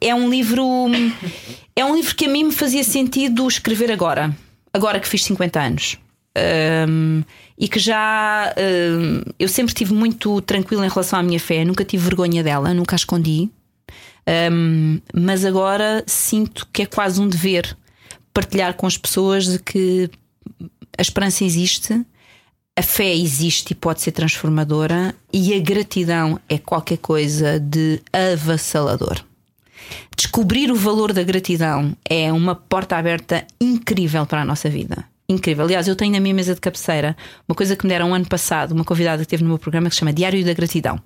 [0.00, 0.64] é um livro
[1.76, 4.34] é um livro que a mim me fazia sentido escrever agora
[4.72, 5.98] agora que fiz 50 anos
[6.36, 7.22] Um,
[7.58, 11.84] e que já um, eu sempre estive muito tranquila em relação à minha fé nunca
[11.84, 13.50] tive vergonha dela nunca a escondi
[14.26, 17.76] Um, mas agora sinto que é quase um dever
[18.32, 20.08] partilhar com as pessoas de que
[20.96, 22.02] a esperança existe
[22.76, 29.24] a fé existe e pode ser transformadora e a gratidão é qualquer coisa de avassalador.
[30.16, 35.04] Descobrir o valor da gratidão é uma porta aberta incrível para a nossa vida.
[35.28, 35.64] Incrível.
[35.64, 37.16] Aliás, eu tenho na minha mesa de cabeceira
[37.48, 39.94] uma coisa que me deram ano passado, uma convidada que teve no meu programa que
[39.94, 41.00] se chama Diário da Gratidão.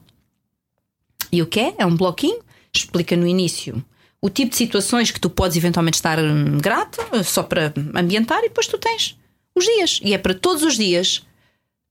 [1.31, 1.75] E o que é?
[1.79, 2.41] É um bloquinho,
[2.75, 3.85] explica no início
[4.21, 8.49] o tipo de situações que tu podes eventualmente estar hum, grato, só para ambientar, e
[8.49, 9.17] depois tu tens
[9.55, 10.01] os dias.
[10.03, 11.25] E é para todos os dias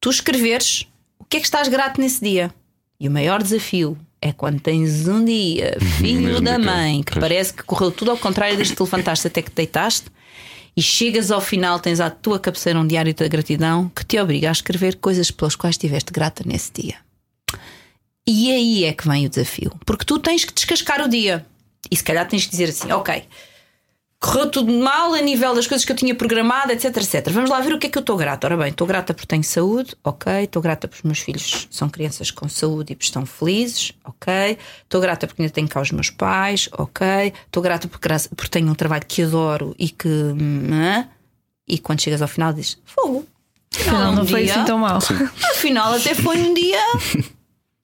[0.01, 0.85] tu escreveres
[1.19, 2.53] o que é que estás grato nesse dia.
[2.99, 7.21] E o maior desafio é quando tens um dia, filho Mesmo da mãe, que Pois.
[7.21, 10.09] parece que correu tudo ao contrário desde que te levantaste até que te deitaste,
[10.77, 14.49] e chegas ao final, tens à tua cabeceira um diário da gratidão que te obriga
[14.49, 16.97] a escrever coisas pelas quais estiveste grata nesse dia.
[18.27, 19.73] E aí é que vem o desafio.
[19.83, 21.43] Porque tu tens que descascar o dia.
[21.89, 23.23] E se calhar tens que dizer assim: ok,
[24.19, 27.30] correu tudo mal a nível das coisas que eu tinha programado, etc, etc.
[27.30, 28.48] Vamos lá ver o que é que eu estou grata.
[28.48, 30.44] Ora bem, estou grata porque tenho saúde, ok.
[30.44, 34.57] Estou grata porque os meus filhos são crianças com saúde e estão felizes, ok.
[34.84, 37.31] Estou grata porque ainda tenho cá os meus pais, ok.
[37.45, 40.07] Estou grata porque, porque tenho um trabalho que adoro e que.
[40.07, 41.07] hum, hã?
[41.68, 43.26] E quando chegas ao final dizes: fogo.
[43.76, 44.98] Afinal, não foi dia- assim tão mal.
[45.52, 46.80] Afinal, até foi um dia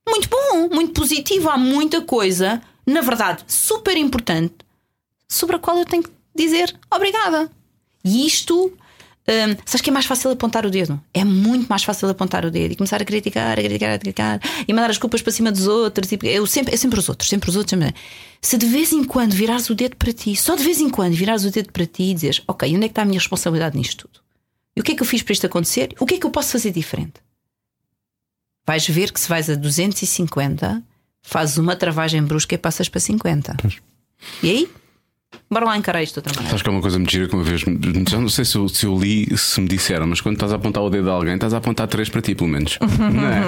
[0.10, 1.50] muito bom, muito positivo.
[1.50, 4.56] Há muita coisa, na verdade, super importante,
[5.30, 7.52] sobre a qual eu tenho que dizer obrigada.
[8.04, 8.74] E isto.
[9.26, 11.02] Hum, sabes que é mais fácil apontar o dedo?
[11.14, 14.42] É muito mais fácil apontar o dedo e começar a criticar, a criticar, a criticar
[14.68, 16.12] e mandar as culpas para cima dos outros.
[16.12, 17.80] E eu sempre, é sempre os outros, sempre os outros.
[17.80, 17.96] Sempre...
[18.42, 21.14] Se de vez em quando virares o dedo para ti, só de vez em quando
[21.14, 23.78] virares o dedo para ti e dizes: Ok, onde é que está a minha responsabilidade
[23.78, 24.22] nisto tudo?
[24.76, 25.96] E o que é que eu fiz para isto acontecer?
[26.00, 27.22] O que é que eu posso fazer diferente?
[28.66, 30.84] vais ver que se vais a 250,
[31.22, 33.58] fazes uma travagem brusca e passas para 50.
[34.42, 34.70] E aí?
[35.50, 36.50] Bora lá encarar isto outra maneira.
[36.50, 37.62] Sabes que é uma coisa muito gira que uma vez,
[38.10, 40.56] já não sei se eu, se eu li, se me disseram, mas quando estás a
[40.56, 42.78] apontar o dedo a alguém, estás a apontar três para ti, pelo menos.
[42.82, 43.44] Não é?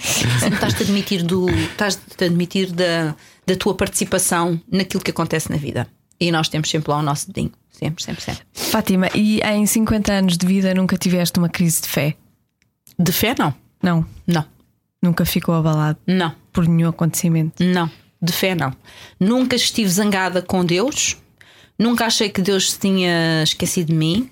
[0.00, 3.14] Sempre estás-te a admitir, do, estás-te a admitir da,
[3.46, 5.86] da tua participação naquilo que acontece na vida.
[6.20, 7.52] E nós temos sempre lá o nosso dedinho.
[7.70, 8.42] Sempre, sempre, sempre.
[8.52, 12.14] Fátima, e em 50 anos de vida nunca tiveste uma crise de fé?
[12.98, 13.52] De fé, não.
[13.82, 14.06] Não.
[14.26, 14.44] Não.
[15.02, 16.32] Nunca ficou abalado Não.
[16.50, 17.62] por nenhum acontecimento.
[17.62, 17.90] Não,
[18.24, 18.74] de fé não.
[19.18, 21.16] Nunca estive zangada com Deus,
[21.78, 24.30] nunca achei que Deus se tinha esquecido de mim.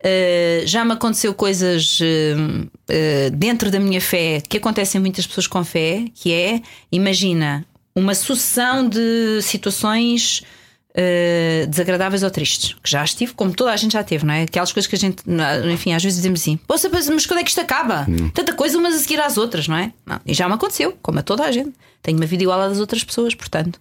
[0.00, 5.48] Uh, já me aconteceu coisas uh, uh, dentro da minha fé que acontecem muitas pessoas
[5.48, 10.42] com fé, que é, imagina, uma sucessão de situações
[10.90, 14.42] uh, desagradáveis ou tristes, que já estive, como toda a gente já teve, não é?
[14.42, 15.22] Aquelas coisas que a gente,
[15.72, 18.06] enfim, às vezes dizemos assim: Poxa, mas quando é que isto acaba?
[18.34, 19.92] Tanta coisa umas a seguir às outras, não é?
[20.06, 21.72] Não, e já me aconteceu, como a toda a gente.
[22.02, 23.78] Tenho uma vida igual à das outras pessoas, portanto.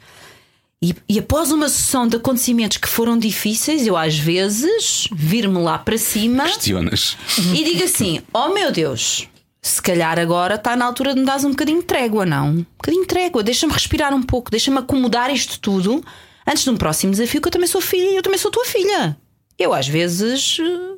[0.82, 5.80] E, e após uma sucessão de acontecimentos que foram difíceis, eu às vezes vir-me lá
[5.80, 7.18] para cima Questionas.
[7.40, 9.28] e digo assim: Oh meu Deus,
[9.60, 12.50] se calhar agora está na altura de me dares um bocadinho de trégua, não?
[12.50, 16.04] Um bocadinho de trégua, deixa-me respirar um pouco, deixa-me acomodar isto tudo
[16.48, 19.18] antes de um próximo desafio, que eu também sou filha eu também sou tua filha.
[19.60, 20.58] Eu às vezes.
[20.60, 20.98] eh,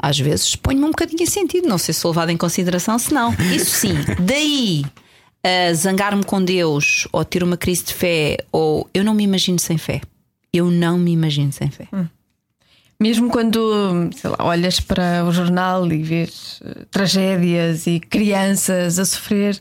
[0.00, 3.12] Às vezes ponho-me um bocadinho em sentido, não sei se sou levada em consideração, se
[3.12, 3.32] não.
[3.54, 4.84] Isso sim, daí
[5.42, 9.58] a zangar-me com Deus ou ter uma crise de fé, ou eu não me imagino
[9.58, 10.00] sem fé.
[10.52, 11.86] Eu não me imagino sem fé.
[13.00, 19.04] Mesmo quando, sei lá, olhas para o jornal e vês eh, tragédias e crianças a
[19.04, 19.60] sofrer,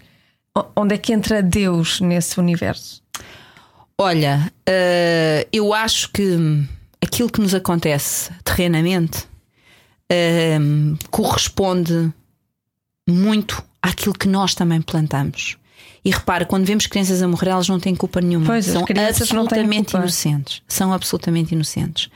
[0.75, 3.03] onde é que entra Deus nesse universo?
[3.99, 6.37] Olha, eh, eu acho que
[7.01, 9.25] aquilo que nos acontece terrenamente
[10.09, 10.59] eh,
[11.09, 12.13] corresponde
[13.07, 15.57] muito àquilo que nós também plantamos.
[16.05, 18.45] E repara, quando vemos crianças a morrer, elas não têm culpa nenhuma.
[18.45, 20.61] Pois, São absolutamente inocentes.
[20.67, 22.09] São absolutamente inocentes.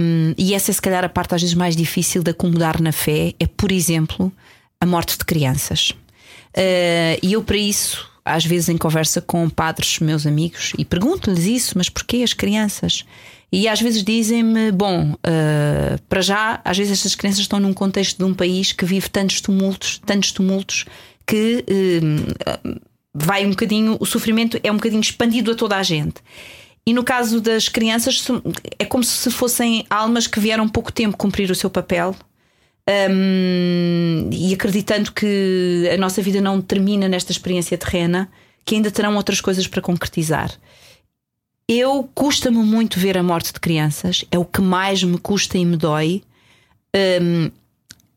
[0.00, 2.92] Um, e essa é, se calhar, a parte às vezes mais difícil de acomodar na
[2.92, 4.32] fé é, por exemplo,
[4.80, 5.90] a morte de crianças.
[6.56, 11.44] Uh, e eu, para isso, às vezes em conversa com padres, meus amigos, e pergunto-lhes
[11.44, 13.04] isso, mas porquê as crianças?
[13.52, 18.18] E às vezes dizem-me: bom, uh, para já, às vezes estas crianças estão num contexto
[18.18, 20.86] de um país que vive tantos tumultos, tantos tumultos,
[21.26, 22.80] que uh,
[23.14, 26.16] vai um bocadinho, o sofrimento é um bocadinho expandido a toda a gente.
[26.86, 28.26] E no caso das crianças,
[28.78, 32.14] é como se fossem almas que vieram pouco tempo cumprir o seu papel.
[32.88, 38.30] Hum, e acreditando que a nossa vida não termina nesta experiência terrena,
[38.64, 40.50] que ainda terão outras coisas para concretizar.
[41.68, 45.64] Eu custa-me muito ver a morte de crianças, é o que mais me custa e
[45.64, 46.22] me dói,
[47.20, 47.50] hum,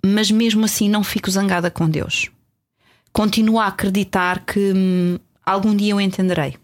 [0.05, 2.29] mas mesmo assim não fico zangada com Deus.
[3.13, 6.55] Continuo a acreditar que hum, algum dia eu entenderei.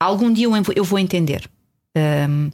[0.00, 1.48] Algum dia eu vou- entender.
[1.96, 2.50] Hum,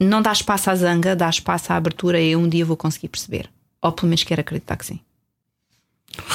[0.00, 3.48] não dá espaço à zanga, dá espaço à abertura e um dia vou conseguir perceber.
[3.82, 5.00] Ou pelo menos quero acreditar que sim.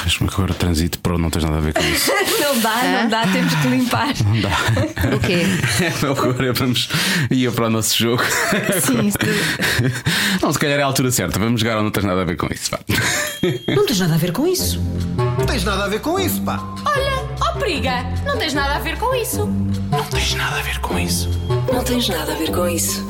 [0.06, 2.12] Acho-me que agora transito para não tens nada a ver com isso.
[2.46, 4.14] Não dá, não dá, temos que limpar.
[4.24, 4.50] Não dá.
[5.14, 5.44] O quê?
[6.10, 6.88] agora vamos
[7.30, 8.24] ir para o nosso jogo.
[8.82, 9.18] Sim, isso-
[10.42, 11.38] Não, se calhar é a altura certa.
[11.38, 12.72] Vamos jogar ou não tens nada a ver com isso.
[12.72, 12.80] vá.
[13.76, 14.80] Não tens nada a ver com isso.
[15.38, 16.64] Não tens nada a ver com isso, pá.
[16.86, 19.46] Olha, ó periga, não tens nada a ver com isso.
[19.92, 21.30] Não tens nada a ver com isso.
[21.74, 23.04] Não tens nada a ver com isso.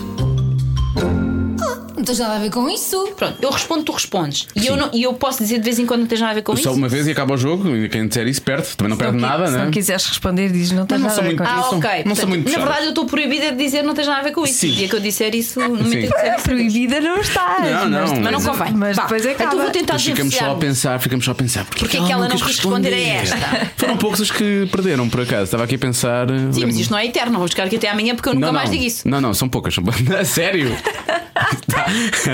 [2.06, 3.14] Não tens nada a ver com isso.
[3.18, 4.48] Pronto, eu respondo, tu respondes.
[4.56, 6.36] E eu, não- e eu posso dizer de vez em quando não tens nada a
[6.36, 6.78] ver com Só isso.
[6.78, 7.76] uma vez e acaba o jogo.
[7.76, 8.68] E quem disser isso perde.
[8.78, 9.64] Também não perde nada, se né?
[9.66, 11.74] não quiseres responder, diz não tens não nada sou a ver muito- com não isso.
[11.74, 11.90] Ah, ok.
[11.98, 14.32] não Portanto, muito na verdade, eu estou proibida de dizer não tens nada a ver
[14.34, 14.54] com isso.
[14.60, 14.68] Sim.
[14.68, 15.98] E dia que eu disser isso, no momento Sim.
[15.98, 16.44] em que disser isso.
[16.44, 17.58] Proibida não está.
[17.60, 18.00] Não, não.
[18.00, 18.74] Mas não Mas- convém.
[18.76, 19.02] Mas Vá.
[19.04, 19.44] depois acaba.
[19.50, 21.66] Então vou tentar ficamos só a pensar, ficamos só a pensar.
[21.66, 23.38] Porquê que ela não quis responder a esta?
[23.78, 25.46] Foram poucos os que perderam, por acaso.
[25.46, 26.28] Estava aqui a pensar.
[26.52, 27.32] Sim, mas isto não é eterno.
[27.32, 28.74] Não vou buscar aqui até amanhã porque eu nunca não, mais não.
[28.76, 29.08] digo isso.
[29.08, 29.76] Não, não, são poucas.
[30.26, 30.76] Sério?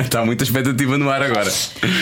[0.03, 1.51] Está, muita expectativa no ar agora.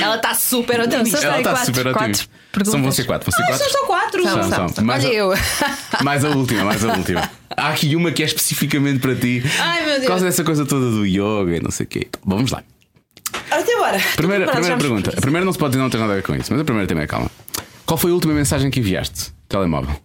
[0.02, 1.18] Ela está super otimista.
[1.26, 2.26] Ela está quatro- super otimista.
[2.66, 3.32] São vão ser quatro.
[3.32, 3.64] Ser Ah, quatro.
[3.70, 4.24] são só quatro.
[4.24, 4.84] São, São, são.
[4.86, 5.34] Mais, Olha a, eu.
[6.04, 7.30] mais a última, mais a última.
[7.56, 9.44] Há aqui uma que é especificamente para ti.
[9.60, 10.02] Ai, meu Deus.
[10.04, 12.08] Por causa dessa coisa toda do yoga e não sei o quê.
[12.26, 12.64] Vamos lá.
[13.52, 14.00] Até agora.
[14.16, 15.14] Primeira, preparada, primeira me pergunta.
[15.18, 16.64] A primeira não se pode dizer não tem nada a ver com isso, mas a
[16.64, 17.30] primeira também é calma.
[17.86, 19.32] Qual foi a última mensagem que enviaste?
[19.48, 19.96] Telemóvel.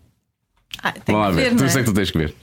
[0.82, 1.42] Ah, Vamos lá ver.
[1.50, 1.68] ver, tu não é?
[1.68, 2.34] sei que tu tens que ver.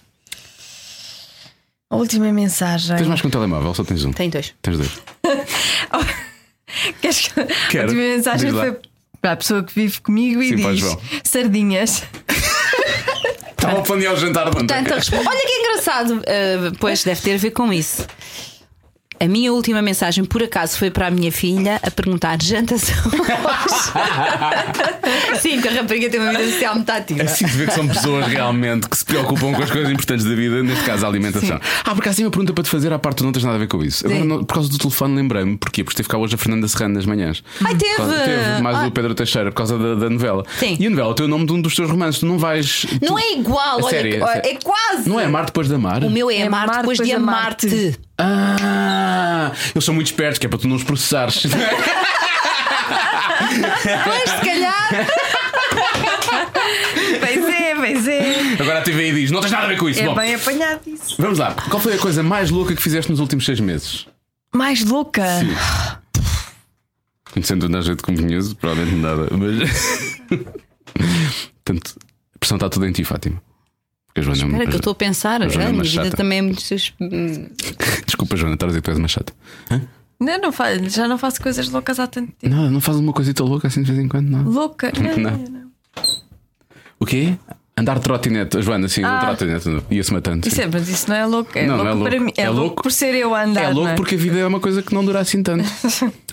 [1.92, 2.96] A última mensagem.
[2.96, 4.14] Tens mais que um telemóvel, só tens um?
[4.14, 4.54] Tem dois.
[4.62, 4.92] Tens dois.
[7.02, 7.46] Queres que...
[7.70, 7.84] Quero.
[7.84, 8.78] A última mensagem foi
[9.22, 12.04] para a pessoa que vive comigo e Sim, diz sardinhas.
[13.52, 14.68] Estava a planear o jantar de ontem.
[14.68, 16.14] Portanto, a respo- Olha que engraçado.
[16.16, 18.08] Uh, pois deve ter a ver com isso.
[19.22, 23.22] A minha última mensagem, por acaso, foi para a minha filha a perguntar: jantas hoje?
[25.40, 27.24] Sim, porque a rapariga tem uma vida social muito ativa.
[27.24, 30.34] Assim se vê que são pessoas realmente que se preocupam com as coisas importantes da
[30.34, 31.60] vida, neste caso a alimentação.
[31.84, 33.58] Ah, por acaso tem uma pergunta para te fazer à parte, tu não tens nada
[33.58, 34.06] a ver com isso.
[34.06, 34.28] Agora, Sim.
[34.28, 35.58] não- por causa do telefone, lembrei-me.
[35.58, 35.84] Porquê?
[35.84, 37.44] Porque teve cá hoje a Fernanda Serrano nas manhãs.
[37.64, 37.96] Ai, teve!
[37.96, 38.88] Causa- teve mais Ah.
[38.88, 40.44] o Pedro Teixeira por causa da, da novela.
[40.60, 40.78] Sim.
[40.80, 42.20] E a novela tem o nome de um dos teus romances.
[42.22, 42.86] Tu não vais.
[43.02, 44.42] Não tu- é igual, A olha, que- a sério.
[44.46, 45.10] é quase.
[45.10, 46.04] Não é Amar depois de amar?
[46.04, 47.68] O meu é, É amar amar depois de depois de amar-te.
[47.68, 48.00] amar-te.
[48.24, 51.44] Ah, eles são muito espertos, que é para tu não os processares.
[53.52, 55.08] Pois, se calhar.
[57.20, 58.62] Pois é, pois é.
[58.62, 60.00] Agora a TVI diz: não tens nada a ver com isso.
[60.00, 61.16] É Bom, bem apanhado isso.
[61.20, 61.54] vamos lá.
[61.70, 64.08] Qual foi a coisa mais louca que fizeste nos últimos seis meses?
[64.54, 65.26] Mais louca.
[67.32, 69.28] Conhecendo o jeito como conheço, provavelmente nada.
[69.32, 70.22] Mas.
[71.66, 71.96] Portanto,
[72.36, 73.42] a pressão está tudo em ti, Fátima.
[74.14, 75.42] Porque a Joana é uma- Espera, que eu estou a pensar.
[75.42, 76.18] A Joana é a uma minha vida chata.
[76.18, 76.62] também é muito.
[78.06, 79.34] Desculpa, Joana, estás a dizer que tu és uma chata.
[80.20, 82.54] Não, não fa- já não faço coisas loucas há tanto tempo.
[82.56, 84.44] Não, não faz uma coisita louca assim de vez em quando, não.
[84.44, 84.92] Louca?
[85.00, 85.32] Não, Não.
[85.32, 85.72] não, não.
[87.00, 87.36] O quê?
[87.76, 88.58] Andar de trotinete.
[88.58, 89.18] A Joana, sim, Ah.
[89.18, 90.48] o trotinete ia-se matando.
[90.48, 91.58] Isso é, mas isso não é louco.
[91.58, 92.10] É Não, louco não é louco.
[92.12, 92.32] para mim.
[92.38, 93.62] É, É louco, louco- por ser eu a andar.
[93.64, 95.64] É louco não porque a vida é uma coisa que não dura assim tanto.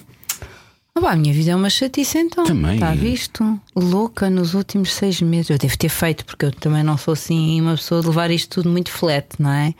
[1.01, 2.45] Pá, a minha vida é uma chatice então.
[2.45, 2.75] Também.
[2.75, 3.61] Está visto?
[3.75, 5.51] Louca nos últimos seis meses.
[5.51, 8.49] Eu devo ter feito, porque eu também não sou assim uma pessoa de levar isto
[8.57, 9.75] tudo muito flat, não é?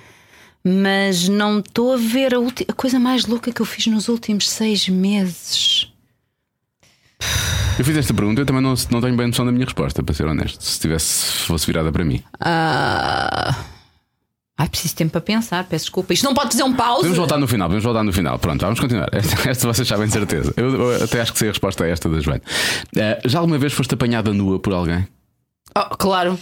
[0.65, 4.09] Mas não estou a ver a, ulti- a coisa mais louca que eu fiz nos
[4.09, 5.91] últimos seis meses.
[7.79, 10.15] Eu fiz esta pergunta, eu também não, não tenho bem noção da minha resposta, para
[10.15, 10.61] ser honesto.
[10.63, 12.23] Se tivesse, fosse virada para mim.
[12.41, 13.55] Ah...
[14.61, 16.13] Ai, preciso de tempo para pensar, peço desculpa.
[16.13, 16.97] Isto não pode dizer um pause.
[16.97, 18.39] Podemos voltar no final, podemos voltar no final.
[18.41, 19.09] Pronto, vamos continuar.
[19.15, 20.53] Esta, esta vocês sabem de certeza.
[20.57, 22.43] Eu, eu até acho que sei a resposta a esta da Joana.
[22.97, 25.07] Eh, já alguma vez foste apanhada nua por alguém?
[25.77, 26.37] Oh, claro.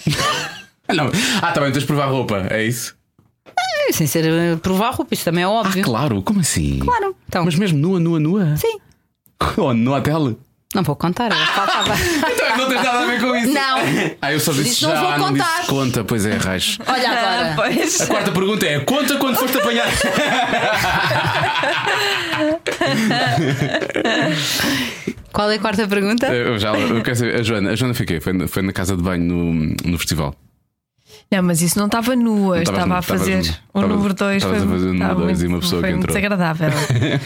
[0.88, 1.10] Ah, não.
[1.43, 2.97] Ah, também tens de provar roupa, é isso?
[3.88, 5.84] É, Sem ser eh, provar roupa, isso também é Ah, óbvio.
[5.84, 6.78] claro, como assim?
[6.78, 7.14] Claro.
[7.28, 8.56] Então, Mas mesmo nua, nua, nua?
[8.56, 8.78] sim.
[9.59, 10.38] Oh, no hotel?
[10.74, 11.94] Não vou contar, era faltava.
[12.47, 13.52] Então, não tens nada a ver com isso.
[13.52, 13.78] Não.
[14.20, 15.66] Ah, eu só disse Disse, não já, vou não disse contar.
[15.66, 16.78] conta, pois é, raios.
[16.86, 17.52] Olha Ah, agora.
[17.56, 18.01] pois.
[18.01, 19.86] A quarta pergunta é: conta quando foste apanhar.
[25.32, 26.26] Qual é a quarta pergunta?
[26.28, 28.20] eu já, eu quero saber, a Joana, a Joana foi quê?
[28.20, 30.34] Foi, na- foi na casa de banho no, no festival.
[31.28, 33.43] Não, mas isso não estava nua, Não estava a fazer
[33.74, 35.90] o número 2 estavas foi, a fazer o número estava dois e uma pessoa foi
[35.90, 36.16] que muito entrou.
[36.31, 36.70] desagradável.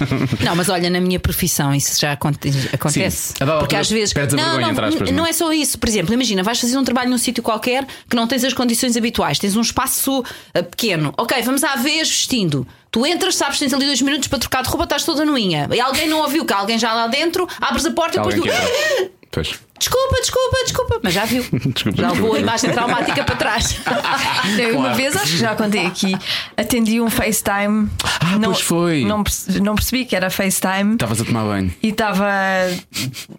[0.43, 3.35] Não, mas olha, na minha profissão isso já aconte- acontece.
[3.39, 4.15] Dada Porque às vezes.
[4.15, 5.31] Não, vergonha, não, entre aspas, não não é?
[5.31, 5.79] é só isso.
[5.79, 8.97] Por exemplo, imagina, vais fazer um trabalho num sítio qualquer que não tens as condições
[8.97, 10.25] habituais, tens um espaço
[10.55, 11.13] eh, pequeno.
[11.19, 12.67] Ok, vamos à vez vestindo.
[12.91, 15.69] Tu entras, sabes, tens ali dois minutos para trocar de roupa, estás toda nuinha.
[15.73, 18.35] E alguém não ouviu que há alguém já lá dentro, abres a porta e depois
[18.35, 19.11] tu.
[19.33, 19.61] Pois.
[19.79, 21.01] Desculpa, desculpa, desculpa.
[21.03, 21.43] Mas já viu.
[21.73, 23.81] Desculpa, já levou a imagem traumática para trás.
[24.59, 26.15] Eu, Uma vez, acho que já contei aqui,
[26.55, 27.89] atendi um FaceTime.
[28.21, 29.05] Ah, não, pois foi.
[29.07, 30.93] Não percebi, não percebi que era FaceTime.
[30.95, 31.73] Estavas a tomar banho.
[31.83, 32.27] E estava.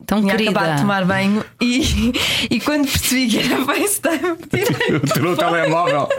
[0.07, 0.49] Tão Tinha querida.
[0.51, 2.11] acabado de tomar banho e,
[2.49, 4.99] e quando percebi que era FaceTime, tirei.
[5.13, 6.09] Tirou o telemóvel.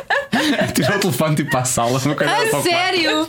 [0.73, 1.99] Tirou o telefone tipo para a sala.
[1.99, 2.63] Uma coisa A quarto.
[2.63, 3.27] sério?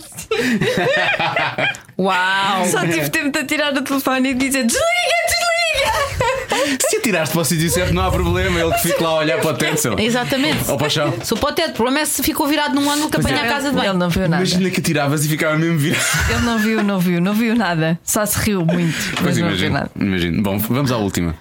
[1.98, 2.66] Uau!
[2.70, 4.86] Só tive tempo de tirar o telefone e dizer desliga,
[5.28, 6.33] desliga!
[6.90, 8.60] Se tiraste para o sítio certo, não há problema.
[8.60, 9.78] Ele que fica lá a olhar para o teto.
[9.80, 10.00] seu.
[10.00, 10.70] Exatamente.
[10.70, 11.14] Ou para o chão.
[11.24, 13.46] Se o pote, o problema é se ficou virado num ângulo que Pois apanha é.
[13.50, 13.94] a casa de Ele banho.
[14.00, 14.36] não viu nada.
[14.44, 16.04] Imagina que tiravas e ficava mesmo virado.
[16.30, 18.00] Ele não viu, não viu, não viu nada.
[18.04, 18.96] Só se riu muito.
[19.22, 19.92] Pois Mas não viu imagino, nada.
[20.00, 20.42] imagino.
[20.44, 21.36] Bom, vamos à última.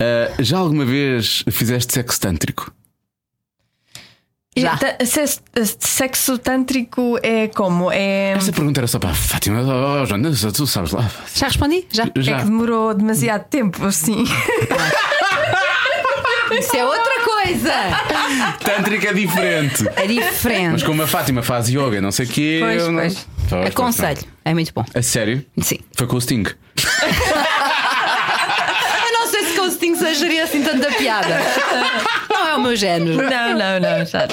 [0.00, 2.72] Ah, já alguma vez fizeste sexo tântrico?
[4.56, 4.78] Já.
[5.78, 7.90] Sexo tântrico é como?
[7.90, 9.60] É, Essa pergunta era só para a Fátima.
[9.62, 11.10] Oh, oh, Joana, tu sabes lá.
[11.34, 11.86] Já respondi?
[11.90, 12.04] Já.
[12.04, 12.38] é Já.
[12.38, 14.24] que demorou demasiado tempo, assim.
[16.58, 17.72] Isso é outra coisa.
[18.62, 19.88] Tântrico é diferente.
[19.96, 20.72] É diferente.
[20.72, 22.58] Mas como a Fátima faz yoga, não sei o quê.
[22.60, 23.00] Pois, eu não...
[23.00, 23.14] pois.
[23.14, 24.20] Pois, pois, Aconselho.
[24.44, 24.84] É muito bom.
[24.94, 25.42] A sério?
[25.60, 25.78] Sim.
[25.96, 26.44] Foi com o Sting.
[29.06, 31.38] Eu não sei se com o Sting sejaria assim tanta piada.
[32.52, 33.16] Não é o meu género.
[33.16, 34.28] Não, não, não, já.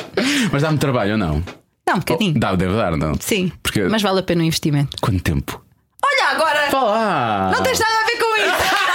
[0.51, 1.41] Mas dá-me trabalho ou não?
[1.85, 2.37] Dá um bocadinho.
[2.37, 3.13] Dá, deve dar, não?
[3.17, 3.49] Sim.
[3.63, 3.83] Porque.
[3.83, 4.97] Mas vale a pena o investimento.
[4.99, 5.63] Quanto tempo?
[6.03, 6.69] Olha, agora.
[6.69, 7.51] Fala!
[7.51, 8.79] Não tens nada a ver com isso.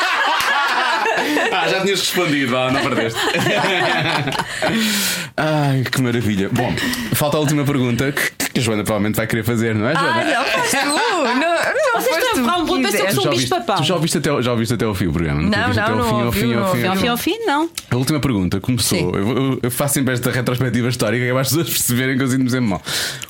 [1.52, 3.18] Ah, já tinhas respondido, ah, não perdeste.
[5.36, 6.51] Ai, que maravilha.
[6.51, 6.74] Bom,
[7.14, 10.20] falta a última pergunta que, que a Joana provavelmente vai querer fazer, não é, Joana?
[10.20, 10.76] Ah, não, faz tu!
[11.38, 11.53] Não,
[11.94, 13.48] não Vocês estão a tu falar um que pensam que sou um já bicho ouviste,
[13.50, 13.76] papão.
[13.76, 15.42] tu já ouviste, até, o- já ouviste até ao fim o programa?
[15.42, 17.08] Não, ouviste não, até ao não fim, ao fim, não ao fim, ao fim.
[17.08, 17.70] ao fim, não.
[17.90, 18.98] A última pergunta começou.
[19.16, 22.28] Eu, eu- faço sempre esta retrospectiva histórica que é para as pessoas perceberem que eu
[22.28, 22.82] sinto-me sempre mal.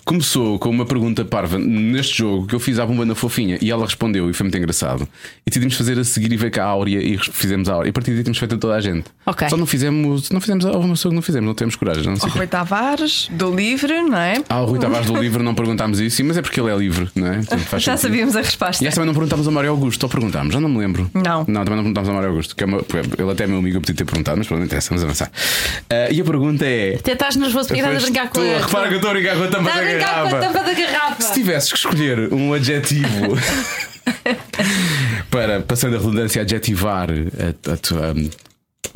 [0.04, 3.70] Começou com uma pergunta parva neste jogo que eu fiz à bomba na fofinha e
[3.70, 5.08] ela respondeu e foi muito engraçado.
[5.46, 7.88] E decidimos fazer a seguir e veio cá a Áurea e fizemos a Áurea.
[7.88, 9.04] E a partir daí temos feito a toda a gente.
[9.26, 9.48] Ok.
[9.48, 12.04] Só não fizemos, não fizemos, houve uma pessoa que não fizemos, não temos coragem.
[12.04, 14.42] Não sei O Rui Tavares, do Livre, não é?
[14.48, 17.08] Ah, o Rui Tavares do livro não perguntámos isso, mas é porque ele é livre,
[17.14, 17.42] não é?
[17.42, 18.10] Faz Já sentido.
[18.10, 18.53] sabíamos a resposta.
[18.82, 21.10] E essa também não perguntámos ao Mário Augusto, ou perguntámos, já não me lembro.
[21.14, 21.44] Não.
[21.48, 22.78] Não, também não perguntámos ao Mário Augusto, que é uma-
[23.18, 25.30] ele até é meu amigo, eu podia ter perguntado, mas pronto, não interessa, vamos avançar.
[25.90, 26.96] Ah, e a pergunta é.
[26.96, 28.44] Até estás nervoso porque estás a brincar com a.
[28.66, 30.40] Repara que eu estou a brincar com a tampa a da brincar com a garrafa.
[30.40, 31.22] tampa da garrafa.
[31.22, 33.36] Se tivesses que escolher um adjetivo
[35.30, 38.14] para, passando a redundância, adjetivar a, a tua.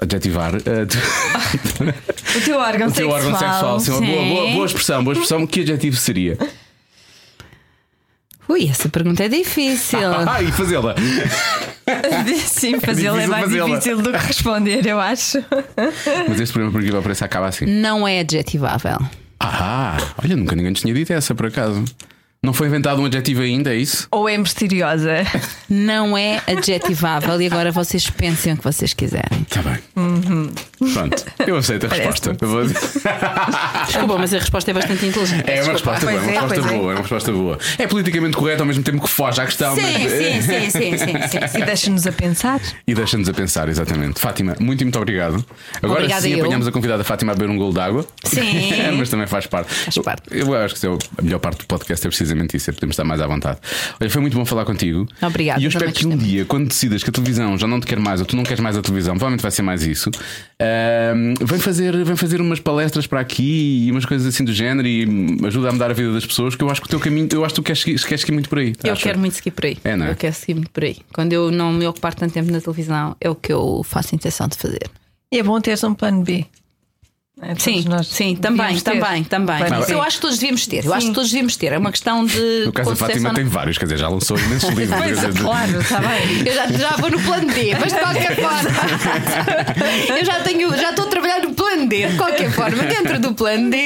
[0.01, 1.95] Adjetivar a tua-
[2.37, 3.33] O teu órgão o teu sexual.
[3.33, 3.81] órgão sexual.
[3.81, 4.29] Sim, uma boa, Sim.
[4.29, 5.47] boa, boa expressão, boa expressão.
[5.47, 6.39] Que adjetivo seria?
[8.49, 9.99] Ui, essa pergunta é difícil.
[10.29, 10.95] Ah, e fazê-la.
[12.47, 13.69] Sim, fazê-lo é difícil mais fazê-la.
[13.69, 15.39] difícil do que responder, eu acho.
[16.29, 17.66] Mas este programa, por incrível pareça, acaba assim.
[17.66, 18.99] Não é adjetivável.
[19.41, 21.85] Ah, olha, nunca ninguém tinha dito essa, por acaso.
[22.40, 24.06] Não foi inventado um adjetivo ainda, é isso?
[24.12, 25.24] Ou é misteriosa.
[25.69, 29.43] Não é adjetivável e agora vocês pensem o que vocês quiserem.
[29.43, 29.78] Está bem.
[30.94, 32.36] Pronto, eu aceito a resposta.
[32.40, 32.65] Vou-
[33.86, 35.51] Desculpa, mas a resposta é bastante inteligente.
[35.51, 36.78] É uma resposta boa, é uma é, resposta é.
[36.78, 37.59] boa, é uma resposta boa.
[37.77, 39.74] É politicamente correto ao mesmo tempo que foge à questão.
[39.74, 42.60] Sim, mas- sim, sim, sim, sim, sim, E deixa-nos a pensar.
[42.86, 44.20] E deixa-nos a pensar, exatamente.
[44.20, 45.44] Fátima, muito, muito obrigado.
[45.82, 46.44] Agora Obrigada sim eu.
[46.44, 48.06] apanhamos a convidada Fátima a beber um golo de água.
[48.24, 48.70] Sim.
[48.97, 49.74] Mas também faz parte.
[49.74, 50.23] Faz parte.
[50.31, 52.73] Eu, eu acho que isso é a melhor parte do podcast é precisamente isso, é
[52.73, 53.59] podermos estar mais à vontade.
[54.01, 55.07] Olha, foi muito bom falar contigo.
[55.23, 57.87] Obrigada, E eu espero que um dia, quando decidas que a televisão já não te
[57.87, 60.11] quer mais ou tu não queres mais a televisão, provavelmente vai ser mais isso.
[60.61, 64.87] ahm, vem, fazer, vem fazer umas palestras para aqui e umas coisas assim do género
[64.87, 65.07] e
[65.47, 67.45] ajuda a mudar a vida das pessoas, que eu acho que o teu caminho, eu
[67.45, 68.73] acho que tu queres, seguir- queres seguir muito por aí.
[68.85, 69.79] Eu quero muito seguir por aí.
[69.85, 70.11] É, não é?
[70.11, 70.97] Eu quero seguir muito por aí.
[71.13, 74.49] Quando eu não me ocupar tanto tempo na televisão, é o que eu faço intenção
[74.49, 74.89] de fazer.
[75.33, 76.47] E é bom teres um plano B.
[77.40, 79.59] É, Sim, sim, também, também, também.
[79.59, 79.93] B.
[79.93, 80.85] eu acho que todos devíamos ter.
[80.85, 81.09] Eu acho Sim.
[81.12, 81.73] que todos devíamos ter.
[81.73, 82.65] É uma questão de.
[82.66, 84.98] No caso da Fátima tem vários, quer dizer, já lançou imensos livros.
[84.98, 86.43] Pois, claro, está bem.
[86.44, 90.19] Eu já, já vou no plano D, mas de qualquer forma.
[90.19, 92.82] Eu já tenho, já estou a trabalhar no plano D, de qualquer forma.
[92.82, 93.77] Dentro do plano D,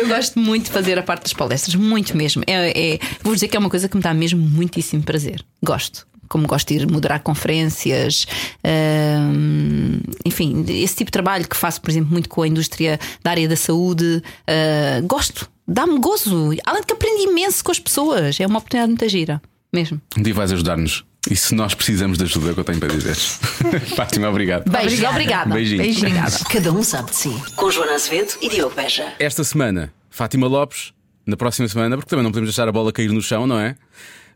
[0.00, 2.42] eu gosto muito de fazer a parte das palestras, muito mesmo.
[2.46, 5.44] É, é- vou dizer que é uma coisa que me dá mesmo muitíssimo prazer.
[5.62, 6.06] Gosto.
[6.28, 8.26] Como gosto de ir moderar conferências,
[8.64, 13.30] hum, enfim, esse tipo de trabalho que faço, por exemplo, muito com a indústria da
[13.30, 18.38] área da saúde, uh, gosto, dá-me gozo, além de que aprendi imenso com as pessoas,
[18.40, 19.40] é uma oportunidade muito gira,
[19.72, 20.00] mesmo.
[20.16, 21.04] Um dia vais ajudar-nos.
[21.28, 23.16] E se nós precisamos de ajuda, é o que eu tenho para dizer.
[23.96, 24.70] Fátima, obrigado.
[24.70, 25.52] Beijos, obrigada.
[25.52, 25.96] Beijinhos.
[25.96, 26.38] Obrigada.
[26.48, 27.42] Cada um sabe de si.
[27.56, 29.12] Com Joana Azevedo e Diogo Beja.
[29.18, 30.92] Esta semana, Fátima Lopes.
[31.26, 33.74] Na próxima semana, porque também não podemos deixar a bola cair no chão, não é?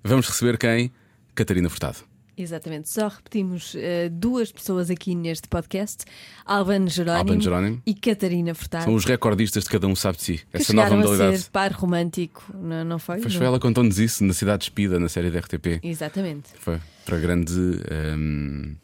[0.03, 0.91] Vamos receber quem?
[1.35, 1.99] Catarina Furtado.
[2.39, 6.05] Exatamente, só repetimos eh, duas pessoas aqui neste podcast:
[6.47, 7.83] Albano Jerónimo, Albano Jerónimo.
[7.85, 8.85] e Catarina Furtado.
[8.85, 10.39] São os recordistas de cada um sabe de si.
[10.51, 11.43] que Essa nova chegaram a modalidade.
[11.43, 13.21] ser par romântico, não, não foi?
[13.21, 13.39] Pois Não.
[13.41, 15.81] foi ela contou-nos isso na Cidade Despida, na série da RTP.
[15.83, 16.49] Exatamente.
[16.59, 17.53] Foi para grande.
[17.53, 18.75] hum,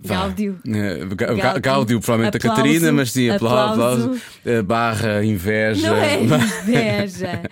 [0.00, 0.14] vá.
[0.22, 0.58] Gáudio.
[0.66, 1.60] Eh, Gá- Gá- Gáudio.
[1.60, 2.60] Gáudio, provavelmente Aplauso.
[2.60, 4.02] a Catarina, mas sim, aplauso, Aplauso.
[4.04, 4.22] aplauso.
[4.46, 7.42] Eh, barra inveja, Não é inveja.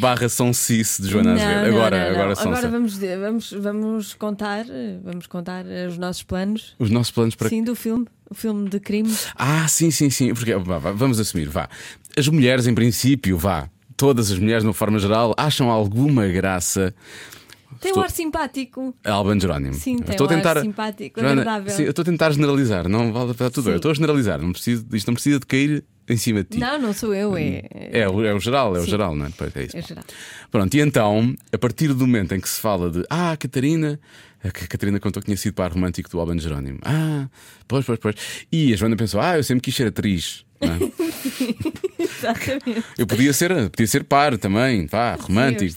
[0.00, 1.68] Barra São Cice de Joana Não, Azevedo.
[1.76, 2.20] Agora, não, não.
[2.20, 4.64] agora, Agora vamos, vamos, vamos contar,
[5.02, 6.74] vamos contar eh, os nossos planos.
[6.78, 7.48] os nossos planos para.
[7.48, 9.26] Sim, do filme, o filme de crimes.
[9.36, 10.32] Ah, sim, sim, sim.
[10.34, 11.68] Porque, vá, vá, vamos assumir, vá.
[12.16, 13.68] As mulheres, em princípio, vá.
[13.96, 16.94] Todas as mulheres, de uma forma geral, acham alguma graça
[17.80, 18.94] Tem Estou- um ar simpático.
[19.04, 19.74] a Alban Jerónimo.
[19.74, 20.60] Sim, tem estou a um ar tentar...
[20.60, 21.72] simpático, Joana, agradável.
[21.74, 23.64] sim, eu estou a tentar generalizar, não vale para tudo.
[23.64, 23.70] Sim.
[23.70, 26.58] Eu estou a generalizar, não preciso, isto não precisa de cair em cima de ti.
[26.58, 27.62] Não, não sou eu, é.
[27.72, 28.90] É, o- é o geral, é o Sim.
[28.90, 29.30] geral, não é?
[29.36, 29.76] Pois é isso.
[29.76, 30.04] É geral.
[30.50, 34.00] Pronto, e então, a partir do momento em que se fala de Ah, a Catarina,
[34.42, 36.78] a Catarina contou que tinha sido par romântico do Alban Jerónimo.
[36.84, 37.28] Ah,
[37.68, 38.14] pois, pois, pois.
[38.50, 40.44] E a Joana pensou: Ah, eu sempre quis ser atriz.
[40.60, 40.78] não é?
[42.18, 42.84] Exatamente.
[42.98, 45.72] Eu podia ser, podia ser par também, vá, romântico,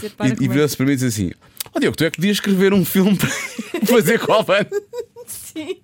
[0.00, 1.30] ser par E, e virou-se para mim e disse assim:
[1.74, 3.28] Ó Diogo, tu é que podias escrever um filme para
[3.86, 4.66] fazer Alban.
[5.26, 5.76] Sim.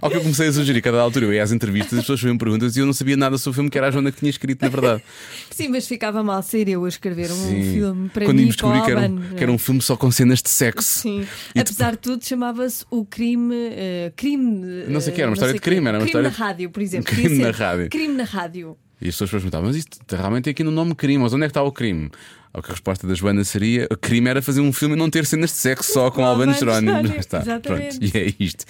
[0.00, 2.36] Ao que eu comecei a sugerir, cada altura eu ia às entrevistas, as pessoas faziam
[2.36, 4.30] perguntas e eu não sabia nada sobre o filme que era a Joana que tinha
[4.30, 5.02] escrito, na verdade.
[5.50, 7.72] Sim, mas ficava mal ser eu a escrever um Sim.
[7.72, 9.34] filme para Quando mim íamos e para o descobrir que era, um, é?
[9.36, 11.00] que era um filme só com cenas de sexo.
[11.00, 11.26] Sim.
[11.54, 13.54] E Apesar de tudo, chamava-se o crime.
[13.72, 14.84] eh, crime.
[14.88, 16.30] Não sei o que, era uma eh, história sei de crime, era uma crime história-
[16.30, 17.14] na rádio, por exemplo.
[17.14, 17.88] Crime na rádio.
[17.90, 18.76] Crime na rádio.
[19.00, 21.46] E as pessoas perguntavam, mas isto realmente tem aqui no nome crime, mas onde é
[21.46, 22.10] que está o crime?
[22.52, 25.08] Ao que a resposta da Joana seria: o crime era fazer um filme e não
[25.08, 27.06] ter cenas de sexo só com Albano Jerónimo.
[27.06, 27.98] Já está, exatamente.
[28.00, 28.16] pronto.
[28.16, 28.64] E é isto.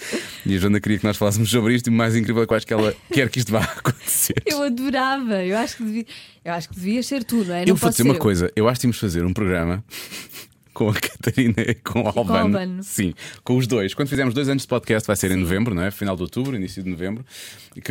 [0.45, 2.53] E a Joana queria que nós falássemos sobre isto e o mais incrível é que
[2.53, 4.35] eu acho que ela quer que isto vá acontecer.
[4.45, 5.43] Eu adorava.
[5.43, 6.05] Eu acho que devia,
[6.45, 7.63] eu acho que devia ser tu, não é?
[7.63, 8.19] eu não vou pode dizer uma eu.
[8.19, 9.83] coisa: eu acho que tínhamos de fazer um programa.
[10.73, 12.39] Com a Catarina e com o com o Albano.
[12.57, 12.83] Albano.
[12.83, 13.93] Sim, com os dois.
[13.93, 15.91] Quando fizermos dois anos de podcast, vai ser em novembro, não é?
[15.91, 17.25] Final de outubro, início de novembro.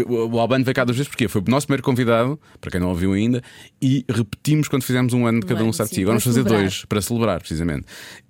[0.07, 2.89] O Albano veio cá duas vezes porque foi o nosso primeiro convidado, para quem não
[2.91, 3.43] ouviu ainda,
[3.81, 5.95] e repetimos quando fizemos um ano de cada um de sim, si.
[6.03, 6.61] Agora vamos fazer celebrar.
[6.61, 7.85] dois para celebrar, precisamente.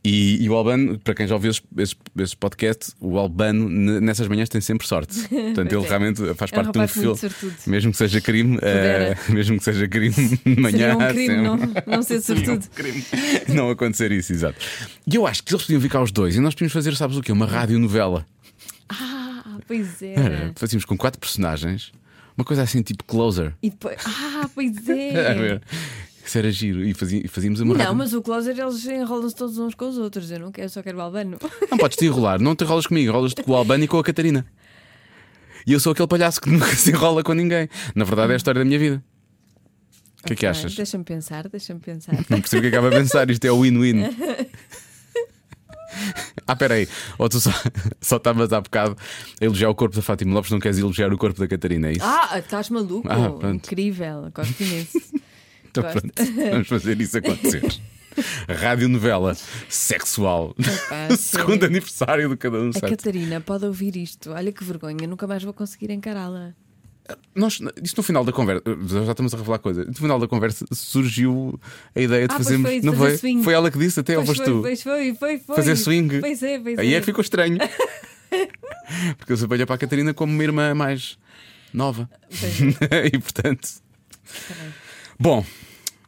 [0.04, 3.68] E, e o Albano, para quem já ouviu esses podcasts, o Albano
[4.00, 5.16] nessas manhãs tem sempre sorte.
[5.28, 5.88] Portanto, ele é.
[5.88, 7.16] realmente faz É um parte de um filme.
[7.18, 7.54] sortudo.
[7.66, 10.96] Mesmo que seja crime, eh, mesmo que seja crime de manhã.
[10.96, 11.42] Seria um crime sempre.
[11.86, 12.66] não, não ser sortudo.
[12.74, 13.04] crime
[13.48, 14.58] não acontecer isso, exato.
[15.06, 17.22] E eu acho que eles podiam cá os dois e nós podíamos fazer, sabes o
[17.22, 17.30] quê?
[17.32, 18.26] Uma radionovela.
[18.88, 20.14] Ah, pois é.
[20.14, 21.92] Era, fazíamos com quatro personagens,
[22.36, 23.54] uma coisa assim tipo closer.
[23.62, 23.98] E depois.
[24.04, 25.60] Ah, pois A é.
[26.24, 26.84] Isso era giro.
[26.84, 29.98] E fazí- fazíamos uma Não, rádio- mas o closer eles enrolam-se todos uns com os
[29.98, 30.30] outros.
[30.30, 31.38] Eu não quero, só quero o Albano.
[31.70, 34.04] Não podes te enrolar, não te enrolas comigo, enrolas-te com o Albano e com a
[34.04, 34.46] Catarina.
[35.66, 37.68] E eu sou aquele palhaço que nunca se enrola com ninguém.
[37.94, 39.02] Na verdade, é a história da minha vida.
[40.22, 40.74] O que é que achas?
[40.74, 42.14] Deixa-me pensar, deixa-me pensar.
[42.28, 44.04] Não percebo o que acaba a pensar, isto é o win-win.
[46.46, 46.88] Ah, peraí,
[47.18, 47.50] ou tu só
[48.00, 48.96] só estavas há bocado
[49.40, 51.92] a elogiar o corpo da Fátima Lopes, não queres elogiar o corpo da Catarina, é
[51.92, 52.04] isso?
[52.04, 53.08] Ah, estás maluco?
[53.08, 53.50] Ah.
[53.50, 54.98] Incrível, gosto imenso.
[55.68, 56.00] então gosto.
[56.00, 57.80] pronto, vamos fazer isso acontecer.
[58.48, 59.36] Radionovela
[59.68, 60.54] sexual.
[60.58, 62.80] Epá, Segundo aniversário do cada um A?
[62.80, 64.30] Catarina pode ouvir isto.
[64.30, 66.54] Olha que vergonha, nunca mais vou conseguir encará-la.
[67.34, 68.62] Nós, isto no final da conversa,
[69.04, 69.84] já estamos a revelar coisa.
[69.84, 71.58] No final da conversa surgiu
[71.94, 72.68] a ideia de Ah, fazermos.
[72.68, 73.18] foi, não fazer foi?
[73.18, 73.42] swing.
[73.44, 74.60] Foi ela que disse até, ou foste tu?
[74.62, 75.56] pois foi, foi, foi.
[75.56, 76.20] Fazer swing.
[76.20, 76.96] Pois é, pois Aí é.
[76.96, 77.58] é que ficou estranho.
[79.18, 81.18] Porque eu sou para a Catarina como uma irmã mais
[81.72, 82.08] nova.
[83.12, 83.68] e portanto.
[85.18, 85.44] Bom.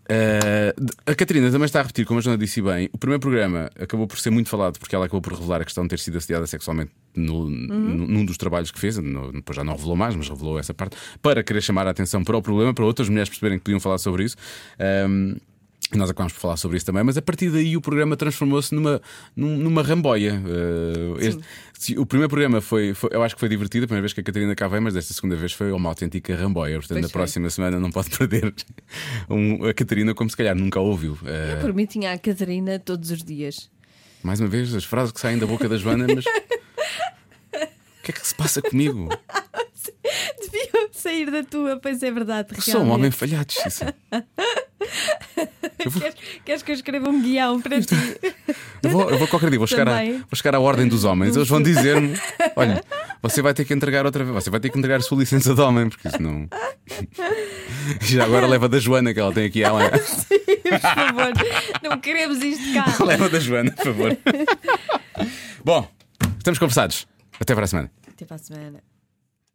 [0.08, 0.74] Eh,
[1.06, 4.06] a Catarina também está a repetir, como a Joana disse bem, o primeiro programa acabou
[4.06, 6.46] por ser muito falado porque ela acabou por revelar a questão de ter sido assediada
[6.46, 10.28] sexualmente no- no- num dos trabalhos que fez, no- depois já não revelou mais, mas
[10.28, 13.58] revelou essa parte, para querer chamar a atenção para o problema, para outras mulheres perceberem
[13.58, 14.36] que podiam falar sobre isso.
[14.78, 15.51] Ahm, e
[15.94, 19.00] nós acabamos por falar sobre isso também, mas a partir daí o programa transformou-se numa,
[19.36, 20.40] num- numa ramboia.
[20.40, 24.12] Uh, este- o primeiro programa foi, foi- eu acho que foi divertido, a primeira vez
[24.14, 26.76] que a Catarina cá veio, mas desta segunda vez foi uma autêntica ramboia.
[26.78, 27.18] Portanto, Pois na foi.
[27.20, 28.54] próxima semana não pode perder
[29.28, 31.12] um- a Catarina como se calhar nunca ouviu.
[31.22, 31.26] Uh,
[31.56, 33.68] Eu, por mim, tinha a Catarina todos os dias.
[34.22, 36.24] mais uma vez, as frases que saem da boca da Joana, mas.
[38.02, 39.08] O que é que se passa comigo?
[40.40, 42.48] Deviam sair da tua, pois é verdade.
[42.54, 42.94] Eu sou um realmente.
[42.98, 43.94] homem falhado, Xissa.
[45.86, 47.94] Vou, Queres, queres que eu escreva um guião para ti?
[48.82, 51.34] eu vou, eu vou qualquer dia, vou chegar, a, vou chegar à ordem dos homens.
[51.36, 52.16] Eles vão dizer-me:
[52.56, 52.82] olha,
[53.20, 55.54] você vai ter que entregar outra vez, você vai ter que entregar a sua licença
[55.54, 56.48] de homem, porque isso não.
[58.00, 59.62] Já agora leva da Joana, que ela tem aqui.
[59.62, 59.88] Ela...
[59.90, 61.32] Por favor,
[61.82, 63.04] não queremos isto cá.
[63.04, 64.16] leva da Joana, por favor.
[65.64, 65.88] Bom,
[66.38, 67.06] estamos conversados.
[67.40, 67.90] Até para a semana.
[68.08, 68.91] Até para a semana.